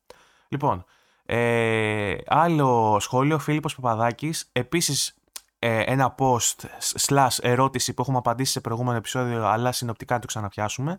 [0.49, 0.85] Λοιπόν,
[1.25, 5.15] ε, άλλο σχόλιο, Φίλιππος Παπαδάκης, επίσης
[5.59, 6.67] ε, ένα post
[7.07, 10.99] slash ερώτηση που έχουμε απαντήσει σε προηγούμενο επεισόδιο, αλλά συνοπτικά το ξαναπιάσουμε.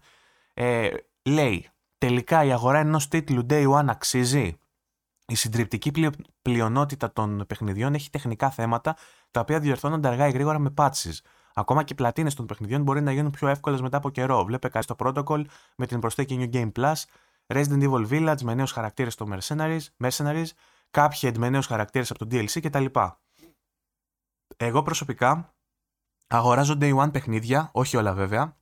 [0.53, 0.89] Ε,
[1.24, 4.57] λέει, τελικά η αγορά ενός τίτλου Day One αξίζει;
[5.28, 6.09] Η συντριπτική
[6.41, 8.95] πλειονότητα των παιχνιδιών έχει τεχνικά θέματα
[9.32, 11.17] τα οποία διορθώνονται αργά ή γρήγορα με patches.
[11.54, 14.43] Ακόμα και οι πλατίνες των παιχνιδιών μπορεί να γίνουν πιο εύκολες μετά από καιρό.
[14.43, 15.45] Βλέπε κάτι στο Protocol
[15.78, 17.04] με την προσθήκη New Game Plus,
[17.47, 20.47] Resident Evil Village με νέους χαρακτήρες στο Mercenaries, Mercenaries
[20.91, 22.86] Cuphead με νέους χαρακτήρες από το DLC κτλ.
[24.58, 25.56] Εγώ προσωπικά
[26.28, 28.58] αγοράζω day one παιχνίδια, όχι όλα βέβαια,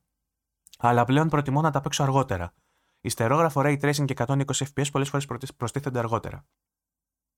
[0.78, 2.54] αλλά πλέον προτιμώ να τα παίξω αργότερα.
[3.02, 6.46] Ιστερόγραφο Ray Tracing και 120 FPS πολλές φορές προστίθενται αργότερα.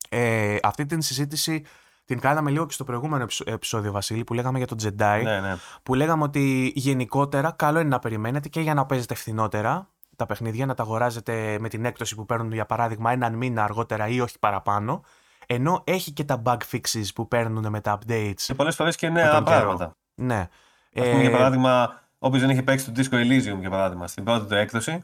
[0.10, 1.66] Ε, αυτή την συζήτηση
[2.06, 5.22] την κάναμε λίγο και στο προηγούμενο επεισόδιο, Βασίλη, που λέγαμε για τον Jedi.
[5.24, 5.56] Ναι, ναι.
[5.84, 10.66] Που λέγαμε ότι γενικότερα καλό είναι να περιμένετε και για να παίζετε φθηνότερα τα παιχνίδια,
[10.66, 14.40] να τα αγοράζετε με την έκπτωση που παίρνουν για παράδειγμα έναν μήνα αργότερα ή όχι
[14.40, 15.04] παραπάνω.
[15.46, 18.42] Ενώ έχει και τα bug fixes που παίρνουν με τα updates.
[18.46, 19.96] Και πολλές φορές και νέα πράγματα.
[20.16, 20.48] Ναι.
[20.96, 24.24] Ας πούμε, για ε, παράδειγμα, όποιος δεν είχε παίξει το Disco Elysium, για παράδειγμα, στην
[24.24, 25.04] πρώτη του έκδοση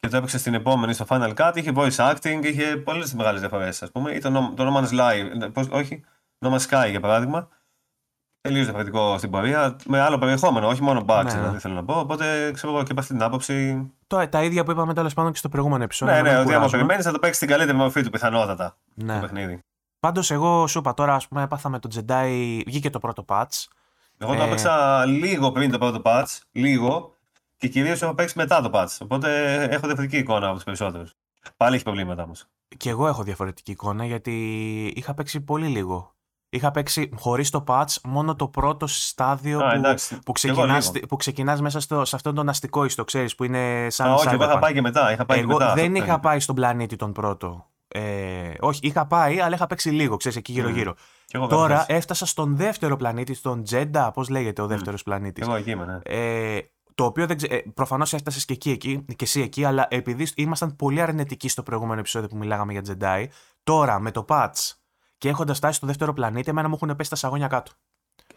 [0.00, 3.82] και το έπαιξε στην επόμενη στο Final Cut, είχε voice acting, είχε πολλές μεγάλες διαφορές,
[3.82, 4.12] ας πούμε.
[4.12, 6.04] Ή το, το No Man's Live, πώς, όχι,
[6.42, 7.48] No Man's Sky για παράδειγμα.
[8.40, 11.30] Τελείως διαφορετικό στην πορεία, με άλλο περιεχόμενο, όχι μόνο bugs, ναι.
[11.30, 11.98] δηλαδή θέλω να πω.
[11.98, 13.90] Οπότε ξέρω εγώ και από αυτή την άποψη.
[14.06, 16.14] Το, τα ίδια που είπαμε τέλος πάντων και στο προηγούμενο επεισόδιο.
[16.14, 19.14] Ναι, ναι, ότι άμα περιμένεις θα το παίξεις στην καλύτερη μορφή του πιθανότατα ναι.
[19.14, 19.60] το παιχνίδι.
[20.00, 23.64] Πάντως, εγώ σου είπα τώρα, ας πούμε, έπαθα με το Jedi, βγήκε το πρώτο patch.
[24.18, 24.44] Εγώ το ε...
[24.46, 27.14] έπαιξα λίγο πριν το πρώτο patch, λίγο,
[27.56, 28.96] και κυρίως έχω παίξει μετά το patch.
[29.00, 31.14] Οπότε έχω διαφορετική εικόνα από τους περισσότερους.
[31.56, 32.46] Πάλι έχει προβλήματα όμως.
[32.76, 34.32] Και εγώ έχω διαφορετική εικόνα γιατί
[34.96, 36.14] είχα παίξει πολύ λίγο
[36.54, 41.80] Είχα παίξει χωρίς το patch μόνο το πρώτο στάδιο που, που, ξεκινάς, που ξεκινάς μέσα
[41.80, 44.72] στο, σε αυτόν τον αστικό ιστο, ξέρεις, που είναι σαν Α, όχι, εγώ είχα πάει
[44.72, 45.12] και μετά.
[45.12, 47.66] Είχα πάει εγώ μετά, δεν είχα πάει στον πλανήτη τον πρώτο.
[47.88, 50.94] Ε, όχι, είχα πάει, αλλά είχα παίξει λίγο, ξέρεις, εκεί γύρω-γύρω.
[51.32, 51.46] Mm.
[51.48, 55.04] Τώρα έφτασα στον δεύτερο πλανήτη, στον Τζέντα, πώς λέγεται ο δεύτερος mm.
[55.04, 55.46] πλανήτης.
[55.46, 55.98] Εγώ εκεί είμαι, ναι.
[56.02, 56.60] Ε,
[56.94, 57.60] το οποίο δεν ξέρω.
[57.74, 62.00] Προφανώς έφτασες και, εκεί, εκεί, και εσύ εκεί, αλλά επειδή ήμασταν πολύ αρνητικοί στο προηγούμενο
[62.00, 63.26] επεισόδιο που μιλάγαμε για Jedi,
[63.62, 64.70] τώρα με το patch
[65.22, 67.72] και έχοντας φτάσει στο δεύτερο πλανήτη, εμένα μου έχουν πέσει τα σαγόνια κάτω.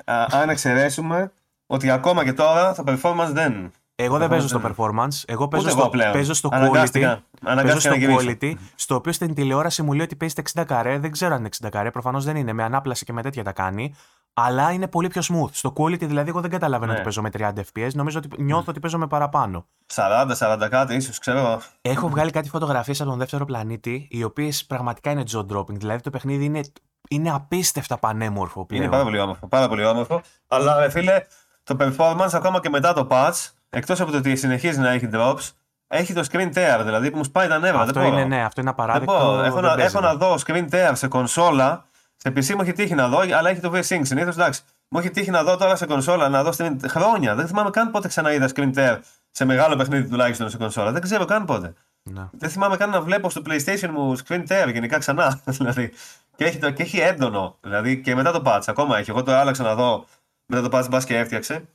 [0.05, 1.31] Α, αν εξαιρέσουμε
[1.65, 3.71] ότι ακόμα και τώρα το performance δεν.
[3.95, 5.23] Εγώ δεν παίζω στο performance.
[5.25, 7.17] Εγώ παίζω στο, παίζω στο quality.
[7.41, 10.99] Παίζω στο quality, στο οποίο στην τηλεόραση μου λέει ότι παίζει 60 καρέ.
[10.99, 11.91] Δεν ξέρω αν είναι 60 καρέ.
[11.91, 12.53] Προφανώς δεν είναι.
[12.53, 13.95] Με ανάπλαση και με τέτοια τα κάνει.
[14.33, 15.49] Αλλά είναι πολύ πιο smooth.
[15.51, 16.97] Στο quality δηλαδή, εγώ δεν καταλαβαίνω ναι.
[16.97, 17.89] ότι παίζω με 30 FPS.
[17.93, 19.65] Νομίζω ότι νιώθω ότι παίζω με παραπάνω.
[19.93, 21.61] 40-40 κάτι, ίσως ξέρω.
[21.81, 25.73] Έχω βγάλει κάτι φωτογραφίες από τον δεύτερο πλανήτη, οι οποίες πραγματικά είναι jaw dropping.
[25.73, 26.61] Δηλαδή το παιχνίδι είναι,
[27.09, 28.83] είναι απίστευτα πανέμορφο πλέον.
[28.83, 29.47] Είναι πάρα πολύ όμορφο.
[29.47, 30.21] Πάρα πολύ όμορφο.
[30.47, 31.25] Αλλά φίλε,
[31.63, 35.51] το performance ακόμα και μετά το patch, εκτός από το ότι συνεχίζει να έχει drops,
[35.87, 37.81] έχει το screen tear, δηλαδή που μου σπάει τα νεύρα.
[37.81, 39.41] Αυτό είναι, ναι, αυτό είναι απαράδεκτο.
[39.45, 41.85] Έχω, να, έχω να δω screen tear σε κονσόλα
[42.25, 44.01] σε PC μου έχει τύχει να δω, αλλά έχει το VSync.
[44.01, 44.61] Συνήθως εντάξει.
[44.87, 47.35] Μου έχει τύχει να δω τώρα σε κονσόλα, να δω στην χρόνια.
[47.35, 48.99] Δεν θυμάμαι καν πότε ξαναείδα screen tear
[49.31, 50.91] σε μεγάλο παιχνίδι τουλάχιστον σε κονσόλα.
[50.91, 51.73] Δεν ξέρω καν πότε.
[52.03, 52.29] Να.
[52.31, 55.41] Δεν θυμάμαι καν να βλέπω στο PlayStation μου screen tear γενικά ξανά.
[55.57, 55.91] δηλαδή.
[56.35, 57.57] Και έχει, το, και έχει έντονο.
[57.61, 58.63] Δηλαδή και μετά το patch.
[58.65, 59.09] Ακόμα έχει.
[59.09, 60.05] Εγώ το άλλαξα να δω
[60.45, 61.65] μετά το patch μπας και έφτιαξε.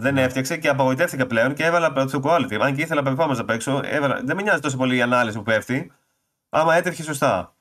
[0.00, 0.22] Δεν ναι.
[0.22, 2.54] έφτιαξε και απογοητεύτηκα πλέον και έβαλα το quality.
[2.60, 4.20] Αν και ήθελα performance απ' έξω, έβαλα...
[4.24, 5.92] δεν με νοιάζει τόσο πολύ η ανάλυση που πέφτει.
[6.48, 7.54] Άμα έτρεχε σωστά.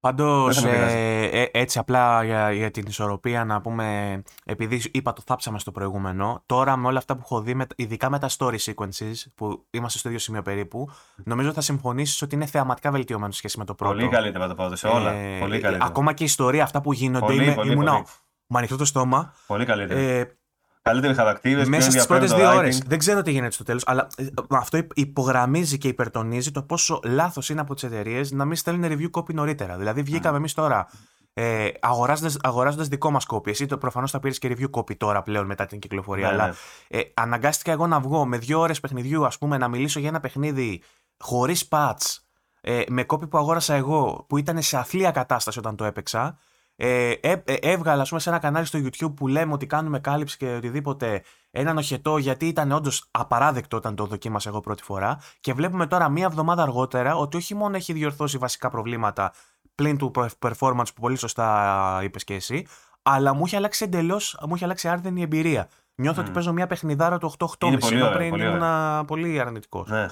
[0.00, 5.58] Πάντως, ε, ε, έτσι απλά για, για, την ισορροπία να πούμε, επειδή είπα το θάψαμε
[5.58, 9.14] στο προηγούμενο, τώρα με όλα αυτά που έχω δει, με, ειδικά με τα story sequences,
[9.34, 10.90] που είμαστε στο ίδιο σημείο περίπου,
[11.24, 13.94] νομίζω θα συμφωνήσεις ότι είναι θεαματικά βελτιωμένο σχέση με το πρώτο.
[13.94, 15.12] Πολύ καλύτερα το πρώτο σε όλα.
[15.12, 15.86] Ε, πολύ καλύτερα.
[15.86, 18.04] Ακόμα και η ιστορία, αυτά που γίνονται, πολύ, είμαι, πολύ, ήμουνα
[18.46, 19.34] με ανοιχτό το στόμα.
[19.46, 20.00] Πολύ καλύτερα.
[20.00, 20.36] Ε,
[20.82, 21.68] Καλύτεροι χαρακτήρες.
[21.68, 22.78] Μέσα στις πρώτες δύο ώρες.
[22.78, 27.48] Δεν ξέρω τι γίνεται στο τέλος, αλλά ε, αυτό υπογραμμίζει και υπερτονίζει το πόσο λάθος
[27.48, 29.76] είναι από τις εταιρείες να μην στέλνουν review copy νωρίτερα.
[29.76, 30.88] Δηλαδή, βγήκαμε εμείς τώρα
[31.32, 31.68] ε,
[32.40, 33.48] αγοράζοντας δικό μας copy.
[33.48, 36.26] Εσύ προφανώς θα πήρες και review copy τώρα πλέον μετά την κυκλοφορία.
[36.26, 36.54] Ναι, αλλά ναι.
[36.88, 40.20] Ε, αναγκάστηκα εγώ να βγω με δύο ώρες παιχνιδιού, ας πούμε, να μιλήσω για ένα
[40.20, 40.82] παιχνίδι
[41.18, 42.18] χωρίς patch.
[42.60, 46.38] Ε, με copy που αγόρασα εγώ, που ήταν σε αθλία κατάσταση όταν το έπαιξα
[46.82, 50.36] ε, ε, ε, έβγαλα πούμε, σε ένα κανάλι στο YouTube που λέμε ότι κάνουμε κάλυψη
[50.36, 55.52] και οτιδήποτε έναν οχετό γιατί ήταν όντως απαράδεκτο όταν το δοκίμασα εγώ πρώτη φορά και
[55.52, 59.32] βλέπουμε τώρα μία εβδομάδα αργότερα ότι όχι μόνο έχει διορθώσει βασικά προβλήματα
[59.74, 62.66] πλην του performance που πολύ σωστά είπες και εσύ
[63.02, 65.68] αλλά μου έχει αλλάξει εντελώς, μου έχει αλλάξει άρδενη εμπειρία.
[65.94, 66.24] Νιώθω mm.
[66.24, 69.88] ότι παίζω μια παιχνιδάρα του 8-8 ενώ πριν πολύ ήμουν πολύ αρνητικός.
[69.88, 70.06] Ναι.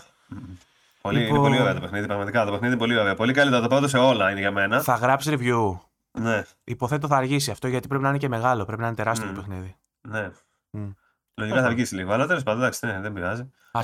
[1.01, 1.36] Πολύ, λοιπόν...
[1.36, 2.45] Είναι πολύ ωραίο το παιχνίδι, πραγματικά.
[2.45, 3.15] Το παιχνίδι είναι πολύ ωραίο.
[3.15, 4.81] Πολύ καλύτερο το πρώτο σε όλα είναι για μένα.
[4.81, 5.88] Θα γράψεις review.
[6.19, 6.43] Ναι.
[6.65, 9.35] Υποθέτω θα αργήσει αυτό γιατί πρέπει να είναι και μεγάλο, πρέπει να είναι τεράστιο mm.
[9.35, 9.77] το παιχνίδι.
[10.09, 10.31] Ναι.
[10.73, 10.95] Mm.
[11.35, 13.43] Λογικά θα αργήσει λίγο, αλλά τέλος πάντων εντάξει, ναι, δεν πειράζει.
[13.73, 13.81] Α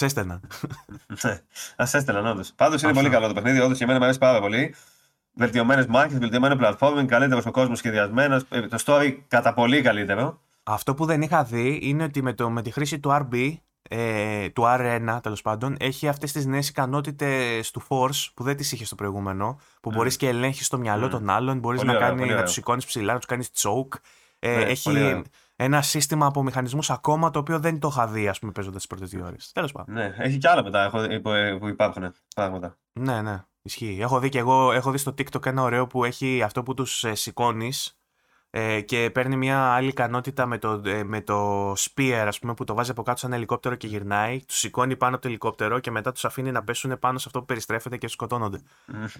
[0.00, 0.40] έστελνα.
[1.22, 1.40] Ναι,
[1.76, 2.52] ας έστελναν όντως.
[2.52, 4.74] Πάντως είναι πολύ καλό το παιχνίδι, όντως και εμένα μου αρέσει πάρα πολύ.
[5.34, 8.44] Βελτιωμένες μάχες, βελτιωμένο platforming, καλύτερος ο κόσμος σχεδιασμένος.
[8.48, 10.40] Ε, το story κατά πολύ καλύτερο.
[10.62, 13.54] Αυτό που δεν είχα δει είναι ότι με, το, με τη χρήση του RB
[13.88, 18.72] ε, του R1 τέλος πάντων έχει αυτές τις νέες ικανότητες του Force που δεν τις
[18.72, 19.58] είχε στο προηγούμενο.
[19.80, 19.94] Που mm.
[19.94, 21.10] μπορείς και ελέγχεις το μυαλό mm.
[21.10, 23.98] των άλλων, μπορείς να, κάνει, να τους σηκώνεις ψηλά, να τους κάνεις choke.
[24.38, 25.22] Ε, ναι, έχει
[25.56, 28.86] ένα σύστημα από μηχανισμούς ακόμα το οποίο δεν το είχα δει, ας πούμε, παίζοντας τις
[28.86, 29.52] πρώτες δύο ώρες.
[29.52, 29.94] Τέλος πάντων.
[29.94, 30.90] Ναι, έχει και άλλα μετά
[31.58, 32.76] που υπάρχουν πράγματα.
[32.92, 33.98] Ναι, ναι, ισχύει.
[34.00, 37.04] Έχω δει και εγώ έχω δει στο TikTok ένα ωραίο που έχει αυτό που τους
[37.04, 38.01] ε, σηκώνεις
[38.54, 42.64] ε, και παίρνει μια άλλη ικανότητα με το, ε, με το spear, ας πούμε, που
[42.64, 45.90] το βάζει από κάτω σαν ελικόπτερο και γυρνάει, του σηκώνει πάνω από το ελικόπτερο και
[45.90, 48.60] μετά τους αφήνει να πέσουν πάνω σε αυτό που περιστρέφεται και σκοτώνονται.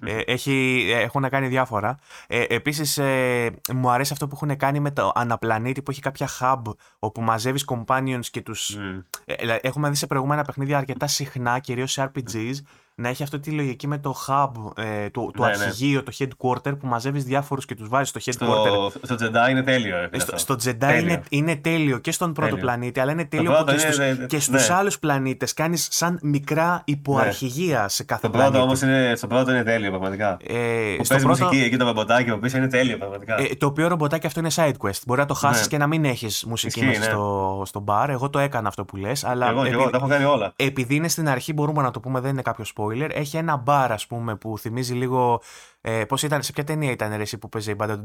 [0.04, 1.98] ε, έχει, ε, έχουν να κάνει διάφορα.
[2.26, 6.28] Ε, Επίσης, ε, μου αρέσει αυτό που έχουν κάνει με το αναπλανήτη που έχει κάποια
[6.40, 6.62] hub
[6.98, 8.76] όπου μαζεύεις companions και τους.
[9.24, 12.54] Ε, έχουμε δει σε προηγούμενα παιχνίδια αρκετά συχνά, κυρίως σε RPGs,
[12.94, 15.64] να έχει αυτή τη λογική με το hub, ε, το, το ναι, ναι.
[15.64, 18.90] αρχηγείο, το headquarter που μαζεύεις διάφορους και τους βάζεις στο headquarter.
[19.02, 19.96] Στο, στο Jedi είναι τέλειο.
[20.10, 23.78] Ε, στο, στο Jedi Είναι, είναι τέλειο και στον πρώτο πλανήτη, αλλά είναι τέλειο και,
[23.78, 24.74] στους, ναι, και στους ναι.
[24.74, 28.58] άλλους πλανήτες κάνεις σαν μικρά υποαρχηγία σε κάθε στο πλανήτη.
[28.66, 30.36] Πρώτο, είναι, στο πρώτο είναι τέλειο πραγματικά.
[30.42, 30.54] Ε,
[30.96, 31.44] που παίζεις πρώτο...
[31.44, 33.40] μουσική εκεί το ρομποτάκι που πίσω είναι τέλειο πραγματικά.
[33.40, 35.00] Ε, το οποίο ρομποτάκι αυτό είναι side quest.
[35.06, 35.68] Μπορεί να το χάσεις ναι.
[35.68, 38.06] και να μην έχεις μουσική μέσα στο, στο bar.
[38.08, 39.24] Εγώ το έκανα αυτό που λες.
[39.24, 40.52] Εγώ, εγώ, τα έχω κάνει όλα.
[40.56, 43.10] Επειδή είναι στην αρχή, μπορούμε να το πούμε, δεν είναι κάποιος spoiler.
[43.12, 45.42] Έχει ένα μπαρ, α πούμε, που θυμίζει λίγο.
[45.80, 48.04] Ε, Πώ ήταν, σε ποια ταινία ήταν ρε, που παίζει η μπάντα.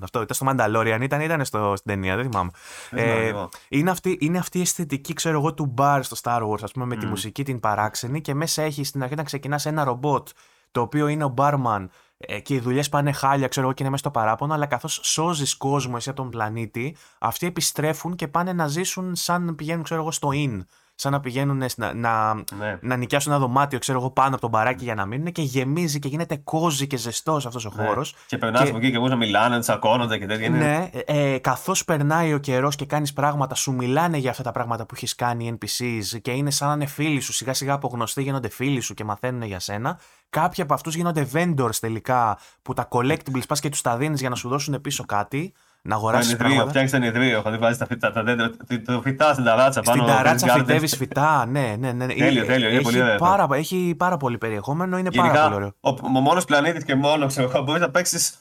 [0.00, 2.50] Αυτό ήταν στο Mandalorian, ήταν, ήταν στο, στην ταινία, δεν θυμάμαι.
[2.90, 3.32] Ε,
[3.68, 6.84] είναι, αυτή, είναι αυτή η αισθητική, ξέρω εγώ, του μπαρ στο Star Wars, α πούμε,
[6.86, 10.28] με τη μουσική την παράξενη και μέσα έχει στην αρχή να ξεκινά ένα ρομπότ
[10.74, 13.90] το οποίο είναι ο μπάρμαν ε, και οι δουλειέ πάνε χάλια, ξέρω εγώ, και είναι
[13.90, 18.52] μέσα στο παράπονο, αλλά καθώ σώζει κόσμο εσύ από τον πλανήτη, αυτοί επιστρέφουν και πάνε
[18.52, 20.60] να ζήσουν σαν πηγαίνουν, ξέρω εγώ, στο inn
[20.94, 22.78] σαν να πηγαίνουν να, να, ναι.
[22.80, 25.98] να νοικιάσουν ένα δωμάτιο, ξέρω εγώ, πάνω από τον μπαράκι για να μείνουν και γεμίζει
[25.98, 27.84] και γίνεται κόζι και ζεστός αυτός ο ναι.
[27.84, 28.14] χώρος.
[28.26, 30.50] Και περνάς από εκεί και εγώ να μιλάνε, τσακώνονται και τέτοια.
[30.50, 34.86] Ναι, ε, καθώς περνάει ο καιρός και κάνεις πράγματα, σου μιλάνε για αυτά τα πράγματα
[34.86, 37.32] που έχεις κάνει οι NPCs και είναι σαν να είναι φίλοι σου.
[37.32, 39.98] Σιγά σιγά από γνωστοί γίνονται φίλοι σου και μαθαίνουν για σένα.
[40.30, 44.28] Κάποιοι από αυτούς γίνονται vendors τελικά που τα collectibles πας και τους τα δίνεις για
[44.28, 45.52] να σου δώσουν πίσω κάτι
[45.88, 46.68] να αγοράσεις πράγματα.
[46.68, 48.50] Φτιάξεις ένα ιδρύο, θα βάζεις τα φυτά, τα δέντρα,
[48.84, 50.02] το φυτά στην ταράτσα πάνω.
[50.02, 52.06] Στην ταράτσα φυτεύεις φυτά, ναι, ναι, ναι.
[52.06, 53.16] Τέλειο, τέλειο, είναι πολύ ωραίο.
[53.16, 55.74] Πάρα, έχει πάρα πολύ περιεχόμενο, είναι Γενικά, πάρα πολύ ωραίο.
[55.80, 58.34] Ο, ο μόνος πλανήτης και μόνος, ξέρω μπορείς να παίξεις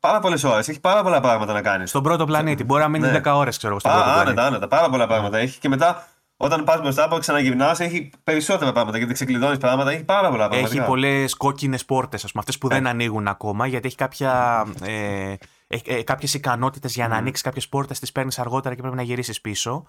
[0.00, 0.68] πάρα πολλές ώρες.
[0.68, 1.88] Έχει πάρα πολλά πράγματα να κάνεις.
[1.88, 2.64] Στον πρώτο πλανήτη.
[2.64, 3.20] Μπορεί να μείνεις ναι.
[3.24, 3.96] 10 ώρες, ξέρω εγώ.
[3.96, 4.68] Άνετα, άνετα.
[4.68, 9.12] Πάρα πολλά πράγματα έχει και μετά όταν πας μπροστά από ξαναγυρνά, έχει περισσότερα πράγματα γιατί
[9.12, 9.90] ξεκλειδώνεις πράγματα.
[9.90, 10.74] Έχει πάρα πολλά πράγματα.
[10.74, 14.64] Έχει πολλές κόκκινες πόρτες, ας πούμε, αυτές που δεν ανοίγουν ακόμα γιατί έχει κάποια.
[14.82, 15.34] Ε,
[15.66, 19.02] ε, ε, κάποιες ικανότητες για να ανοίξεις κάποιες πόρτες, τις παίρνεις αργότερα και πρέπει να
[19.02, 19.86] γυρίσεις πίσω.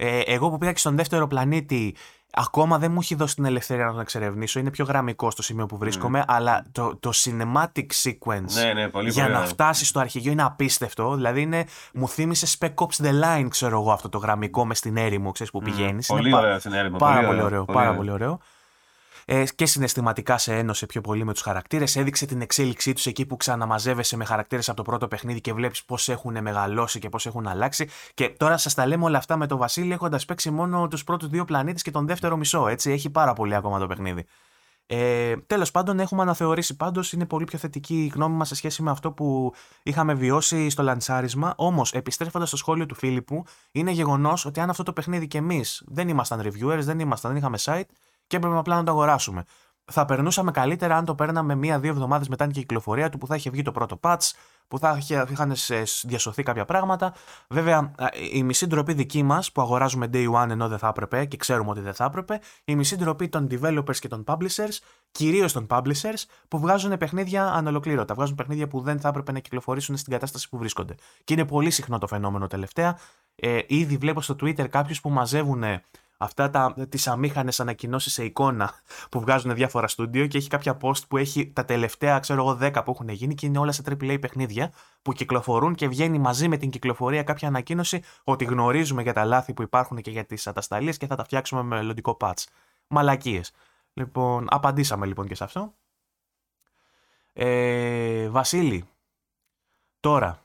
[0.00, 1.96] Ε, εγώ που πήγα και στον δεύτερο πλανήτη,
[2.30, 4.58] ακόμα δεν μου έχει δώσει την ελευθερία να τον εξερευνήσω.
[4.58, 9.10] Είναι πιο γραμμικό στο σημείο που βρίσκομαι, αλλά το, το cinematic sequence ναι, ναι, πολύ
[9.10, 11.14] για να φτάσεις στο αρχηγείο είναι απίστευτο.
[11.14, 11.64] Δηλαδή είναι,
[11.94, 15.52] μου θύμισες Spec Ops The Line, ξέρω εγώ, αυτό το γραμμικό με στην έρημο, ξέρεις
[15.52, 16.06] που πηγαίνεις.
[16.06, 16.96] Πολύ ωραίο στην έρημο.
[16.96, 17.64] Πάρα πολύ ωραίο.
[17.64, 18.40] Πάρα πολύ ωραίο
[19.30, 21.96] ε, και συναισθηματικά σε ένωσε πιο πολύ με τους χαρακτήρες.
[21.96, 25.84] Έδειξε την εξέλιξή τους εκεί που ξαναμαζεύεσαι με χαρακτήρες από το πρώτο παιχνίδι και βλέπεις
[25.84, 27.88] πώς έχουν μεγαλώσει και πώς έχουν αλλάξει.
[28.14, 31.28] Και τώρα σας τα λέμε όλα αυτά με τον Βασίλη έχοντας παίξει μόνο τους πρώτους
[31.28, 32.68] δύο πλανήτες και τον δεύτερο μισό.
[32.68, 34.24] Έτσι, έχει πάρα πολύ ακόμα το παιχνίδι.
[34.86, 37.12] Ε, Τέλος πάντων, έχουμε αναθεωρήσει πάντως.
[37.12, 40.82] Είναι πολύ πιο θετική η γνώμη μας σε σχέση με αυτό που είχαμε βιώσει στο
[40.82, 41.54] λαντσάρισμα.
[41.56, 45.82] Όμως, επιστρέφοντας στο σχόλιο του Φίλιππου, είναι γεγονός ότι αν αυτό το παιχνίδι και εμείς
[45.86, 47.90] δεν ήμασταν reviewers, δεν ήμασταν, δεν είχαμε site,
[48.28, 49.44] και έπρεπε απλά να το αγοράσουμε.
[49.90, 53.50] Θα περνούσαμε καλύτερα αν το παίρναμε μία-δύο εβδομάδες μετά την κυκλοφορία του που θα είχε
[53.50, 54.30] βγει το πρώτο patch,
[54.68, 54.98] που θα
[55.30, 55.54] είχαν
[56.02, 57.14] διασωθεί κάποια πράγματα.
[57.48, 57.94] Βέβαια,
[58.32, 61.70] η μισή ντροπή δική μας που αγοράζουμε day one ενώ δεν θα έπρεπε και ξέρουμε
[61.70, 64.78] ότι δεν θα έπρεπε, η μισή ντροπή των developers και των publishers,
[65.10, 68.14] κυρίως των publishers, που βγάζουν παιχνίδια ανολοκλήρωτα.
[68.14, 70.94] Βγάζουν παιχνίδια που δεν θα έπρεπε να κυκλοφορήσουν στην κατάσταση που βρίσκονται.
[71.24, 72.98] Και είναι πολύ συχνό το φαινόμενο τελευταία.
[73.34, 75.62] Ε, ήδη βλέπω στο Twitter κάποιους που μαζεύουν
[76.18, 78.72] αυτά τα, τις αμήχανες ανακοινώσεις σε εικόνα
[79.10, 82.84] που βγάζουν διάφορα στούντιο και έχει κάποια post που έχει τα τελευταία ξέρω εγώ 10
[82.84, 84.72] που έχουν γίνει και είναι όλα σε AAA παιχνίδια
[85.02, 89.52] που κυκλοφορούν και βγαίνει μαζί με την κυκλοφορία κάποια ανακοίνωση ότι γνωρίζουμε για τα λάθη
[89.52, 92.44] που υπάρχουν και για τις ατασταλίες και θα τα φτιάξουμε με μελλοντικό patch.
[92.86, 93.52] Μαλακίες.
[93.92, 95.74] Λοιπόν, απαντήσαμε λοιπόν και σε αυτό.
[97.32, 98.88] Ε, Βασίλη,
[100.00, 100.42] τώρα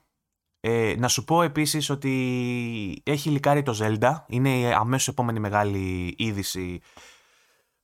[0.65, 4.15] ε, να σου πω επίσης ότι έχει λικάρει το Zelda.
[4.27, 6.81] Είναι η αμέσως επόμενη μεγάλη είδηση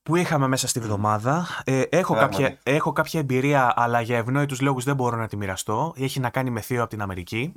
[0.03, 1.47] που είχαμε μέσα στη βδομάδα.
[1.64, 5.93] Ε, έχω, κάποια, έχω κάποια εμπειρία, αλλά για ευνόητους λόγους δεν μπορώ να τη μοιραστώ.
[5.97, 7.53] Έχει να κάνει με θείο από την Αμερική.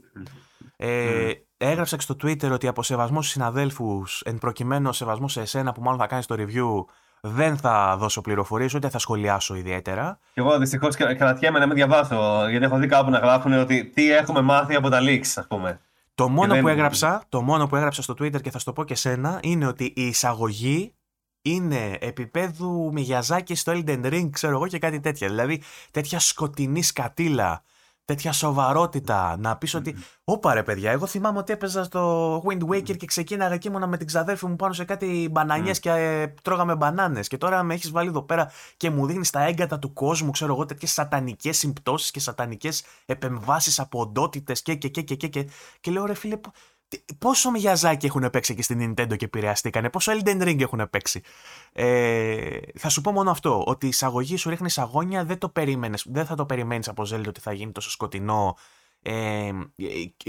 [0.77, 5.73] Ε, έγραψα και στο Twitter ότι από σεβασμό στους συναδέλφους, εν προκειμένου σεβασμός σε εσένα
[5.73, 6.85] που μάλλον θα κάνεις το review,
[7.28, 10.19] δεν θα δώσω πληροφορίες ούτε θα σχολιάσω ιδιαίτερα.
[10.35, 14.12] Και εγώ δυστυχώς κρατιέμαι να μην διαβάσω, γιατί έχω δει κάπου να γράφουν ότι τι
[14.12, 15.81] έχουμε μάθει από τα leaks, ας πούμε.
[16.15, 18.85] Το μόνο, που έγραψα, το μόνο που έγραψα στο Twitter και θα σου το πω
[18.85, 20.94] και σένα είναι ότι η εισαγωγή
[21.43, 25.28] είναι επίπεδου Μιγιαζάκη στο Elden Ring, ξέρω εγώ και κάτι τέτοια.
[25.28, 27.62] Δηλαδή τέτοια σκοτεινή σκατήλα
[28.05, 29.37] τέτοια σοβαρότητα.
[29.39, 33.57] Να πεις ότι, Όπα ρε παιδιά, εγώ θυμάμαι ότι έπαιζα στο Wind Waker και ξεκίναγα
[33.57, 37.29] και ήμουνα με την ξαδέρφη μου πάνω σε κάτι μπανανιές και ε, τρώγαμε μπανάνες.
[37.29, 40.53] Και τώρα με έχεις βάλει εδώ πέρα και μου δείχνει τα έγκατα του κόσμου, ξέρω
[40.53, 45.49] εγώ, τέτοιες σατανικές συμπτώσεις και σατανικές επεμβάσεις από οντότητες και, και, και, και, και, και.
[45.81, 46.41] Και λέω ρε φίλε,
[47.19, 51.23] Πόσο Μιαζάκι έχουν παίξει και στην Nintendo και επηρεαστήκανε, πόσο Elden Ring έχουν παίξει.
[51.73, 56.05] Ε, θα σου πω μόνο αυτό, ότι η εισαγωγή σου ρίχνει αγώνια, δεν, το περίμενες,
[56.09, 58.56] δεν θα το περιμένεις από Zelda ότι θα γίνει τόσο σκοτεινό
[59.02, 59.51] ε,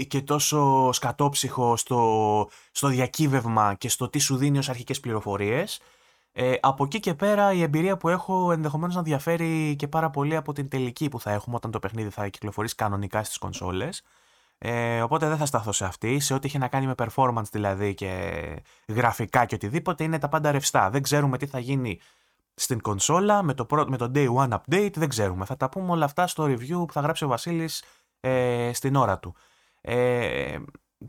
[0.08, 5.80] και τόσο σκατόψυχο στο, στο διακύβευμα και στο τι σου δίνει ως αρχικές πληροφορίες.
[6.32, 10.36] Ε, από εκεί και πέρα η εμπειρία που έχω ενδεχομένως να διαφέρει και πάρα πολύ
[10.36, 14.02] από την τελική που θα έχουμε όταν το παιχνίδι θα κυκλοφορήσει κανονικά στις κονσόλες.
[14.66, 16.20] Ε, οπότε δεν θα σταθώ σε αυτή.
[16.20, 18.40] Σε ό,τι έχει να κάνει με performance δηλαδή και
[18.88, 20.90] γραφικά και οτιδήποτε είναι τα πάντα ρευστά.
[20.90, 22.00] Δεν ξέρουμε τι θα γίνει
[22.54, 24.92] στην κονσόλα με το, με το Day One Update.
[24.94, 25.44] Δεν ξέρουμε.
[25.44, 27.84] Θα τα πούμε όλα αυτά στο review που θα γράψει ο Βασίλης
[28.20, 29.34] ε, στην ώρα του.
[29.80, 30.58] Ε,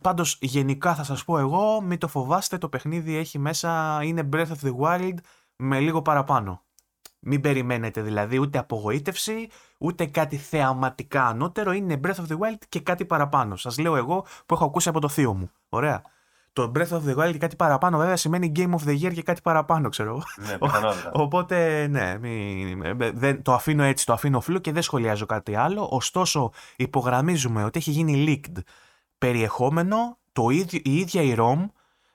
[0.01, 4.47] πάντως γενικά θα σας πω εγώ μην το φοβάστε το παιχνίδι έχει μέσα είναι Breath
[4.47, 5.15] of the Wild
[5.55, 6.63] με λίγο παραπάνω.
[7.27, 9.47] Μην περιμένετε δηλαδή ούτε απογοήτευση,
[9.77, 11.71] ούτε κάτι θεαματικά ανώτερο.
[11.71, 13.55] Είναι Breath of the Wild και κάτι παραπάνω.
[13.55, 15.51] Σας λέω εγώ που έχω ακούσει από το θείο μου.
[15.69, 16.01] Ωραία.
[16.53, 19.21] το Breath of the Wild και κάτι παραπάνω βέβαια σημαίνει Game of the Year και
[19.21, 20.21] κάτι παραπάνω, ξέρω.
[20.35, 20.57] Ναι,
[21.11, 22.75] Οπότε, ναι, μη,
[23.13, 25.87] δεν, το αφήνω έτσι, το αφήνω φλού και δεν σχολιάζω κάτι άλλο.
[25.91, 28.59] Ωστόσο, υπογραμμίζουμε ότι έχει γίνει leaked
[29.17, 31.65] περιεχόμενο, το ίδιο, η ίδια η ROM,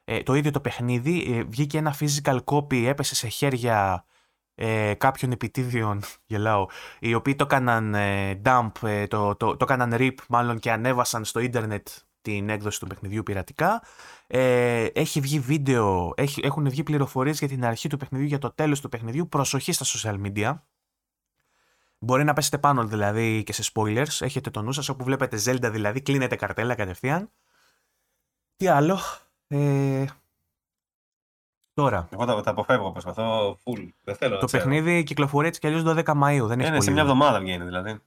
[0.04, 4.04] ε, το ίδιο το παιχνίδι, ε, βγήκε ένα physical copy, έπεσε σε χέρια
[4.62, 6.66] ε, κάποιων επιτίδιων, γελάω,
[6.98, 11.24] οι οποίοι το έκαναν ε, dump, ε, το, το, το έκαναν rip μάλλον και ανέβασαν
[11.24, 11.88] στο ίντερνετ
[12.22, 13.82] την έκδοση του παιχνιδιού πειρατικά.
[14.26, 18.50] Ε, έχει βγει βίντεο, έχει, έχουν βγει πληροφορίες για την αρχή του παιχνιδιού, για το
[18.50, 19.28] τέλος του παιχνιδιού.
[19.28, 20.58] Προσοχή στα social media.
[21.98, 24.20] Μπορεί να πέσετε πάνω δηλαδή και σε spoilers.
[24.20, 27.30] Έχετε το νου σας όπου βλέπετε Zelda δηλαδή, κλείνετε καρτέλα κατευθείαν.
[28.56, 28.98] Τι άλλο.
[29.46, 30.04] Ε,
[31.74, 32.08] Τώρα.
[32.10, 33.88] Εγώ τα, τα αποφεύγω, προσπαθώ full.
[34.04, 36.46] Δεν θέλω το παιχνίδι κυκλοφορεί έτσι κι αλλιώς 12 Μαου.
[36.46, 37.98] Δεν έχει Είναι σε μια εβδομάδα βγαίνει δηλαδή.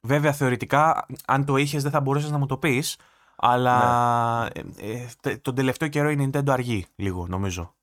[0.00, 2.98] Βέβαια, θεωρητικά, αν το είχες, δεν θα μπορούσες να μου το πεις.
[3.36, 4.50] Αλλά ναι.
[4.76, 7.74] ε, ε, τον τελευταίο καιρό η Nintendo αργεί λίγο, νομίζω.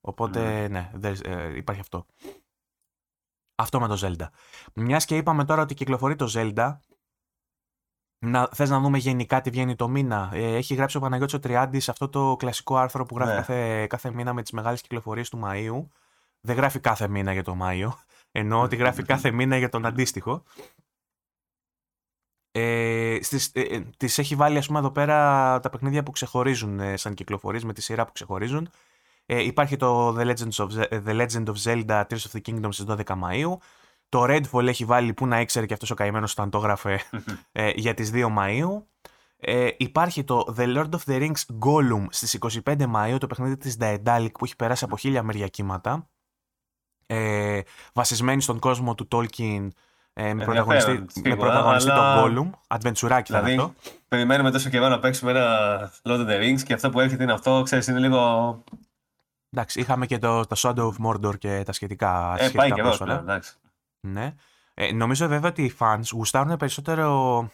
[0.00, 2.06] Οπότε, ναι, ναι ε, υπάρχει αυτό.
[3.54, 4.26] Αυτό με το Zelda.
[4.74, 6.76] Μιας και είπαμε τώρα ότι κυκλοφορεί το Zelda,
[8.18, 10.30] να, θες να δούμε γενικά τι βγαίνει το μήνα.
[10.32, 13.36] Ε, έχει γράψει ο Παναγιώτης ο Τριάντης αυτό το κλασικό άρθρο που γράφει ναι.
[13.36, 15.86] κάθε, κάθε μήνα με τις μεγάλες κυκλοφορίες του Μαΐου.
[16.40, 17.98] Δεν γράφει κάθε μήνα για το Μάιο,
[18.32, 20.42] ενώ ότι γράφει κάθε μήνα για τον αντίστοιχο.
[22.50, 26.80] Ε, στις, ε, ε, τις έχει βάλει ας πούμε εδώ πέρα τα παιχνίδια που ξεχωρίζουν
[26.80, 28.70] ε, σαν κυκλοφορίες με τη σειρά που ξεχωρίζουν.
[29.26, 30.68] Ε, υπάρχει το The Legend, of,
[31.06, 33.56] The Legend of Zelda Tears of the Kingdom στις 12 Μαΐου.
[34.08, 37.00] Το Redfall έχει βάλει που να ήξερε και αυτός ο καημένος όταν το έγραφε
[37.52, 38.82] ε, για τις 2 Μαΐου.
[39.40, 43.76] Ε, υπάρχει το The Lord of the Rings Gollum στις 25 Μαΐου, το παιχνίδι της
[43.80, 46.08] Daedalic που έχει περάσει από χίλια μεριά κύματα.
[47.06, 47.60] Ε,
[47.92, 49.68] βασισμένη στον κόσμο του Tolkien
[50.12, 52.22] ε, με, πρωταγωνιστή, με πρωταγωνιστή αλλά...
[52.22, 52.76] τον Gollum.
[52.76, 53.74] Adventurάκι δηλαδή, αυτό.
[54.08, 57.32] Περιμένουμε τόσο καιρό να παίξουμε ένα Lord of the Rings και αυτό που έρχεται είναι
[57.32, 58.64] αυτό, ξέρεις, είναι λίγο...
[59.50, 62.34] Εντάξει, είχαμε και το, το Shadow of Mordor και τα σχετικά.
[62.34, 63.56] Ε, σχετικά πάει και εδώ, εντάξει.
[64.00, 64.34] Ναι.
[64.74, 67.50] Ε, νομίζω βέβαια ότι οι fans γουστάρουν περισσότερο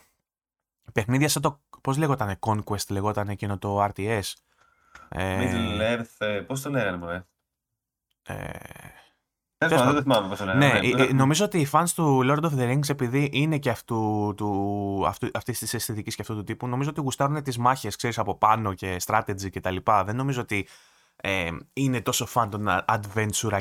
[0.92, 1.60] παιχνίδια σαν το.
[1.80, 4.32] Πώς λέγονταν Conquest, λέγονταν εκείνο το RTS.
[5.08, 7.24] Ε, Middle Earth, ε, πώς το λέγανε, μωρέ;
[8.22, 8.48] Ε,
[9.58, 10.80] δεν θυμάμαι πώς το λέγανε.
[10.80, 14.32] Ναι, ναι, νομίζω ότι οι fans του Lord of the Rings, επειδή είναι και αυτού,
[14.36, 18.18] του, αυτού, αυτής της αισθητικής και αυτού του τύπου, νομίζω ότι γουστάρουν τις μάχες, ξέρεις,
[18.18, 20.04] από πάνω και strategy και τα λοιπά.
[20.04, 20.68] Δεν νομίζω ότι
[21.16, 23.60] ε, είναι τόσο φαν των adventure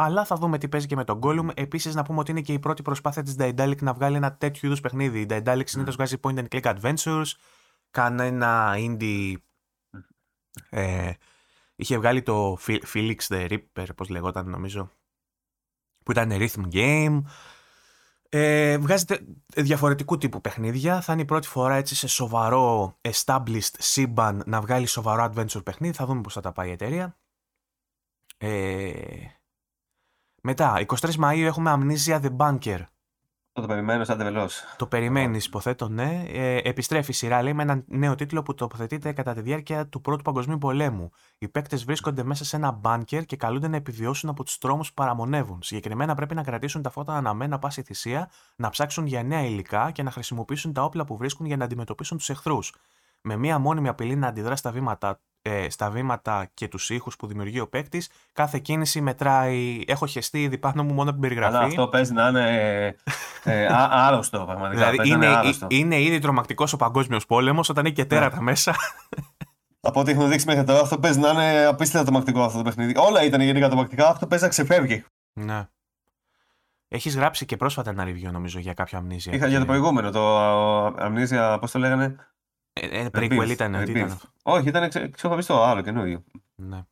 [0.00, 1.48] αλλά θα δούμε τι παίζει και με τον Gollum.
[1.54, 4.68] Επίσης, να πούμε ότι είναι και η πρώτη προσπάθεια της Daedalic να βγάλει ένα τέτοιο
[4.68, 5.20] είδους παιχνίδι.
[5.20, 7.26] Η Daedalic συνήθως βγάζει point and click adventures,
[7.90, 9.34] κάνει ένα indie.
[10.70, 11.12] Ε,
[11.76, 14.90] είχε βγάλει το Felix the Ripper, πώς λεγόταν νομίζω,
[16.04, 17.22] που ήταν rhythm game.
[18.28, 19.26] Ε, βγάζετε
[19.56, 21.00] διαφορετικού τύπου παιχνίδια.
[21.00, 25.94] Θα είναι η πρώτη φορά έτσι σε σοβαρό established σύμπαν να βγάλει σοβαρό adventure παιχνίδι.
[25.94, 27.18] Θα δούμε πώς θα τα πάει η εταιρεία.
[28.38, 29.37] Ε,
[30.42, 32.80] μετά, 23 Μαΐου έχουμε Amnesia The Bunker.
[33.60, 34.48] Το, περιμένω σαν τεβελό.
[34.76, 36.24] Το περιμένεις, υποθέτω, ναι.
[36.28, 40.00] Ε, επιστρέφει η σειρά, λέει, με ένα νέο τίτλο που τοποθετείται κατά τη διάρκεια του
[40.00, 41.10] Πρώτου Παγκοσμίου Πολέμου.
[41.38, 44.94] Οι παίκτες βρίσκονται μέσα σε ένα μπάνκερ και καλούνται να επιβιώσουν από τους τρόμους που
[44.94, 45.62] παραμονεύουν.
[45.62, 50.02] Συγκεκριμένα πρέπει να κρατήσουν τα φώτα αναμένα πάση θυσία, να ψάξουν για νέα υλικά και
[50.02, 52.74] να χρησιμοποιήσουν τα όπλα που βρίσκουν για να αντιμετωπίσουν τους εχθρούς.
[53.20, 57.26] Με μία μόνιμη απειλή να αντιδρά στα βήματα ε, στα βήματα και τους ήχους που
[57.26, 59.80] δημιουργεί ο παίκτης, κάθε κίνηση μετράει.
[59.86, 61.56] Έχω χεστεί ήδη πάνω μου μόνο από την περιγραφή.
[61.56, 62.46] Αλλά αυτό παίζει να είναι
[63.44, 64.90] ε, ε άρρωστο πραγματικά.
[64.90, 68.08] Δηλαδή είναι, είναι, είναι ήδη τρομακτικός ο παγκόσμιος πόλεμος όταν έχει και ναι.
[68.08, 68.74] τέρατα μέσα.
[69.80, 72.94] Από ό,τι έχουν δείξει μέχρι τώρα, αυτό παίζει να είναι απίστευτα τρομακτικό αυτό το παιχνίδι.
[72.96, 75.04] Όλα ήταν γενικά τρομακτικά, αυτό παίζει να ξεφεύγει.
[75.32, 75.68] Ναι.
[76.88, 79.32] Έχεις γράψει και πρόσφατα ένα review νομίζω για κάποιο Amnesia.
[79.34, 80.36] Είχα για το προηγούμενο, το
[80.86, 82.16] Amnesia, πώς το λέγανε;
[82.80, 83.74] Ε, ε prequel ήταν.
[83.74, 84.18] ήταν.
[84.42, 86.24] Όχι, ήταν ξεχωριστό άλλο καινούριο.
[86.54, 86.82] Ναι.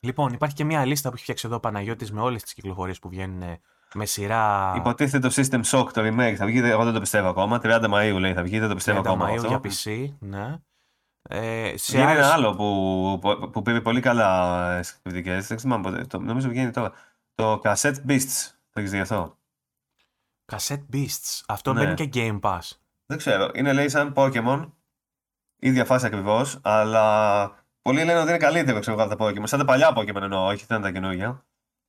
[0.00, 2.98] Λοιπόν, υπάρχει και μια λίστα που έχει φτιάξει εδώ ο Παναγιώτης με όλες τις κυκλοφορίες
[2.98, 3.60] που βγαίνουν ε,
[3.94, 4.74] με σειρά.
[4.76, 6.34] Υποτίθεται το System Shock, το remake.
[6.34, 7.60] Θα βγει, εγώ δεν το πιστεύω ακόμα.
[7.62, 9.28] 30 Μαου λέει θα βγει, δεν το πιστεύω 30 ακόμα.
[9.28, 10.56] 30 Μαΐου για PC, ναι.
[11.30, 15.38] Ε, σε είναι ένα άλλο που, που, που πήρε πολύ καλά κριτικέ.
[15.38, 16.04] Δεν θυμάμαι ποτέ.
[16.04, 16.92] Το, νομίζω βγαίνει τώρα.
[17.34, 18.50] Το Cassette Beasts.
[18.70, 19.38] Το έχεις δει αυτό;
[20.52, 21.42] Cassette Beasts.
[21.46, 21.84] Αυτό ναι.
[21.84, 22.70] μπαίνει και Game Pass.
[23.08, 23.50] Δεν ξέρω.
[23.54, 24.70] Είναι λέει σαν Pokemon.
[25.58, 27.44] ίδια φάση ακριβώς, αλλά
[27.82, 29.42] πολλοί λένε ότι είναι καλύτερο ξέρω, από τα Pokemon.
[29.44, 31.46] Σαν τα παλιά Pokemon εννοώ, όχι δεν τα καινούργια.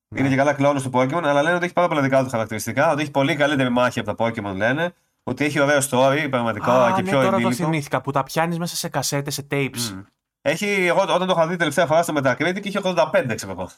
[0.07, 0.19] Ναι.
[0.19, 2.91] Είναι και καλά κλόνο του Pokemon, αλλά λένε ότι έχει πάρα πολλά δικά του χαρακτηριστικά.
[2.91, 4.93] Ότι έχει πολύ καλύτερη μάχη από τα Pokemon λένε.
[5.23, 7.49] Ότι έχει ωραίο story, πραγματικό Α, και ναι, πιο τώρα ενήλικο.
[7.49, 9.93] το θυμήθηκα που τα πιάνεις μέσα σε κασέτες, σε tapes.
[9.93, 10.05] Mm.
[10.41, 13.69] Έχει, εγώ όταν το είχα δει τελευταία φορά στο Metacritic είχε 85, ξέρω εγώ.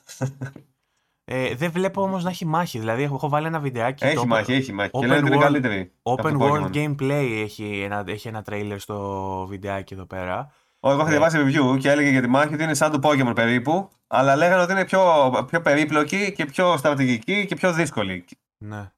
[1.34, 2.80] Ε, δεν βλέπω όμως να έχει μάχη.
[2.80, 4.06] Δηλαδή, έχω βάλει ένα βιντεάκι.
[4.06, 4.26] Έχει το...
[4.26, 4.90] μάχη, έχει μάχη.
[4.94, 5.91] Open και λένε world, είναι καλύτερη.
[6.03, 10.52] Open world gameplay έχει ένα, έχει ένα trailer στο βιντεάκι εδώ πέρα.
[10.80, 13.90] Εγώ έχω διαβάσει review και έλεγε για τη μάχη ότι είναι σαν το Pokémon περίπου,
[14.08, 15.02] αλλά λέγανε ότι είναι πιο,
[15.49, 18.26] πιο περίπλοκη και πιο στρατηγική και πιο δύσκολη.
[18.58, 18.91] Ναι.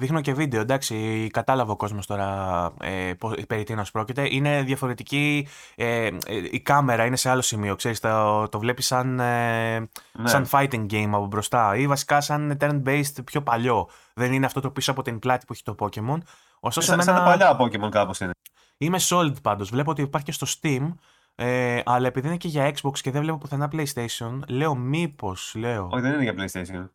[0.00, 3.12] Δείχνω και βίντεο, εντάξει, κατάλαβε ο κόσμος τώρα ε,
[3.48, 4.34] περί τίνος πρόκειται.
[4.34, 6.10] Είναι διαφορετική, ε, ε,
[6.50, 9.88] η κάμερα είναι σε άλλο σημείο, ξέρεις, το, το βλέπεις σαν, ε, ναι.
[10.28, 13.88] σαν fighting game από μπροστά ή βασικά σαν turn-based πιο παλιό.
[14.14, 16.18] Δεν είναι αυτό το πίσω από την πλάτη που έχει το Pokemon.
[16.60, 18.32] Ωστόσο, σαν, σαν παλιά Pokemon κάπως είναι.
[18.78, 20.94] Είμαι sold πάντως, βλέπω ότι υπάρχει και στο Steam,
[21.34, 25.88] ε, αλλά επειδή είναι και για Xbox και δεν βλέπω πουθενά PlayStation, λέω μήπως, λέω...
[25.90, 26.88] Όχι, δεν είναι για PlayStation.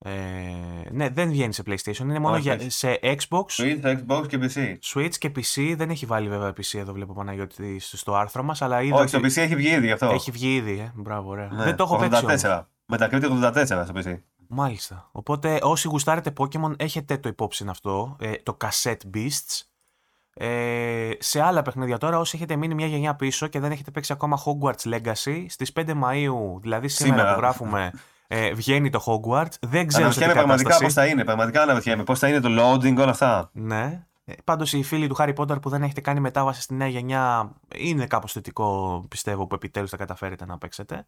[0.00, 0.10] Ε,
[0.90, 3.44] ναι, δεν βγαίνει σε PlayStation, είναι μόνο για, σε Xbox.
[3.46, 4.76] Switch, Xbox και PC.
[4.82, 8.62] Switch και PC, δεν έχει βάλει βέβαια PC εδώ βλέπω Παναγιώτη στο άρθρο μας.
[8.62, 10.06] Αλλά είδα Όχι, στο PC έχει βγει ήδη αυτό.
[10.06, 10.92] Έχει βγει ήδη, ε.
[10.94, 11.48] μπράβο, ωραία.
[11.52, 12.22] Ναι, δεν το έχω 84.
[12.26, 12.46] παίξει.
[12.86, 14.18] Μετακρίτη 84 στο PC.
[14.48, 15.08] Μάλιστα.
[15.12, 19.62] Οπότε όσοι γουστάρετε Pokemon έχετε το υπόψη αυτό, ε, το Cassette Beasts.
[20.34, 24.12] Ε, σε άλλα παιχνίδια τώρα, όσοι έχετε μείνει μια γενιά πίσω και δεν έχετε παίξει
[24.12, 27.34] ακόμα Hogwarts Legacy, στις 5 Μαΐου, δηλαδή σήμερα, σήμερα.
[27.34, 27.92] που γράφουμε,
[28.30, 29.52] ε, βγαίνει το Hogwarts.
[29.60, 31.24] Δεν ξέρω σε τι πραγματικά πώς θα είναι.
[31.24, 33.50] Πραγματικά αναρωτιέμαι πώς θα είναι το loading, όλα αυτά.
[33.52, 34.06] Ναι.
[34.24, 37.52] Ε, Πάντως οι φίλοι του Harry Potter που δεν έχετε κάνει μετάβαση στη νέα γενιά
[37.76, 41.06] είναι κάπως θετικό πιστεύω που επιτέλους θα καταφέρετε να παίξετε.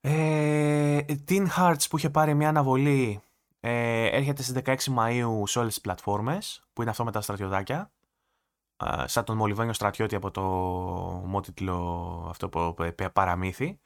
[0.00, 0.98] Ε,
[1.28, 3.20] Teen Hearts που είχε πάρει μια αναβολή
[3.60, 7.90] ε, έρχεται στις 16 Μαΐου σε όλες τις πλατφόρμες που είναι αυτό με τα στρατιωτάκια
[8.84, 10.42] ε, σαν τον Μολυβάνιο στρατιώτη από το
[11.24, 12.74] μότιτλο αυτό που
[13.12, 13.78] παραμύθι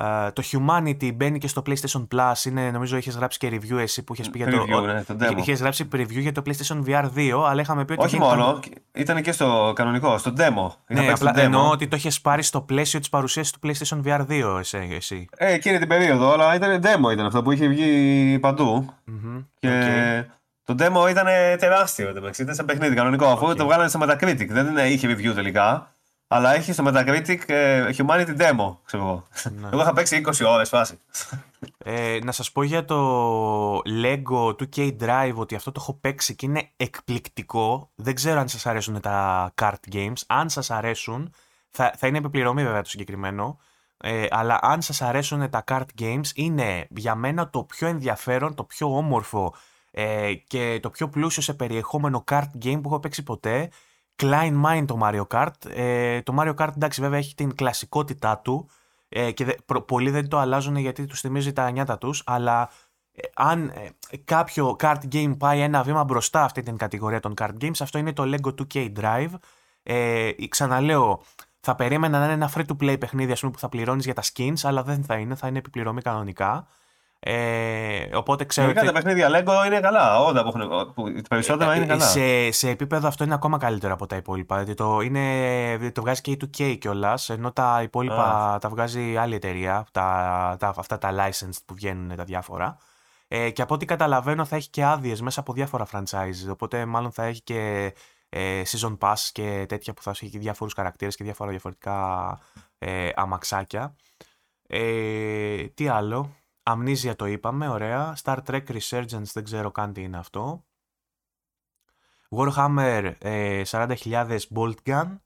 [0.00, 2.44] Uh, το Humanity μπαίνει και στο PlayStation Plus.
[2.44, 4.62] Είναι, νομίζω είχες γράψει και review εσύ που είχες πει για το.
[4.62, 5.36] Review, ναι, το demo.
[5.36, 8.04] Είχες γράψει preview για το PlayStation VR 2, αλλά είχαμε πει ότι.
[8.04, 8.60] Όχι μόνο,
[8.92, 10.70] ήταν και στο κανονικό, στο demo.
[10.86, 14.60] Ναι, απλά εννοώ ότι το είχες πάρει στο πλαίσιο της παρουσίαση του PlayStation VR 2
[14.90, 15.28] εσύ.
[15.36, 18.94] Ε, εκείνη την περίοδο, αλλά ήταν demo ήταν αυτό που είχε βγει παντού.
[19.08, 19.44] Mm-hmm.
[19.58, 20.32] Και okay.
[20.64, 21.26] το demo ήταν
[21.58, 22.14] τεράστιο.
[22.38, 23.56] Ήταν σε παιχνίδι κανονικό, αφού okay.
[23.56, 24.46] το βγάλανε στο Metacritic.
[24.48, 25.94] Δεν είχε review τελικά.
[26.34, 29.26] Αλλά έχεις στο Metacritic ε, Humanity Demo, ξέρω εγώ.
[29.60, 29.68] Ναι.
[29.72, 30.98] Εγώ είχα παίξει 20 ώρες φάση.
[31.78, 36.46] Ε, να σας πω για το Lego 2K Drive ότι αυτό το έχω παίξει και
[36.46, 37.90] είναι εκπληκτικό.
[37.94, 40.20] Δεν ξέρω αν σας αρέσουν τα card games.
[40.26, 41.32] Αν σας αρέσουν,
[41.70, 43.58] θα, θα είναι επιπληρωμή βέβαια το συγκεκριμένο.
[43.96, 48.64] Ε, αλλά αν σας αρέσουν τα card games, είναι για μένα το πιο ενδιαφέρον, το
[48.64, 49.54] πιο όμορφο
[49.90, 53.68] ε, και το πιο πλούσιο σε περιεχόμενο card game που έχω παίξει ποτέ.
[54.22, 55.70] Klein Mind το Mario Kart.
[55.74, 58.68] Ε, το Mario Kart εντάξει βέβαια έχει την κλασικότητά του
[59.08, 59.52] ε, και δε,
[59.86, 62.70] πολλοί δεν το αλλάζουν γιατί τους θυμίζει τα νιάτα τους, αλλά
[63.12, 67.54] ε, αν ε, κάποιο kart game πάει ένα βήμα μπροστά αυτή την κατηγορία των kart
[67.60, 69.32] games, αυτό είναι το Lego 2K Drive.
[69.82, 71.22] Ε, ξαναλέω,
[71.60, 74.82] θα περίμενα να είναι ένα free-to-play παιχνίδι πούμε, που θα πληρώνεις για τα skins, αλλά
[74.82, 76.66] δεν θα είναι, θα είναι επιπληρωμή κανονικά.
[77.24, 78.68] Ε, οπότε ξέρω.
[78.68, 78.86] ότι...
[78.86, 80.20] τα παιχνίδια Lego είναι καλά.
[80.20, 80.92] Όλα που έχουν.
[80.94, 82.04] Που, τα περισσότερα είναι καλά.
[82.04, 84.54] Σε, σε επίπεδο αυτό είναι ακόμα καλύτερο από τα υπόλοιπα.
[84.54, 89.34] Δηλαδή το, είναι, το βγάζει και η 2K κιόλας, ενώ τα υπόλοιπα τα βγάζει άλλη
[89.34, 89.86] εταιρεία.
[89.92, 92.78] Τα, τα, αυτά τα licensed που βγαίνουν τα διάφορα.
[93.28, 96.50] Ε, και από ό,τι καταλαβαίνω θα έχει και άδειες μέσα από διάφορα franchises.
[96.50, 97.92] Οπότε μάλλον θα έχει και
[98.28, 102.38] ε, season pass και τέτοια που θα έχει διάφορους χαρακτήρες και διάφορα διαφορετικά
[102.78, 103.96] ε, αμαξάκια.
[104.66, 108.16] Ε, τι άλλο; Αμνίζια το είπαμε, ωραία.
[108.22, 110.64] Star Trek Resurgence δεν ξέρω καν τι είναι αυτό.
[112.36, 115.18] Warhammer ε, 40.000 Bolt Gun.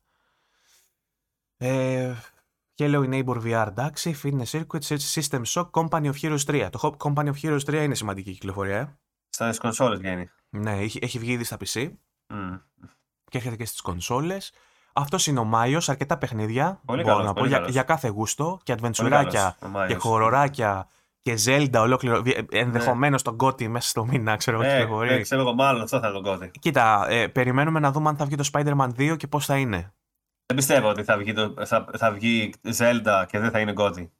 [1.57, 2.15] Ε,
[2.79, 4.17] Hello Neighbor VR, εντάξει.
[4.23, 6.69] Fitness Circuit, System Shock, Company of Heroes 3.
[6.73, 8.77] Το Hop Company of Heroes 3 είναι σημαντική κυκλοφορία.
[8.77, 8.97] Ε.
[9.29, 10.31] Στα κονσόλες βγαίνει.
[10.49, 11.93] Ναι, έχει, έχει βγει ήδη στα PC.
[12.33, 12.61] Mm.
[13.25, 14.53] Και έρχεται και στις κονσόλες.
[14.93, 16.81] Αυτός είναι ο Μάιος, αρκετά παιχνίδια.
[16.85, 19.57] Πολύ μπορώ καλός, να πω, για, για, κάθε γούστο και αδβεντσουράκια
[19.87, 20.89] και χοροράκια
[21.27, 22.23] και Zelda ολόκληρο.
[22.51, 23.28] Ενδεχομένως ναι.
[23.31, 25.03] τον Κώτη μέσα στο μήνα, ξέρω εγώ.
[25.03, 26.51] Ε, ε, ξέρω εγώ, μάλλον αυτό θα τον Κώτη.
[26.59, 29.94] Κοίτα, ε, περιμένουμε να δούμε αν θα βγει το Spider-Man 2 και πώς θα είναι.
[30.47, 34.12] Δεν πιστεύω ότι θα βγει, το, θα, θα βγει Zelda και δεν θα είναι Κώτη.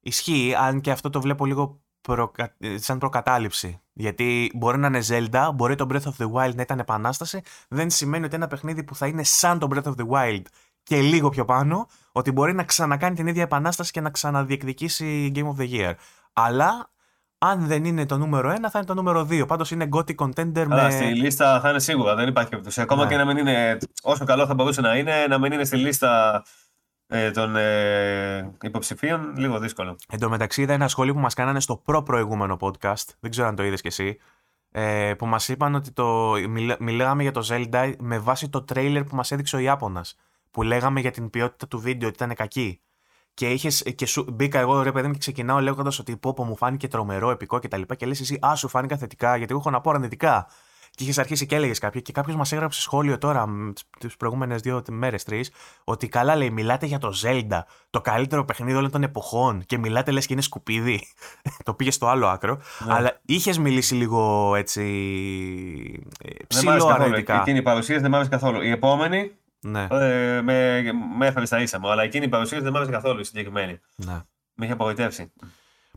[0.00, 2.56] Ισχύει, αν και αυτό το βλέπω λίγο προκα...
[2.74, 3.80] σαν προκατάληψη.
[3.92, 7.42] Γιατί μπορεί να είναι Zelda, μπορεί το Breath of the Wild να ήταν επανάσταση.
[7.68, 10.42] Δεν σημαίνει ότι ένα παιχνίδι που θα είναι σαν το Breath of the Wild
[10.82, 15.46] και λίγο πιο πάνω, ότι μπορεί να ξανακάνει την ίδια επανάσταση και να ξαναδιεκδικήσει Game
[15.46, 15.94] of the Year.
[16.32, 16.92] Αλλά
[17.38, 19.46] αν δεν είναι το νούμερο 1, θα είναι το νούμερο 2.
[19.46, 20.90] Πάντως είναι Gothic Contender με.
[20.90, 22.80] στη λίστα θα είναι σίγουρα, δεν υπάρχει περίπτωση.
[22.80, 23.10] Ακόμα ναι.
[23.10, 23.78] και να μην είναι.
[24.02, 26.42] Όσο καλό θα μπορούσε να είναι, να μην είναι στη λίστα
[27.06, 29.96] ε, των ε, υποψηφίων, λίγο δύσκολο.
[30.08, 33.06] Εν τω μεταξύ, είδα ένα σχόλιο που μας κάνανε στο προ-προηγούμενο podcast.
[33.20, 34.18] Δεν ξέρω αν το είδες κι εσύ.
[34.70, 36.34] Ε, που μας είπαν ότι το,
[36.78, 40.16] μιλάγαμε για το Zelda με βάση το τρέιλερ που μας έδειξε ο Ιάπωνας.
[40.50, 42.80] Που λέγαμε για την ποιότητα του βίντεο ότι ήταν κακή.
[43.34, 46.44] Και, είχες, και σου, μπήκα εγώ ρε παιδί μου και ξεκινάω λέγοντας ότι πω, πω
[46.44, 47.80] μου φάνηκε τρομερό, επικό κτλ.
[47.80, 50.46] Και, και λες εσύ, Α, σου φάνηκα θετικά, γιατί εγώ έχω να πω αρνητικά.
[50.90, 52.00] και είχες αρχίσει και έλεγες κάποια.
[52.00, 53.46] Και κάποιος μας έγραψε σχόλιο τώρα,
[53.98, 55.50] τις προηγούμενες δύο μέρες, τρεις,
[55.84, 57.60] ότι καλά λέει, μιλάτε για το Zelda,
[57.90, 61.00] το καλύτερο παιχνίδι όλων των εποχών και μιλάτε λες και είναι σκουπίδι.
[61.64, 62.60] το πήγες στο άλλο άκρο.
[62.86, 62.94] Ναι.
[62.94, 64.82] Αλλά είχες μιλήσει λίγο έτσι.
[66.46, 67.40] ψηλό αρνητικά.
[67.40, 68.62] Εκείνη η παρουσία δεν μ' άρεσε καθόλου.
[68.62, 69.32] Η επόμενη.
[69.62, 69.86] Ναι.
[69.90, 70.82] Ε, με,
[71.16, 73.80] με έφερε στα ίσα μου, αλλά εκείνη η παρουσία δεν μ' άρεσε καθόλου η συγκεκριμένη.
[73.94, 74.20] Ναι.
[74.54, 75.32] Με είχε απογοητεύσει.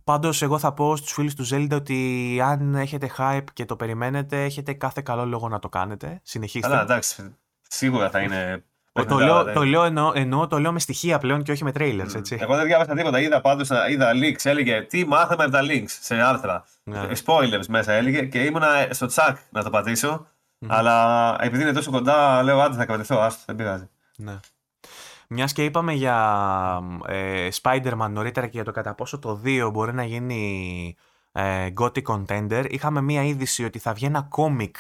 [0.04, 4.44] Πάντως, εγώ θα πω στους φίλους του Zelda ότι αν έχετε hype και το περιμένετε,
[4.44, 6.20] έχετε κάθε καλό λόγο να το κάνετε.
[6.24, 6.68] Συνεχίστε.
[6.68, 8.64] Αλλά εντάξει, σίγουρα θα είναι.
[8.92, 11.72] Το, το, λέω, το λέω εννοώ, εννοώ, το λέω με στοιχεία πλέον και όχι με
[11.80, 12.38] trailers, έτσι.
[12.40, 13.20] Εγώ δεν διάβασα τίποτα.
[13.20, 16.66] Είδα πάντως είδα links, έλεγε τι μάθαμε από τα links σε άρθρα.
[16.84, 17.00] Ναι.
[17.00, 20.28] Ε, spoilers μέσα έλεγε και ήμουνα στο τσακ να το πατήσω.
[20.60, 20.68] Mm-hmm.
[20.70, 23.90] Αλλά επειδή είναι τόσο κοντά, λέω άντε θα κρατηθώ, άστο, δεν πειράζει.
[24.18, 24.40] Ναι.
[25.28, 26.18] Μιας και είπαμε για
[27.08, 30.96] ε, Spider-Man νωρίτερα και για το κατά πόσο το 2 μπορεί να γίνει
[31.32, 34.76] ε, Gothic Contender, είχαμε μία είδηση ότι θα βγει ένα κόμικ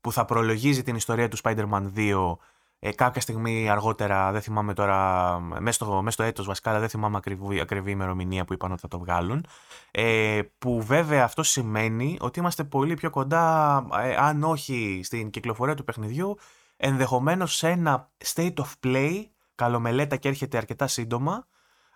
[0.00, 2.36] που θα προλογίζει την ιστορία του Spider-Man 2
[2.78, 6.88] ε, κάποια στιγμή αργότερα, δεν θυμάμαι τώρα, μέσα στο, μέσα στο έτος βασικά, αλλά δεν
[6.88, 9.46] θυμάμαι ακριβή, ακριβή ημερομηνία που είπαν ότι θα το βγάλουν.
[9.90, 15.74] Ε, που βέβαια αυτό σημαίνει ότι είμαστε πολύ πιο κοντά, ε, αν όχι στην κυκλοφορία
[15.74, 16.36] του παιχνιδιού,
[16.76, 19.24] ενδεχομένως σε ένα state of play
[19.54, 21.46] καλομελέτα και έρχεται αρκετά σύντομα,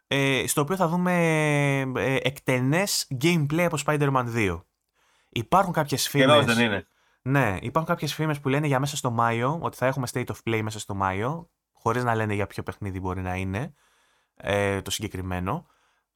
[0.06, 1.12] ε, στο οποίο θα δούμε
[1.96, 4.62] ε, εκτενές gameplay από Spider-Man 2.
[5.28, 6.44] Υπάρχουν κάποιες φήμες...
[6.44, 6.86] δεν είναι.
[7.22, 10.36] Ναι, υπάρχουν κάποιες φήμες που λένε για μέσα στο Μάιο, ότι θα έχουμε State of
[10.44, 13.74] Play μέσα στο Μάιο, χωρίς να λένε για ποιο παιχνίδι μπορεί να είναι
[14.34, 15.66] ε, το συγκεκριμένο.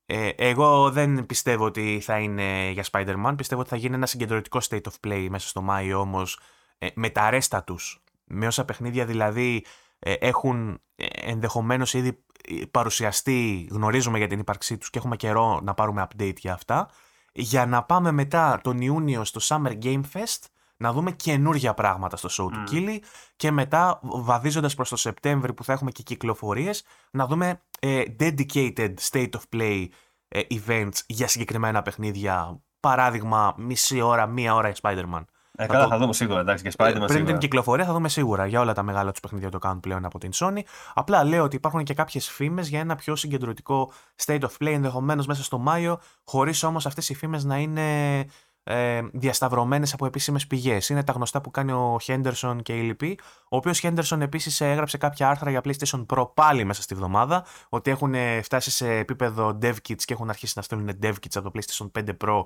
[0.06, 4.58] Ε, εγώ δεν πιστεύω ότι θα είναι για Spider-Man, πιστεύω ότι θα γίνει ένα συγκεντρωτικό
[4.68, 6.40] State of Play μέσα στο Μάιο όμως,
[6.78, 8.02] ε, με τα αρέστα τους.
[8.24, 9.64] Με όσα παιχνίδια δηλαδή
[9.98, 12.24] ε, έχουν ε, ενδεχομένως ήδη
[12.70, 16.90] παρουσιαστεί, γνωρίζουμε για την ύπαρξή τους και έχουμε καιρό να πάρουμε update για αυτά,
[17.32, 22.28] για να πάμε μετά τον Ιούνιο στο Summer Game Fest να δούμε καινούργια πράγματα στο
[22.28, 23.02] show του Κίλι
[23.36, 28.94] και μετά βαδίζοντας προς το Σεπτέμβρη που θα έχουμε και κυκλοφορίες να δούμε ε, dedicated
[29.10, 29.86] state of play
[30.28, 35.24] events για συγκεκριμένα παιχνίδια παράδειγμα μισή ώρα, μία ώρα για Spider-Man.
[35.56, 36.40] Ε, καλά, θα δούμε σίγουρα.
[36.40, 37.24] Εντάξει, και Spider-Man Πριν σίγουρα.
[37.24, 40.18] την κυκλοφορία θα δούμε σίγουρα για όλα τα μεγάλα τους παιχνίδια το κάνουν πλέον από
[40.18, 40.60] την Sony.
[40.94, 43.92] Απλά λέω ότι υπάρχουν και κάποιες φήμες για ένα πιο συγκεντρωτικό
[44.24, 48.26] state of play ενδεχομένως μέσα στο Μάιο, χωρίς όμως αυτές οι φήμες να είναι
[48.64, 50.88] ε, διασταυρωμένες από επίσημες πηγές.
[50.88, 53.18] Είναι τα γνωστά που κάνει ο Henderson και η λοιποί.
[53.42, 57.44] Ο οποίος Henderson επίσης έγραψε κάποια άρθρα για PlayStation Pro πάλι μέσα στη βδομάδα.
[57.68, 61.50] Ότι έχουν φτάσει σε επίπεδο dev kits και έχουν αρχίσει να στέλνουν dev kits από
[61.50, 62.42] το PlayStation 5 Pro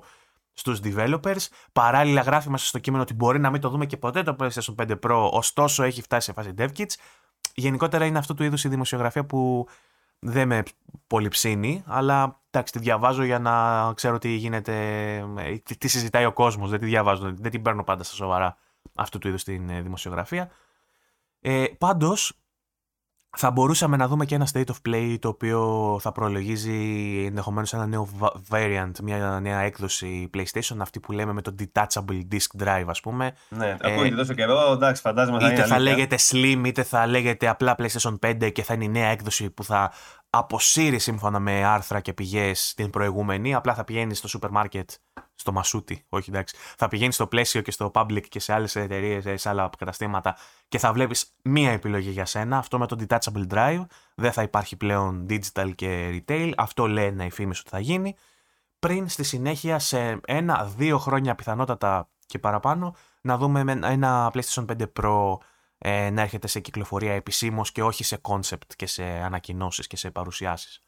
[0.53, 1.47] στους developers.
[1.73, 4.75] Παράλληλα, γράφει μέσα στο κείμενο ότι μπορεί να μην το δούμε και ποτέ το PlayStation
[4.75, 6.93] 5 Pro, ωστόσο έχει φτάσει σε φάση dev kits.
[7.55, 9.67] Γενικότερα είναι αυτού του είδους η δημοσιογραφία που
[10.19, 10.63] δεν με
[11.07, 14.73] πολύ ψήνει, αλλά εντάξει, τη διαβάζω για να ξέρω τι γίνεται,
[15.77, 16.69] τι συζητάει ο κόσμος.
[16.69, 18.57] Δεν τη διαβάζω, δεν την παίρνω πάντα στα σοβαρά
[18.95, 20.49] αυτού του είδους την ε, δημοσιογραφία.
[21.39, 22.39] Ε, Πάντως,
[23.37, 27.85] θα μπορούσαμε να δούμε και ένα state of play το οποίο θα προλογίζει ενδεχομένως ένα
[27.85, 28.09] νέο
[28.49, 33.31] variant, μια νέα έκδοση PlayStation, αυτή που λέμε με το detachable disk drive, ας πούμε.
[33.49, 37.47] Ναι, ε, ακούγεται τόσο καιρό, εντάξει, φαντάζομαι θα Είτε θα λέγεται Slim, είτε θα λέγεται
[37.47, 39.91] απλά PlayStation 5 και θα είναι η νέα έκδοση που θα
[40.29, 43.53] αποσύρει σύμφωνα με άρθρα και πηγές την προηγούμενη.
[43.53, 44.89] Απλά θα πηγαίνει στο σούπερ μάρκετ,
[45.35, 46.55] στο μασούτι, όχι εντάξει.
[46.77, 50.37] Θα πηγαίνει στο πλαίσιο και στο public και σε άλλες εταιρείες, σε άλλα καταστήματα
[50.67, 52.57] και θα βλέπεις μία επιλογή για σένα.
[52.57, 53.85] Αυτό με το detachable drive.
[54.15, 56.51] Δεν θα υπάρχει πλέον digital και retail.
[56.57, 58.15] Αυτό λένε οι φήμες ότι θα γίνει.
[58.79, 65.37] Πριν στη συνέχεια σε ένα-δύο χρόνια πιθανότατα και παραπάνω να δούμε ένα PlayStation 5 Pro
[65.81, 70.11] ε, να έρχεται σε κυκλοφορία επισήμως και όχι σε concept και σε ανακοινώσεις και σε
[70.11, 70.81] παρουσιάσεις.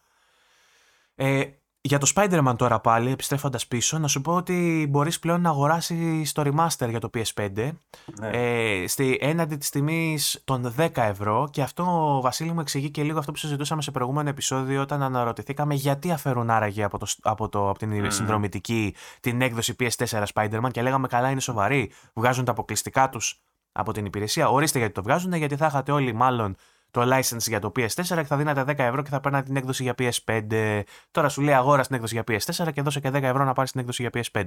[1.15, 1.43] Ε,
[1.83, 6.31] για το Spider-Man τώρα πάλι, επιστρέφοντας πίσω, να σου πω ότι μπορείς πλέον να αγοράσεις
[6.31, 7.71] το remaster για το PS5
[8.19, 8.29] ναι.
[8.29, 13.03] ε, στη έναντι της τιμής των 10 ευρώ και αυτό ο Βασίλη μου εξηγεί και
[13.03, 17.49] λίγο αυτό που συζητούσαμε σε προηγούμενο επεισόδιο όταν αναρωτηθήκαμε γιατί αφαιρούν άραγε από, το, από,
[17.49, 18.07] το, από την mm.
[18.11, 23.41] συνδρομητική την έκδοση PS4 Spider-Man και λέγαμε καλά είναι σοβαροί, βγάζουν τα αποκλειστικά τους
[23.71, 24.49] από την υπηρεσία.
[24.49, 26.55] Ορίστε γιατί το βγάζουν, γιατί θα είχατε όλοι μάλλον
[26.91, 29.83] το license για το PS4 και θα δίνατε 10 ευρώ και θα παίρνατε την έκδοση
[29.83, 30.81] για PS5.
[31.11, 33.71] Τώρα σου λέει αγόρα την έκδοση για PS4 και δώσε και 10 ευρώ να πάρεις
[33.71, 34.45] την έκδοση για PS5.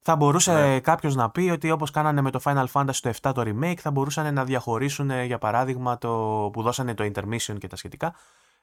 [0.00, 0.80] Θα μπορούσε ναι.
[0.80, 3.90] κάποιος να πει ότι όπως κάνανε με το Final Fantasy το 7 το remake, θα
[3.90, 6.08] μπορούσαν να διαχωρίσουν για παράδειγμα το
[6.52, 8.14] που δώσανε το intermission και τα σχετικά.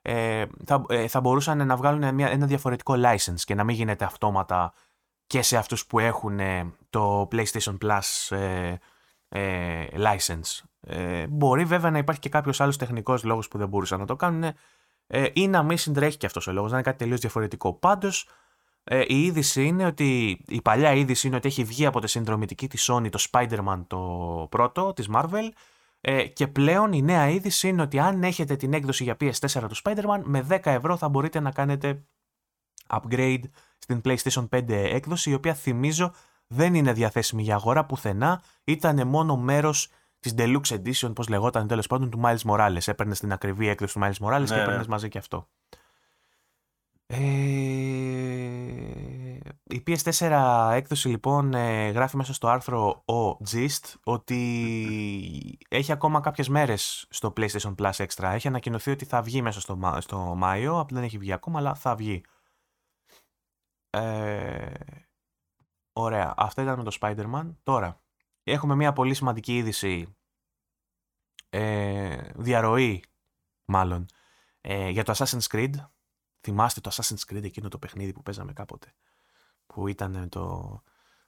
[0.01, 4.05] Ε, θα, ε, θα μπορούσαν να βγάλουν μια, ένα διαφορετικό license και να μην γίνεται
[4.05, 4.73] αυτόματα
[5.27, 6.39] και σε αυτούς που έχουν
[6.89, 8.75] το PlayStation Plus ε,
[9.33, 10.61] ε, license.
[10.79, 14.15] Ε, μπορεί βέβαια να υπάρχει και κάποιος άλλος τεχνικός λόγος που δεν μπορούσαν να το
[14.15, 14.43] κάνουν
[15.07, 17.73] ε, ή να μην συντρέχει και αυτός ο λόγος, να είναι κάτι τελείως διαφορετικό.
[17.73, 18.27] Πάντως,
[18.85, 22.67] Ε, η είδηση είναι ότι, η παλιά είδηση είναι ότι έχει βγει από τη συνδρομητική
[22.67, 23.99] της Sony το Spider-Man το
[24.49, 25.49] πρώτο της Marvel
[26.01, 29.75] ε, και πλέον η νέα είδηση είναι ότι αν έχετε την έκδοση για PS4 του
[29.83, 32.03] Spider-Man με 10 ευρώ θα μπορείτε να κάνετε
[32.89, 33.43] upgrade
[33.77, 36.13] στην PlayStation 5 έκδοση η οποία θυμίζω
[36.53, 39.89] δεν είναι διαθέσιμη για αγορά πουθενά, ήταν μόνο μέρος
[40.19, 42.85] της Deluxe Edition, πώς λεγόταν τέλος πάντων, του Miles Morales.
[42.85, 44.91] Έπαιρνες την ακριβή έκδοση του Miles Morales και ναι, έπαιρνες ναι.
[44.91, 45.47] μαζί και αυτό.
[47.05, 47.15] Ε,
[49.63, 56.49] η PS4 έκδοση λοιπόν ε, γράφει μέσα στο άρθρο ο Gist ότι έχει ακόμα κάποιες
[56.49, 58.31] μέρες στο PlayStation Plus Extra.
[58.33, 61.75] Έχει ανακοινωθεί ότι θα βγει μέσα στο, στο Μάιο, απλά δεν έχει βγει ακόμα, αλλά
[61.75, 62.21] θα βγει.
[63.89, 64.71] Ε,
[65.93, 67.55] ωραία, αυτά ήταν με το Spider-Man.
[67.63, 68.01] Τώρα,
[68.43, 70.15] έχουμε μια πολύ σημαντική είδηση,
[71.49, 73.03] ε, διαρροή
[73.65, 74.05] μάλλον,
[74.61, 75.73] ε, για το Assassin's Creed.
[76.41, 78.93] Θυμάστε το Assassin's Creed εκείνο το παιχνίδι που παίζαμε κάποτε.
[79.65, 80.81] Που ήταν το...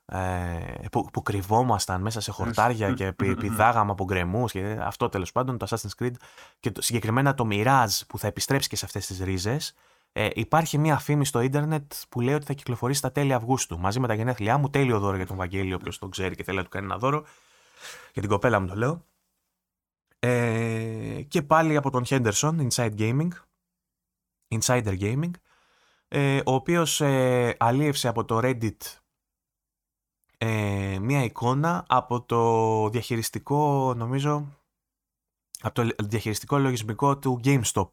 [0.07, 4.51] Ε, που, που κρυβόμασταν μέσα σε χορτάρια και πηδάγαμε από γκρεμούς.
[4.51, 6.13] Και αυτό τέλος πάντων το Assassin's Creed
[6.59, 9.73] και το, συγκεκριμένα το Mirage που θα επιστρέψει και σε αυτές τις ρίζες.
[10.17, 13.79] Ε, υπάρχει μια φήμη στο ίντερνετ που λέει ότι θα κυκλοφορήσει στα τέλη Αυγούστου.
[13.79, 16.57] Μαζί με τα γενέθλιά μου, τέλειο δώρο για τον Βαγγέλη, όποιος τον ξέρει και θέλει
[16.57, 17.23] να του κάνει ένα δώρο.
[18.13, 19.05] Για την κοπέλα μου το λέω.
[20.19, 23.27] Ε, και πάλι από τον Henderson, Inside Gaming.
[24.47, 25.31] Insider Gaming.
[26.07, 28.77] Ε, ο οποίος ε, αλίευσε από το Reddit
[30.37, 34.47] ε, μια εικόνα από το διαχειριστικό, νομίζω,
[35.61, 37.89] από το διαχειριστικό λογισμικό του GameStop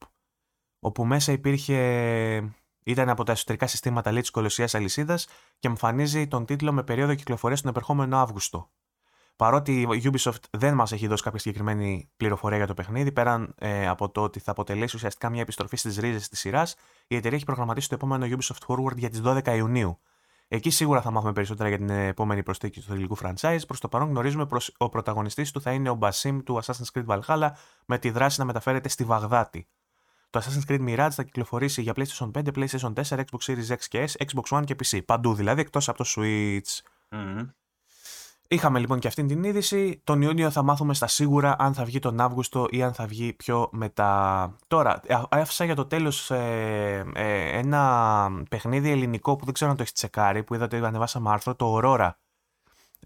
[0.84, 1.76] όπου μέσα υπήρχε,
[2.82, 5.26] ήταν από τα εσωτερικά συστήματα λέει, της κολοσσίας αλυσίδας
[5.58, 8.70] και εμφανίζει τον τίτλο με περίοδο κυκλοφορίας τον επερχόμενο Αύγουστο.
[9.36, 13.88] Παρότι η Ubisoft δεν μας έχει δώσει κάποια συγκεκριμένη πληροφορία για το παιχνίδι, πέραν ε,
[13.88, 16.74] από το ότι θα αποτελέσει ουσιαστικά μια επιστροφή στις ρίζες της σειράς,
[17.06, 20.00] η εταιρεία έχει προγραμματίσει το επόμενο Ubisoft Forward για τις 12 Ιουνίου.
[20.48, 23.60] Εκεί σίγουρα θα μάθουμε περισσότερα για την επόμενη προσθήκη του θελικού franchise.
[23.66, 27.06] Προς το παρόν γνωρίζουμε πως ο πρωταγωνιστής του θα είναι ο Basim του Assassin's Creed
[27.06, 27.48] Valhalla,
[27.86, 29.68] με τη δράση να μεταφέρεται στη Βαγδάτη.
[30.32, 34.08] Το Assassin's Creed Mirage θα κυκλοφορήσει για PlayStation 5, PlayStation 4, Xbox Series X και
[34.08, 35.04] S, Xbox One και PC.
[35.04, 36.80] Παντού δηλαδή, εκτός από το Switch.
[37.10, 37.48] mm
[38.48, 40.00] Είχαμε λοιπόν και αυτή την είδηση.
[40.04, 43.32] Τον Ιούνιο θα μάθουμε στα σίγουρα αν θα βγει τον Αύγουστο ή αν θα βγει
[43.32, 44.56] πιο μετά.
[44.66, 49.82] Τώρα, άφησα για το τέλος ε, ε, ένα παιχνίδι ελληνικό που δεν ξέρω αν το
[49.82, 52.10] έχεις τσεκάρει, που είδατε ότι ανεβάσαμε άρθρο, το Aurora.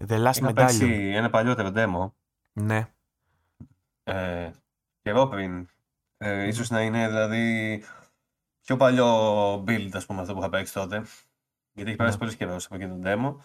[0.07, 0.89] The Last Είχα Medallion.
[1.13, 2.11] ένα παλιότερο demo.
[2.53, 2.87] Ναι.
[4.03, 4.51] Ε,
[5.01, 5.67] και εγώ πριν
[6.17, 7.83] ε, ίσως να είναι δηλαδή
[8.61, 11.03] πιο παλιό build ας πούμε αυτό που είχα παίξει τότε.
[11.73, 12.25] Γιατί έχει περάσει ναι.
[12.25, 13.35] πολύ καιρός από εκείνο το demo.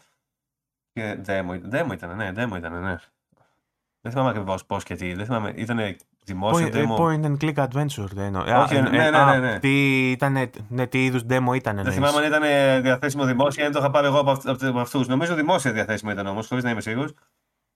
[0.92, 2.96] Και demo, demo ήταν, ναι, demo ήταν, ναι.
[4.00, 5.14] Δεν θυμάμαι ακριβώς πώς και τι.
[5.14, 6.96] Δεν θυμάμαι, ήταν δημόσιο point, demo.
[6.96, 9.58] Point and click adventure δεν Όχι, ναι, ναι, ναι, ναι.
[9.58, 11.82] Τι, ήταν, ναι, τι είδους demo ήταν.
[11.82, 12.42] Δεν θυμάμαι αν ήταν
[12.82, 15.08] διαθέσιμο δημόσια ή αν το είχα πάρει εγώ από αυτούς.
[15.08, 17.14] Νομίζω δημόσια διαθέσιμο ήταν όμως, χωρίς να είμαι σίγουρος.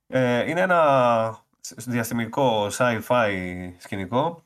[0.06, 1.38] Ε, είναι ένα
[1.76, 3.30] διαστημικό sci-fi
[3.78, 4.42] σκηνικό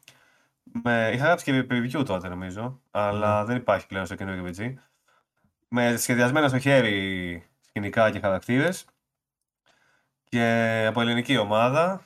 [0.73, 4.75] με, είχα γράψει και preview τότε νομίζω, αλλά δεν υπάρχει πλέον στο καινούργιο VG.
[5.69, 8.85] Με σχεδιασμένα στο χέρι σκηνικά και χαρακτήρες.
[10.25, 12.03] Και από ελληνική ομάδα.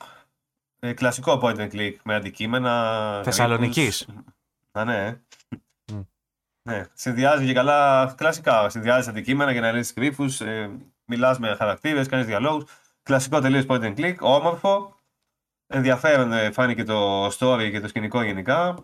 [0.79, 3.21] Ε, κλασικό point and click με αντικείμενα.
[3.23, 3.91] Θεσσαλονική.
[4.71, 5.19] Α, ναι.
[6.61, 8.69] Ναι, συνδυάζει και καλά κλασικά.
[8.69, 10.23] Συνδυάζεις αντικείμενα για να λύσεις κρύφου.
[10.23, 10.69] Ε,
[11.05, 12.63] Μιλάς με χαρακτήρες, κάνεις διαλόγους.
[13.03, 14.94] Κλασικό τελείως point and click, όμορφο
[15.67, 18.75] ενδιαφέρον ε, φάνηκε το story και το σκηνικό γενικά.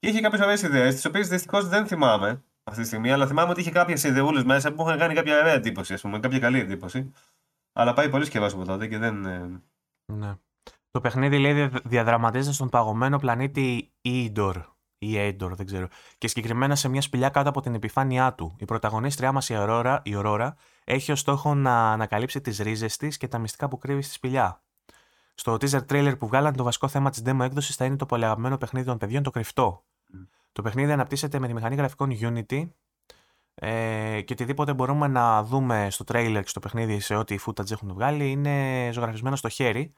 [0.00, 3.50] Και είχε κάποιες ωραίες ιδέες, τις οποίες δυστυχώς δεν θυμάμαι αυτή τη στιγμή, αλλά θυμάμαι
[3.50, 6.58] ότι είχε κάποιες ιδεούλες μέσα που είχαν κάνει κάποια ωραία εντύπωση, ας πούμε, κάποια καλή
[6.60, 7.12] εντύπωση.
[7.72, 9.26] Αλλά πάει πολύ καιρό από τότε και δεν.
[9.26, 9.62] Ε,
[10.12, 10.34] ναι.
[10.90, 14.54] Το παιχνίδι λέει διαδραματίζεται στον παγωμένο πλανήτη Eidor
[14.98, 15.88] ή Eidor, δεν ξέρω.
[16.18, 18.56] Και συγκεκριμένα σε μια σπηλιά κάτω από την επιφάνειά του.
[18.58, 20.50] Η πρωταγωνίστριά μας, η Aurora, η Aurora
[20.84, 24.62] έχει ως στόχο να ανακαλύψει τις ρίζες της και τα μυστικά που κρύβει στη σπηλιά.
[25.40, 28.58] Στο teaser trailer που βγάλαν, το βασικό θέμα της demo έκδοσης θα είναι το πολυαγμένο
[28.58, 29.84] παιχνίδι των παιδιών, το κρυφτό.
[30.52, 32.68] Το παιχνίδι αναπτύσσεται με τη μηχανή γραφικών Unity
[33.54, 37.92] ε, και οτιδήποτε μπορούμε να δούμε στο trailer και στο παιχνίδι σε ό,τι footage έχουν
[37.92, 39.94] βγάλει είναι ζωγραφισμένο στο χέρι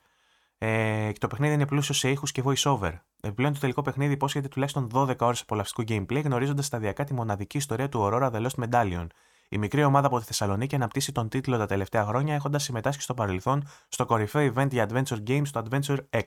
[0.57, 2.91] ε, και το παιχνίδι είναι πλούσιο σε ήχους και voice over.
[3.21, 7.89] Επιπλέον το τελικό παιχνίδι υπόσχεται τουλάχιστον 12 ώρες απολαυστικού gameplay γνωρίζοντας σταδιακά τη μοναδική ιστορία
[7.89, 9.07] του Aurora The Lost Medallion,
[9.53, 13.13] η μικρή ομάδα από τη Θεσσαλονίκη αναπτύσσει τον τίτλο τα τελευταία χρόνια, έχοντας συμμετάσχει στο
[13.13, 16.23] παρελθόν στο κορυφαίο event για Adventure Games, το Adventure X,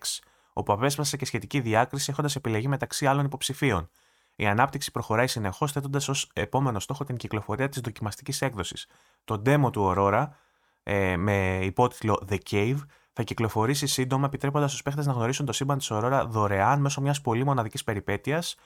[0.52, 3.88] όπου απέσπασε και σχετική διάκριση, έχοντας επιλεγεί μεταξύ άλλων υποψηφίων.
[4.36, 8.86] Η ανάπτυξη προχωράει συνεχώς, θέτοντας ως επόμενο στόχο την κυκλοφορία της δοκιμαστικής έκδοσης.
[9.24, 10.28] Το demo του Aurora,
[10.82, 12.78] ε, με υπότιτλο The Cave,
[13.12, 17.20] θα κυκλοφορήσει σύντομα, επιτρέποντας στους παίχτες να γνωρίσουν το σύμπαν της Aurora δωρεάν μέσω μιας
[17.20, 18.56] πολύ μοναδικής περιπέτειας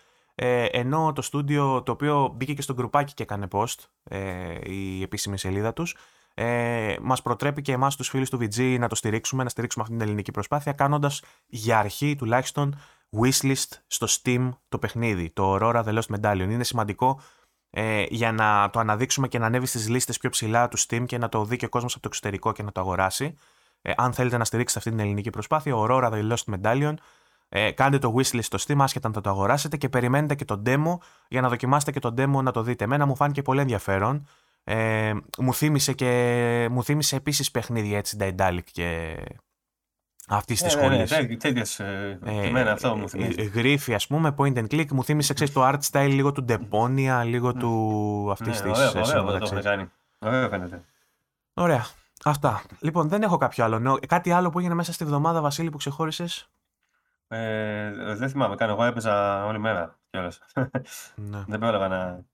[0.40, 5.02] Ε, ενώ το στούντιο το οποίο μπήκε και στο γκρουπάκι και έκανε post, ε, η
[5.02, 5.96] επίσημη σελίδα τους,
[6.34, 9.96] ε, μας προτρέπει και εμάς τους φίλους του VG να το στηρίξουμε, να στηρίξουμε αυτή
[9.96, 12.78] την ελληνική προσπάθεια, κάνοντας για αρχή τουλάχιστον
[13.20, 16.48] wishlist στο Steam το παιχνίδι, το Aurora The Lost Medallion.
[16.50, 17.20] Είναι σημαντικό
[17.70, 21.18] ε, για να το αναδείξουμε και να ανέβει στις λίστες πιο ψηλά του Steam και
[21.18, 23.34] να το δει και ο κόσμος από το εξωτερικό και να το αγοράσει.
[23.82, 26.94] Ε, αν θέλετε να στηρίξετε αυτή την ελληνική προσπάθεια, Aurora The Lost Medallion.
[27.48, 30.62] Ε, κάντε το wishlist στο Steam, άσχετα αν θα το αγοράσετε και περιμένετε και το
[30.66, 30.96] demo
[31.28, 32.84] για να δοκιμάσετε και το demo να το δείτε.
[32.84, 34.26] Εμένα μου φάνηκε πολύ ενδιαφέρον.
[34.64, 39.16] Ε, μου θύμισε και μου θύμισε επίσης παιχνίδια έτσι Daedalic και
[40.28, 40.96] αυτή της σχολή.
[40.96, 41.80] Ναι, ναι, τέτοιες.
[41.80, 42.18] Ε,
[42.70, 43.42] αυτό μου θυμίζει.
[43.42, 44.86] Γρίφη, ας πούμε, point and click.
[44.90, 48.78] Μου θύμισε ξέρεις, το art style λίγο του Deponia, λίγο του αυτής της.
[48.78, 49.90] Ωραία, ωραία, ωραία, το κάνει.
[50.18, 50.84] Ωραία, φαίνεται.
[51.54, 51.86] Ωραία.
[52.24, 52.62] Αυτά.
[52.80, 54.00] Λοιπόν, δεν έχω κάποιο άλλο.
[54.08, 56.48] Κάτι άλλο που έγινε μέσα στη βδομάδα, Βασίλη, που ξεχώρισες;
[57.28, 58.68] Ε, δεν θυμάμαι καν.
[58.70, 60.40] Εγώ έπαιζα όλη μέρα κιόλας.
[61.14, 61.44] Ναι.
[61.46, 62.24] δεν πρόλαβα να.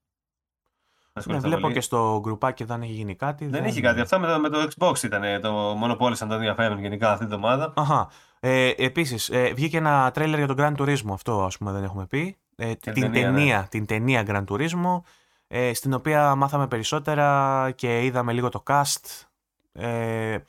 [1.27, 1.75] Ναι, βλέπω πολύ.
[1.75, 3.45] και στο γκρουπάκι δεν έχει γίνει κάτι.
[3.45, 3.65] Δεν, δεν...
[3.65, 4.01] έχει κάτι.
[4.01, 5.41] Αυτό με το, με το Xbox ήταν.
[5.41, 7.73] Το μόνο πόλησαν το ενδιαφέρον γενικά αυτή την εβδομάδα.
[7.77, 8.11] Αχα.
[8.41, 11.13] Ε, Επίσης, ε, βγήκε ένα τρέλερ για τον Grand Turismo.
[11.13, 12.37] Αυτό ας πούμε δεν έχουμε πει.
[12.57, 13.67] Ε, την, ταινία, ταινία, ναι.
[13.69, 15.01] την ταινία Grand Turismo.
[15.49, 19.27] Ε, στην οποία μάθαμε περισσότερα και είδαμε λίγο το cast.
[19.73, 20.45] Ε, ε,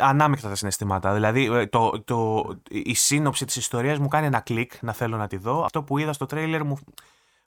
[0.00, 1.14] ανάμεικτα τα συναισθήματα.
[1.14, 5.26] Δηλαδή, ε, το, το, η σύνοψη της ιστορίας μου κάνει ένα κλικ να θέλω να
[5.26, 5.64] τη δω.
[5.64, 6.78] Αυτό που είδα στο τρέιλερ μου,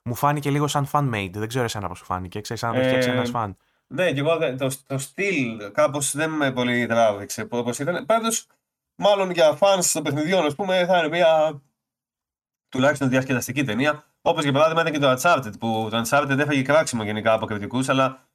[0.02, 1.30] μου φάνηκε λίγο σαν fan-made.
[1.32, 2.40] Δεν ξέρω εσένα πώς σου φάνηκε.
[2.40, 3.56] Ξέρεις αν το φτιάξει ένας φαν.
[3.86, 8.06] Ναι, και εγώ το, το στυλ κάπως δεν με πολύ τράβηξε όπως ήταν.
[8.06, 8.46] Πάντως,
[8.94, 11.62] μάλλον για fans των παιχνιδιών, ας πούμε, θα είναι μια
[12.68, 14.04] τουλάχιστον διασκεδαστική ταινία.
[14.22, 17.88] Όπως για παράδειγμα ήταν και το Uncharted, που το Uncharted έφαγε κράξιμο γενικά από κριτικούς,
[17.88, 18.28] αλλά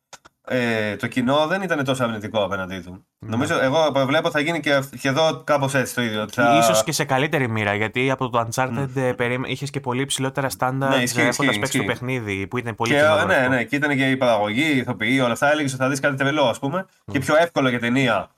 [0.49, 3.05] ε, το κοινό δεν ήταν τόσο αρνητικό απέναντί του.
[3.19, 3.29] Ναι.
[3.29, 6.25] Νομίζω, εγώ βλέπω θα γίνει και, και εδώ κάπως έτσι το ίδιο.
[6.31, 6.57] Θα...
[6.57, 9.13] Ίσως και σε καλύτερη μοίρα, γιατί από το Uncharted mm.
[9.17, 9.39] περί...
[9.45, 13.47] είχες και πολύ ψηλότερα στάνταρ ναι, έχοντας παίξει το παιχνίδι, που ήταν πολύ και, Ναι,
[13.47, 15.51] ναι, και ήταν και η παραγωγή, η ηθοποιή, όλα αυτά.
[15.51, 17.11] Έλεγε ότι θα δεις κάτι τρελό, ας πούμε, mm.
[17.11, 18.29] και πιο εύκολο για ταινία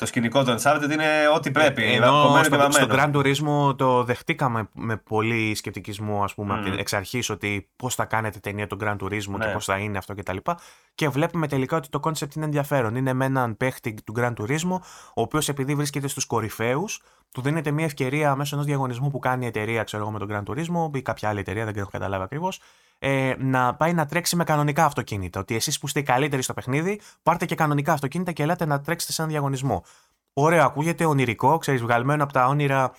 [0.00, 1.82] το σκηνικό του Uncharted είναι ό,τι πρέπει.
[1.82, 6.66] Ε, ενώ στο, στο Grand Turismo το δεχτήκαμε με πολύ σκεπτικισμό, ας πούμε, mm.
[6.66, 9.44] από εξ αρχής ότι πώς θα κάνετε ταινία του Grand Turismo ναι.
[9.46, 10.36] και πώς θα είναι αυτό κτλ.
[10.36, 10.52] Και,
[10.94, 12.94] και βλέπουμε τελικά ότι το concept είναι ενδιαφέρον.
[12.94, 14.78] Είναι με έναν παίχτη του Grand Turismo,
[15.14, 17.02] ο οποίος επειδή βρίσκεται στους κορυφαίους,
[17.32, 20.28] του δίνεται μια ευκαιρία μέσω ενός διαγωνισμού που κάνει η εταιρεία, ξέρω εγώ, με τον
[20.30, 22.60] Grand Turismo ή κάποια άλλη εταιρεία, δεν έχω καταλάβει ακριβώς,
[22.98, 25.40] ε, να πάει να τρέξει με κανονικά αυτοκίνητα.
[25.40, 28.80] Ότι εσείς που είστε οι καλύτεροι στο παιχνίδι, πάρτε και κανονικά αυτοκίνητα και ελάτε να
[28.80, 29.84] τρέξετε σε έναν διαγωνισμό.
[30.32, 32.92] Ωραίο, ακούγεται ονειρικό, ξέρεις, βγαλμένο από τα όνειρα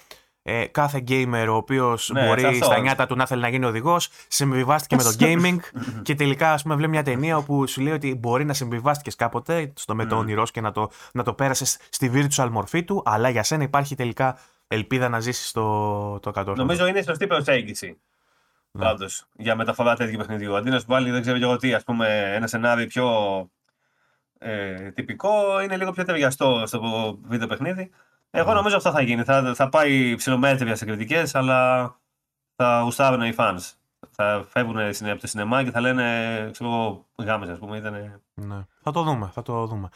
[0.44, 4.10] ε, κάθε gamer ο οποίος ναι, μπορεί στα νιάτα του να θέλει να γίνει οδηγός,
[4.28, 5.58] συμβιβάστηκε με το gaming
[6.02, 9.74] και τελικά ας πούμε, βλέπει μια ταινία όπου σου λέει ότι μπορεί να συμβιβάστηκες κάποτε
[9.76, 13.30] στο με το όνειρός και να το, να το πέρασες στη virtual μορφή του, αλλά
[13.30, 14.38] για σένα υπάρχει τελικά
[14.68, 16.68] ελπίδα να ζήσεις το, το κατόρθωμα.
[16.68, 17.98] Νομίζω είναι σωστή προσέγγιση.
[18.72, 18.84] Ναι.
[18.84, 20.56] Πάντως, για μεταφορά τέτοιου παιχνιδιού.
[20.56, 23.06] Αντί να σου βάλει, δεν ξέρω εγώ τι, ας πούμε, ένα σενάριο πιο
[24.44, 26.82] ε, τυπικό, είναι λίγο πιο ταιριαστό στο
[27.24, 27.92] βίντεο παιχνίδι.
[28.30, 28.54] Εγώ ναι.
[28.54, 29.24] νομίζω αυτό θα γίνει.
[29.24, 31.92] Θα, θα πάει ψηλομέτρια σε κριτικές, αλλά
[32.56, 33.72] θα γουστάρουν οι fans.
[34.12, 36.04] Θα φεύγουν από το σινεμά και θα λένε,
[36.52, 37.78] ξέρω εγώ, γάμες, ας πούμε.
[37.78, 38.22] Ήτανε...
[38.34, 38.66] Ναι.
[38.82, 39.90] Θα το δούμε, θα το δούμε.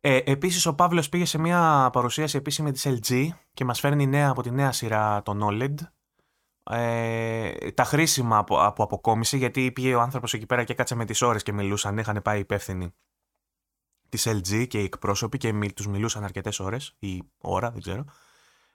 [0.00, 4.28] Ε, Επίσης, ο Παύλος πήγε σε μια παρουσίαση επίσημη της LG και μας φέρνει νέα
[4.30, 5.74] από τη νέα σειρά το OLED
[6.70, 11.04] ε, τα χρήσιμα από, από αποκόμιση, γιατί πήγε ο άνθρωπος εκεί πέρα και κάτσε με
[11.04, 11.98] τις ώρες και μιλούσαν.
[11.98, 12.94] Είχαν πάει υπεύθυνοι
[14.14, 18.04] της LG και οι εκπρόσωποι και τους μιλούσαν αρκετές ώρες ή ώρα, δεν ξέρω.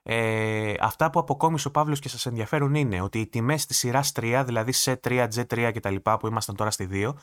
[0.03, 4.11] Ε, αυτά που αποκόμισε ο Παύλος και σας ενδιαφέρουν είναι ότι οι τιμές της σειράς
[4.19, 7.13] 3, δηλαδή σε 3, G3 κτλ., που ήμασταν τώρα στη 2,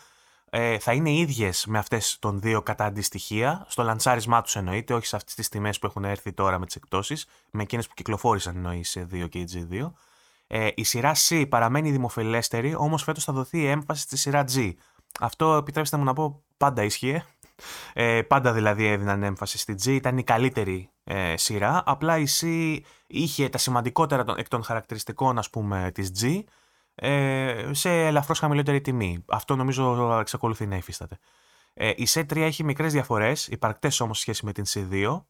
[0.51, 5.07] ε, θα είναι ίδιες με αυτές των δύο κατά αντιστοιχεία, στο λαντσάρισμά τους εννοείται, όχι
[5.07, 8.57] σε αυτές τις τιμές που έχουν έρθει τώρα με τις εκπτώσεις, με εκείνες που κυκλοφόρησαν
[8.57, 9.93] εννοεί σε 2 και η G2.
[10.47, 14.73] Ε, η σειρά C παραμένει δημοφιλέστερη, όμως φέτος θα δοθεί έμφαση στη σειρά G.
[15.21, 17.25] Αυτό επιτρέψτε μου να πω πάντα ίσχυε.
[17.93, 21.83] Ε, πάντα δηλαδή έδιναν έμφαση στη G, ήταν η καλύτερη ε, σειρά.
[21.87, 22.47] Απλά η C
[23.07, 26.43] είχε τα σημαντικότερα εκ των χαρακτηριστικών ας πούμε της G
[26.95, 29.25] ε, σε ελαφρώς χαμηλότερη τιμή.
[29.29, 31.19] Αυτό νομίζω εξακολουθεί να υφίσταται.
[31.75, 35.23] Ε, η C3 έχει μικρές διαφορές, υπαρκτές όμως σχέση με την C2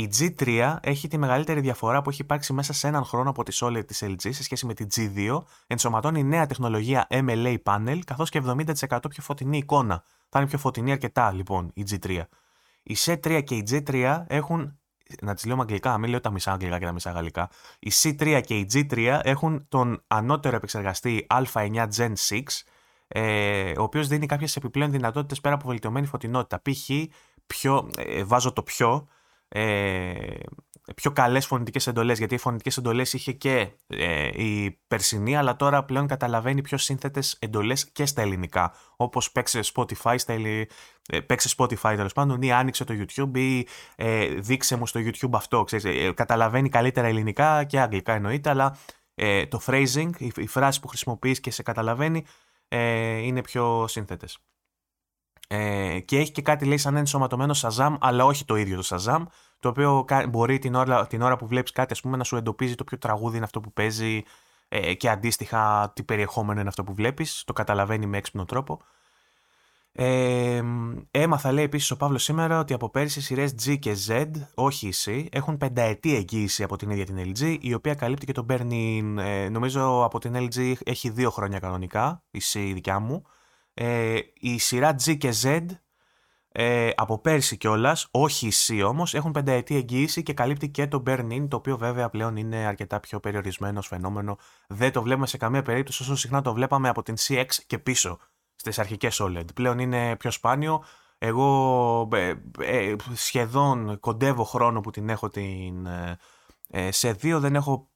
[0.00, 3.58] η G3 έχει τη μεγαλύτερη διαφορά που έχει υπάρξει μέσα σε έναν χρόνο από τη
[3.60, 5.42] OLED της LG σε σχέση με τη G2.
[5.66, 10.04] Ενσωματώνει νέα τεχνολογία MLA panel καθώς και 70% πιο φωτεινή εικόνα.
[10.28, 12.20] Θα είναι πιο φωτεινή αρκετά λοιπόν η G3.
[12.82, 14.78] Η C3 και η G3 έχουν,
[15.22, 17.50] να τις λέω με αγγλικά, μην λέω τα μισά αγγλικά και τα μισά γαλλικά.
[17.78, 22.40] Η C3 και η G3 έχουν τον ανώτερο επεξεργαστή Α9 Gen 6
[23.08, 26.62] ε, ο οποίος δίνει κάποιες επιπλέον δυνατότητες πέρα από βελτιωμένη φωτεινότητα.
[26.62, 26.90] Π.χ.
[27.46, 29.08] Πιο, ε, βάζω το πιο,
[29.52, 30.12] ε,
[30.96, 35.84] πιο καλές φωνητικές εντολές, γιατί οι φωνητικές εντολές είχε και ε, η περσινή, αλλά τώρα
[35.84, 41.92] πλέον καταλαβαίνει πιο σύνθετες εντολές και στα ελληνικά, όπως παίξε Spotify, στα, ε, παίξε Spotify
[41.96, 43.66] τέλος πάντων ή άνοιξε το YouTube ή
[43.96, 48.76] ε, δείξε μου στο YouTube αυτό, ξέρεις, ε, καταλαβαίνει καλύτερα ελληνικά και αγγλικά εννοείται, αλλά
[49.14, 52.24] ε, το phrasing, η, η φράση που χρησιμοποιείς και σε καταλαβαίνει,
[52.68, 54.38] ε, είναι πιο σύνθετες.
[55.52, 59.22] Ε, και έχει και κάτι λέει σαν ενσωματωμένο Shazam, αλλά όχι το ίδιο το Shazam,
[59.60, 62.74] το οποίο μπορεί την ώρα, την ώρα που βλέπεις κάτι ας πούμε, να σου εντοπίζει
[62.74, 64.22] το ποιο τραγούδι είναι αυτό που παίζει
[64.68, 68.80] ε, και αντίστοιχα τι περιεχόμενο είναι αυτό που βλέπεις, το καταλαβαίνει με έξυπνο τρόπο.
[69.92, 70.62] Ε,
[71.10, 74.88] έμαθα λέει επίσης ο Παύλος σήμερα ότι από πέρυσι οι σειρές G και Z, όχι
[74.88, 78.46] η C, έχουν πενταετή εγγύηση από την ίδια την LG, η οποία καλύπτει και τον
[78.48, 83.22] Burning, ε, νομίζω από την LG έχει δύο χρόνια κανονικά, η C δικιά μου.
[83.82, 85.66] Ε, η σειρά G και Z
[86.52, 91.02] ε, από πέρσι κιόλας, όχι η C όμως, έχουν πενταετή εγγύηση και καλύπτει και το
[91.06, 94.38] burn-in, το οποίο βέβαια πλέον είναι αρκετά πιο περιορισμένος φαινόμενο.
[94.68, 98.18] Δεν το βλέπουμε σε καμία περίπτωση όσο συχνά το βλέπαμε από την CX και πίσω
[98.54, 99.54] στις αρχικές OLED.
[99.54, 100.84] Πλέον είναι πιο σπάνιο.
[101.18, 105.86] Εγώ ε, ε, σχεδόν κοντεύω χρόνο που την έχω την,
[106.70, 107.88] ε, σε δύο, δεν έχω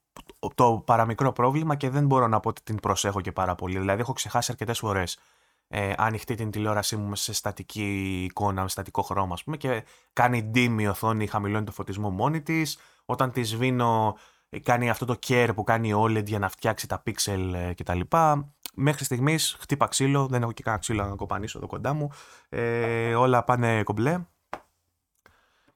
[0.55, 3.79] το παραμικρό πρόβλημα και δεν μπορώ να πω ότι την προσέχω και πάρα πολύ.
[3.79, 5.17] Δηλαδή έχω ξεχάσει αρκετές φορές
[5.77, 9.83] ε, ανοιχτή την τηλεόρασή μου σε στατική εικόνα, με στατικό χρώμα, ας πούμε, και
[10.13, 12.77] κάνει dim η οθόνη, χαμηλώνει το φωτισμό μόνη της.
[13.05, 14.17] Όταν της σβήνω,
[14.49, 17.73] ε, κάνει αυτό το care που κάνει η OLED για να φτιάξει τα pixel ε,
[17.73, 17.99] κτλ.
[18.73, 22.09] Μέχρι στιγμής χτύπα ξύλο, δεν έχω και κανένα ξύλο να κοπανίσω εδώ κοντά μου.
[22.49, 24.25] Ε, όλα πάνε κομπλέ.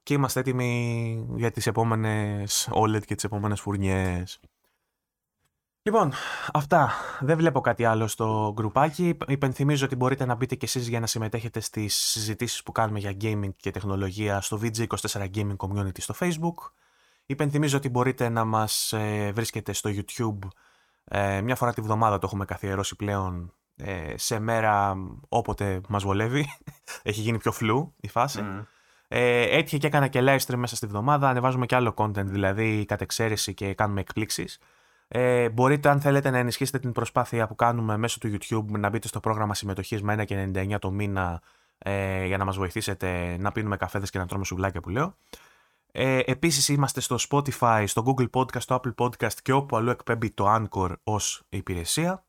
[0.03, 4.39] Και είμαστε έτοιμοι για τις επόμενες OLED και τις επόμενες φουρνιές.
[5.81, 6.11] Λοιπόν,
[6.53, 6.91] αυτά.
[7.19, 9.17] Δεν βλέπω κάτι άλλο στο γκρουπάκι.
[9.27, 13.17] Υπενθυμίζω ότι μπορείτε να μπείτε κι εσείς για να συμμετέχετε στις συζητήσεις που κάνουμε για
[13.21, 16.71] gaming και τεχνολογία στο VG24 Gaming Community στο Facebook.
[17.25, 20.47] Υπενθυμίζω ότι μπορείτε να μας ε, βρίσκετε στο YouTube
[21.11, 24.95] ε, μια φορά τη βδομάδα το έχουμε καθιερώσει πλέον ε, σε μέρα
[25.29, 26.45] όποτε μας βολεύει.
[27.03, 28.39] Έχει γίνει πιο φλού η φάση.
[28.43, 28.65] Mm.
[29.07, 31.29] Ε, έτυχε και έκανα και live stream μέσα στη βδομάδα.
[31.29, 34.59] Ανεβάζουμε και άλλο content, δηλαδή κατ' εξαίρεση και κάνουμε εκπλήξεις.
[35.11, 39.07] Ε, μπορείτε, αν θέλετε, να ενισχύσετε την προσπάθεια που κάνουμε μέσω του YouTube να μπείτε
[39.07, 41.41] στο πρόγραμμα συμμετοχής με 1,99 το μήνα
[41.77, 45.15] ε, για να μας βοηθήσετε να πίνουμε καφέδες και να τρώμε σουβλάκια που λέω.
[45.91, 50.31] Ε, επίσης είμαστε στο Spotify, στο Google Podcast, στο Apple Podcast και όπου αλλού εκπέμπει
[50.31, 52.23] το Anchor ως υπηρεσία.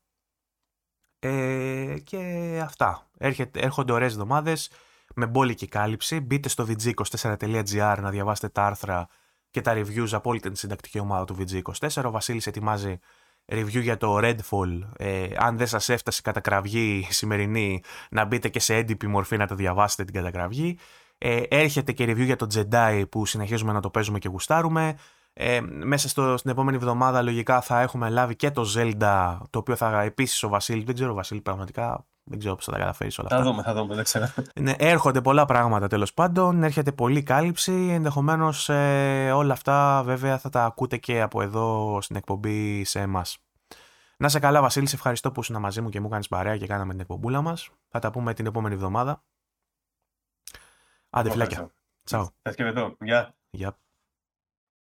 [1.19, 3.09] Ε, και αυτά.
[3.17, 4.71] Έρχεται, έρχονται ωραίες εβδομάδες
[5.15, 6.19] με μπόλικη κάλυψη.
[6.19, 9.07] Μπείτε στο vg24.gr να διαβάσετε τα άρθρα
[9.51, 12.03] και τα reviews από όλη την συντακτική ομάδα του VG24.
[12.05, 12.99] Ο Βασίλης ετοιμάζει
[13.45, 14.79] review για το Redfall.
[14.97, 19.47] Ε, αν δεν σας έφτασε η κατακραυγή σημερινή, να μπείτε και σε έντυπη μορφή να
[19.47, 20.77] το διαβάσετε την κατακραυγή.
[21.17, 24.97] Ε, έρχεται και review για το Jedi που συνεχίζουμε να το παίζουμε και γουστάρουμε.
[25.33, 29.75] Ε, μέσα στο, στην επόμενη εβδομάδα λογικά θα έχουμε λάβει και το Zelda, το οποίο
[29.75, 33.19] θα επίσης ο Βασίλης, δεν ξέρω ο Βασίλη πραγματικά δεν ξέρω πώς θα τα καταφέρεις
[33.19, 33.43] όλα αυτά.
[33.43, 34.27] Θα δούμε, θα δούμε, δεν ξέρω.
[34.59, 36.63] Ναι, έρχονται πολλά πράγματα τέλος πάντων.
[36.63, 37.89] Έρχεται πολλή κάλυψη.
[37.91, 43.37] Ενδεχομένως ε, όλα αυτά βέβαια θα τα ακούτε και από εδώ στην εκπομπή σε εμάς.
[44.17, 46.67] Να σε καλά, Βασίλη, σε ευχαριστώ που ήσουν μαζί μου και μου κάνεις παρέα και
[46.67, 47.69] κάναμε την εκπομπούλα μας.
[47.89, 49.23] Θα τα πούμε την επόμενη εβδομάδα.
[51.09, 51.71] Άντε, φλάκια.
[52.03, 52.29] Τσαου.
[52.41, 53.35] Θα Γεια.
[53.49, 53.77] Γεια.